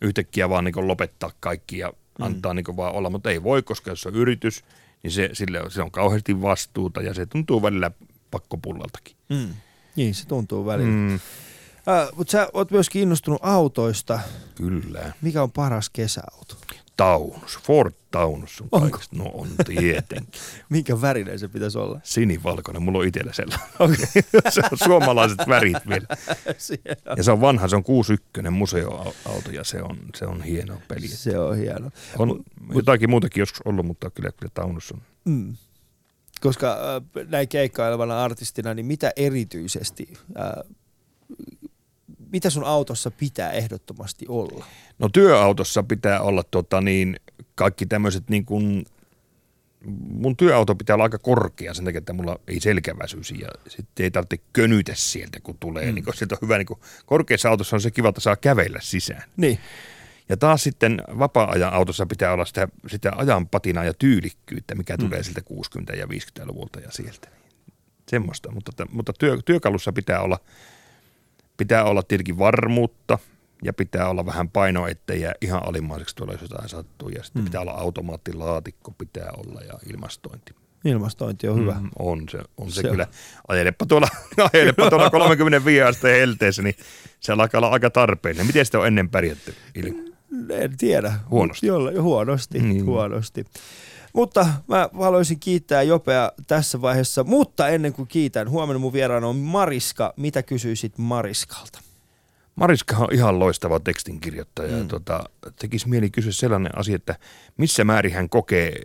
yhtäkkiä 0.00 0.48
vaan 0.48 0.64
niin 0.64 0.88
lopettaa 0.88 1.30
kaikki 1.40 1.78
ja 1.78 1.88
mm. 1.88 2.24
antaa 2.24 2.54
niin 2.54 2.76
vaan 2.76 2.94
olla, 2.94 3.10
mutta 3.10 3.30
ei 3.30 3.42
voi, 3.42 3.62
koska 3.62 3.90
jos 3.90 4.06
on 4.06 4.14
yritys, 4.14 4.64
niin 5.02 5.10
se, 5.10 5.30
sille, 5.32 5.70
se 5.70 5.82
on 5.82 5.90
kauheasti 5.90 6.42
vastuuta 6.42 7.02
ja 7.02 7.14
se 7.14 7.26
tuntuu 7.26 7.62
välillä 7.62 7.90
pakkopullaltakin. 8.30 9.16
Mm. 9.28 9.54
Niin, 9.96 10.14
se 10.14 10.26
tuntuu 10.26 10.66
välillä. 10.66 10.90
Mm. 10.90 11.14
Äh, 11.14 12.08
mutta 12.16 12.30
sä 12.30 12.48
oot 12.52 12.70
myös 12.70 12.90
kiinnostunut 12.90 13.40
autoista. 13.42 14.20
Kyllä. 14.54 15.12
Mikä 15.22 15.42
on 15.42 15.52
paras 15.52 15.90
kesäauto? 15.90 16.56
Taunus. 16.96 17.58
Ford 17.62 17.92
Taunus 18.10 18.60
on 18.60 18.68
Onko? 18.72 18.90
kaikista. 18.90 19.16
No 19.16 19.24
on 19.24 19.48
tietenkin. 19.66 20.40
Minkä 20.70 21.00
värinen 21.00 21.38
se 21.38 21.48
pitäisi 21.48 21.78
olla? 21.78 22.00
Sinivalkoinen. 22.02 22.82
Mulla 22.82 22.98
on 22.98 23.06
itsellä 23.06 23.32
sellainen. 23.32 23.66
Okay. 23.78 24.50
se 24.54 24.62
on 24.72 24.78
suomalaiset 24.84 25.38
värit 25.48 25.88
vielä. 25.88 26.06
ja 27.16 27.22
se 27.22 27.32
on 27.32 27.40
vanha, 27.40 27.68
se 27.68 27.76
on 27.76 27.84
61 27.84 28.50
museoauto 28.50 29.50
ja 29.52 29.64
se 29.64 29.82
on, 29.82 29.98
se 30.14 30.26
on 30.26 30.42
hieno 30.42 30.82
peli. 30.88 31.08
Se 31.08 31.38
on 31.38 31.56
hieno. 31.56 31.90
On 32.18 32.28
mut, 32.28 32.46
jotakin 32.74 33.10
muutakin 33.10 33.40
joskus 33.40 33.62
ollut, 33.64 33.86
mutta 33.86 34.10
kyllä, 34.10 34.30
kyllä 34.32 34.52
Taunus 34.54 34.92
on. 34.92 35.02
Mm. 35.24 35.56
Koska 36.40 36.72
äh, 36.72 37.26
näin 37.28 37.48
keikkailevana 37.48 38.24
artistina, 38.24 38.74
niin 38.74 38.86
mitä 38.86 39.12
erityisesti 39.16 40.08
äh, 40.38 40.74
mitä 42.34 42.50
sun 42.50 42.64
autossa 42.64 43.10
pitää 43.10 43.50
ehdottomasti 43.50 44.26
olla? 44.28 44.66
No 44.98 45.08
työautossa 45.08 45.82
pitää 45.82 46.20
olla 46.20 46.42
tota 46.50 46.80
niin, 46.80 47.16
kaikki 47.54 47.86
tämmöiset 47.86 48.30
niin 48.30 48.44
kuin, 48.44 48.86
mun 50.10 50.36
työauto 50.36 50.74
pitää 50.74 50.94
olla 50.94 51.04
aika 51.04 51.18
korkea 51.18 51.74
sen 51.74 51.84
takia, 51.84 51.98
että 51.98 52.12
mulla 52.12 52.40
ei 52.48 52.60
selkäväsyisi 52.60 53.40
ja 53.40 53.48
sitten 53.68 54.04
ei 54.04 54.10
tarvitse 54.10 54.38
könytä 54.52 54.92
sieltä, 54.94 55.40
kun 55.40 55.58
tulee. 55.60 55.86
Mm. 55.86 55.94
Niin 55.94 56.04
kun 56.04 56.14
sieltä 56.14 56.34
on 56.34 56.38
hyvä, 56.42 56.58
niin 56.58 56.66
kun 56.66 56.80
korkeassa 57.06 57.48
autossa 57.48 57.76
on 57.76 57.80
se 57.80 57.90
kiva, 57.90 58.08
että 58.08 58.20
saa 58.20 58.36
kävellä 58.36 58.78
sisään. 58.82 59.22
Niin. 59.36 59.58
Ja 60.28 60.36
taas 60.36 60.62
sitten 60.62 61.02
vapaa-ajan 61.18 61.72
autossa 61.72 62.06
pitää 62.06 62.32
olla 62.32 62.44
sitä, 62.44 62.68
sitä 62.86 63.12
ajan 63.16 63.48
patinaa 63.48 63.84
ja 63.84 63.94
tyylikkyyttä, 63.94 64.74
mikä 64.74 64.96
mm. 64.96 65.04
tulee 65.04 65.22
siltä 65.22 65.40
60- 65.92 65.96
ja 65.96 66.06
50-luvulta 66.06 66.80
ja 66.80 66.90
sieltä. 66.90 67.28
Semmoista, 68.08 68.50
mutta, 68.50 68.86
mutta 68.90 69.12
työ, 69.12 69.38
työkalussa 69.44 69.92
pitää 69.92 70.20
olla– 70.20 70.38
Pitää 71.56 71.84
olla 71.84 72.02
tietenkin 72.02 72.38
varmuutta 72.38 73.18
ja 73.64 73.72
pitää 73.72 74.08
olla 74.08 74.26
vähän 74.26 74.48
paino, 74.50 74.86
ettei 74.86 75.20
jää 75.20 75.34
ihan 75.40 75.68
alimmaiseksi 75.68 76.16
tuolla, 76.16 76.32
jos 76.32 76.42
jotain 76.42 76.68
sattuu. 76.68 77.08
Ja 77.08 77.22
sitten 77.22 77.42
mm. 77.42 77.44
pitää 77.44 77.60
olla 77.60 77.72
automaattilaatikko, 77.72 78.90
pitää 78.90 79.30
olla 79.36 79.60
ja 79.60 79.74
ilmastointi. 79.90 80.54
Ilmastointi 80.84 81.48
on 81.48 81.60
hyvä. 81.60 81.72
Mm, 81.72 81.90
on 81.98 82.28
se, 82.30 82.38
on 82.56 82.70
se, 82.70 82.82
se 82.82 82.88
kyllä. 82.88 83.06
Ajelepa 83.48 83.86
tuolla, 83.86 84.08
ajelepa 84.52 84.90
tuolla 84.90 85.10
35 85.10 85.82
asteen 85.82 86.20
helteessä, 86.20 86.62
niin 86.62 86.74
se 87.20 87.32
alkaa 87.32 87.58
olla 87.58 87.68
aika 87.68 87.90
tarpeellinen. 87.90 88.46
Miten 88.46 88.64
sitä 88.64 88.78
on 88.78 88.86
ennen 88.86 89.10
pärjätty? 89.10 89.54
En 90.50 90.76
tiedä. 90.76 91.12
Huonosti. 91.30 91.66
Jolla, 91.66 92.02
huonosti, 92.02 92.58
mm. 92.58 92.84
huonosti. 92.84 93.44
Mutta 94.14 94.46
mä 94.68 94.88
haluaisin 94.92 95.40
kiittää 95.40 95.82
Jopea 95.82 96.32
tässä 96.46 96.80
vaiheessa. 96.80 97.24
Mutta 97.24 97.68
ennen 97.68 97.92
kuin 97.92 98.08
kiitän, 98.08 98.50
huomenna 98.50 98.78
mun 98.78 98.92
vieraana 98.92 99.26
on 99.26 99.36
Mariska. 99.36 100.14
Mitä 100.16 100.42
kysyisit 100.42 100.98
Mariskalta? 100.98 101.80
Mariska 102.56 102.96
on 102.96 103.08
ihan 103.12 103.38
loistava 103.38 103.80
tekstinkirjoittaja. 103.80 104.76
Mm. 104.76 104.88
Tota, 104.88 105.24
tekisi 105.58 105.88
mieli 105.88 106.10
kysyä 106.10 106.32
sellainen 106.32 106.78
asia, 106.78 106.96
että 106.96 107.16
missä 107.56 107.84
määrin 107.84 108.12
hän 108.12 108.28
kokee, 108.28 108.82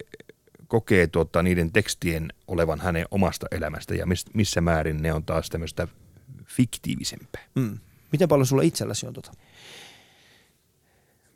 kokee 0.68 1.08
tuota, 1.08 1.44
niiden 1.44 1.72
tekstien 1.72 2.34
olevan 2.48 2.80
hänen 2.80 3.06
omasta 3.12 3.48
elämästä 3.52 3.96
ja 3.96 4.06
missä 4.34 4.62
määrin 4.62 5.02
ne 5.02 5.14
on 5.14 5.24
taas 5.24 5.50
tämmöistä 5.50 5.88
fiktiivisempää. 6.46 7.44
Mm. 7.56 7.80
Miten 8.12 8.28
paljon 8.28 8.46
sulla 8.46 8.62
itselläsi 8.62 9.08
on 9.08 9.14
tuota? 9.14 9.32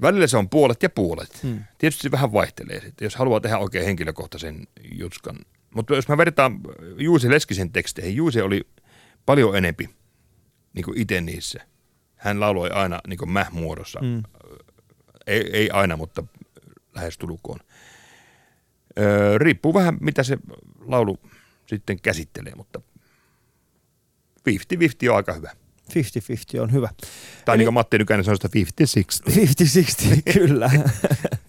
Välillä 0.03 0.27
se 0.27 0.37
on 0.37 0.49
puolet 0.49 0.83
ja 0.83 0.89
puolet. 0.89 1.43
Hmm. 1.43 1.63
Tietysti 1.77 2.03
se 2.03 2.11
vähän 2.11 2.33
vaihtelee 2.33 2.81
sitten, 2.81 3.05
jos 3.05 3.15
haluaa 3.15 3.39
tehdä 3.39 3.57
oikein 3.57 3.85
henkilökohtaisen 3.85 4.67
jutskan. 4.91 5.35
Mutta 5.75 5.95
jos 5.95 6.07
mä 6.07 6.17
vertaan 6.17 6.59
Juusi 6.97 7.29
Leskisen 7.29 7.71
teksteihin, 7.71 8.15
Juusi 8.15 8.41
oli 8.41 8.67
paljon 9.25 9.57
enempi 9.57 9.89
niin 10.73 10.85
kuin 10.85 10.97
itse 10.97 11.21
niissä. 11.21 11.59
Hän 12.15 12.39
lauloi 12.39 12.69
aina 12.69 12.99
niin 13.07 13.17
kuin 13.17 13.29
mäh-muodossa. 13.29 13.99
Hmm. 13.99 14.23
Ei, 15.27 15.49
ei 15.53 15.69
aina, 15.69 15.97
mutta 15.97 16.23
lähes 16.95 17.17
tulukoon. 17.17 17.59
Öö, 18.99 19.37
riippuu 19.37 19.73
vähän, 19.73 19.97
mitä 20.01 20.23
se 20.23 20.37
laulu 20.85 21.17
sitten 21.65 22.01
käsittelee, 22.01 22.53
mutta 22.55 22.81
50-50 24.49 25.09
on 25.09 25.15
aika 25.15 25.33
hyvä. 25.33 25.51
50-50 25.95 26.61
on 26.61 26.71
hyvä. 26.71 26.89
Tai 27.45 27.55
Eli, 27.55 27.57
niin 27.57 27.65
kuin 27.65 27.73
Matti 27.73 27.97
Nykänen 27.97 28.25
sanoi 28.25 28.37
sitä 28.37 28.49
50-60. 29.29 29.31
50-60, 29.31 30.33
kyllä. 30.33 30.71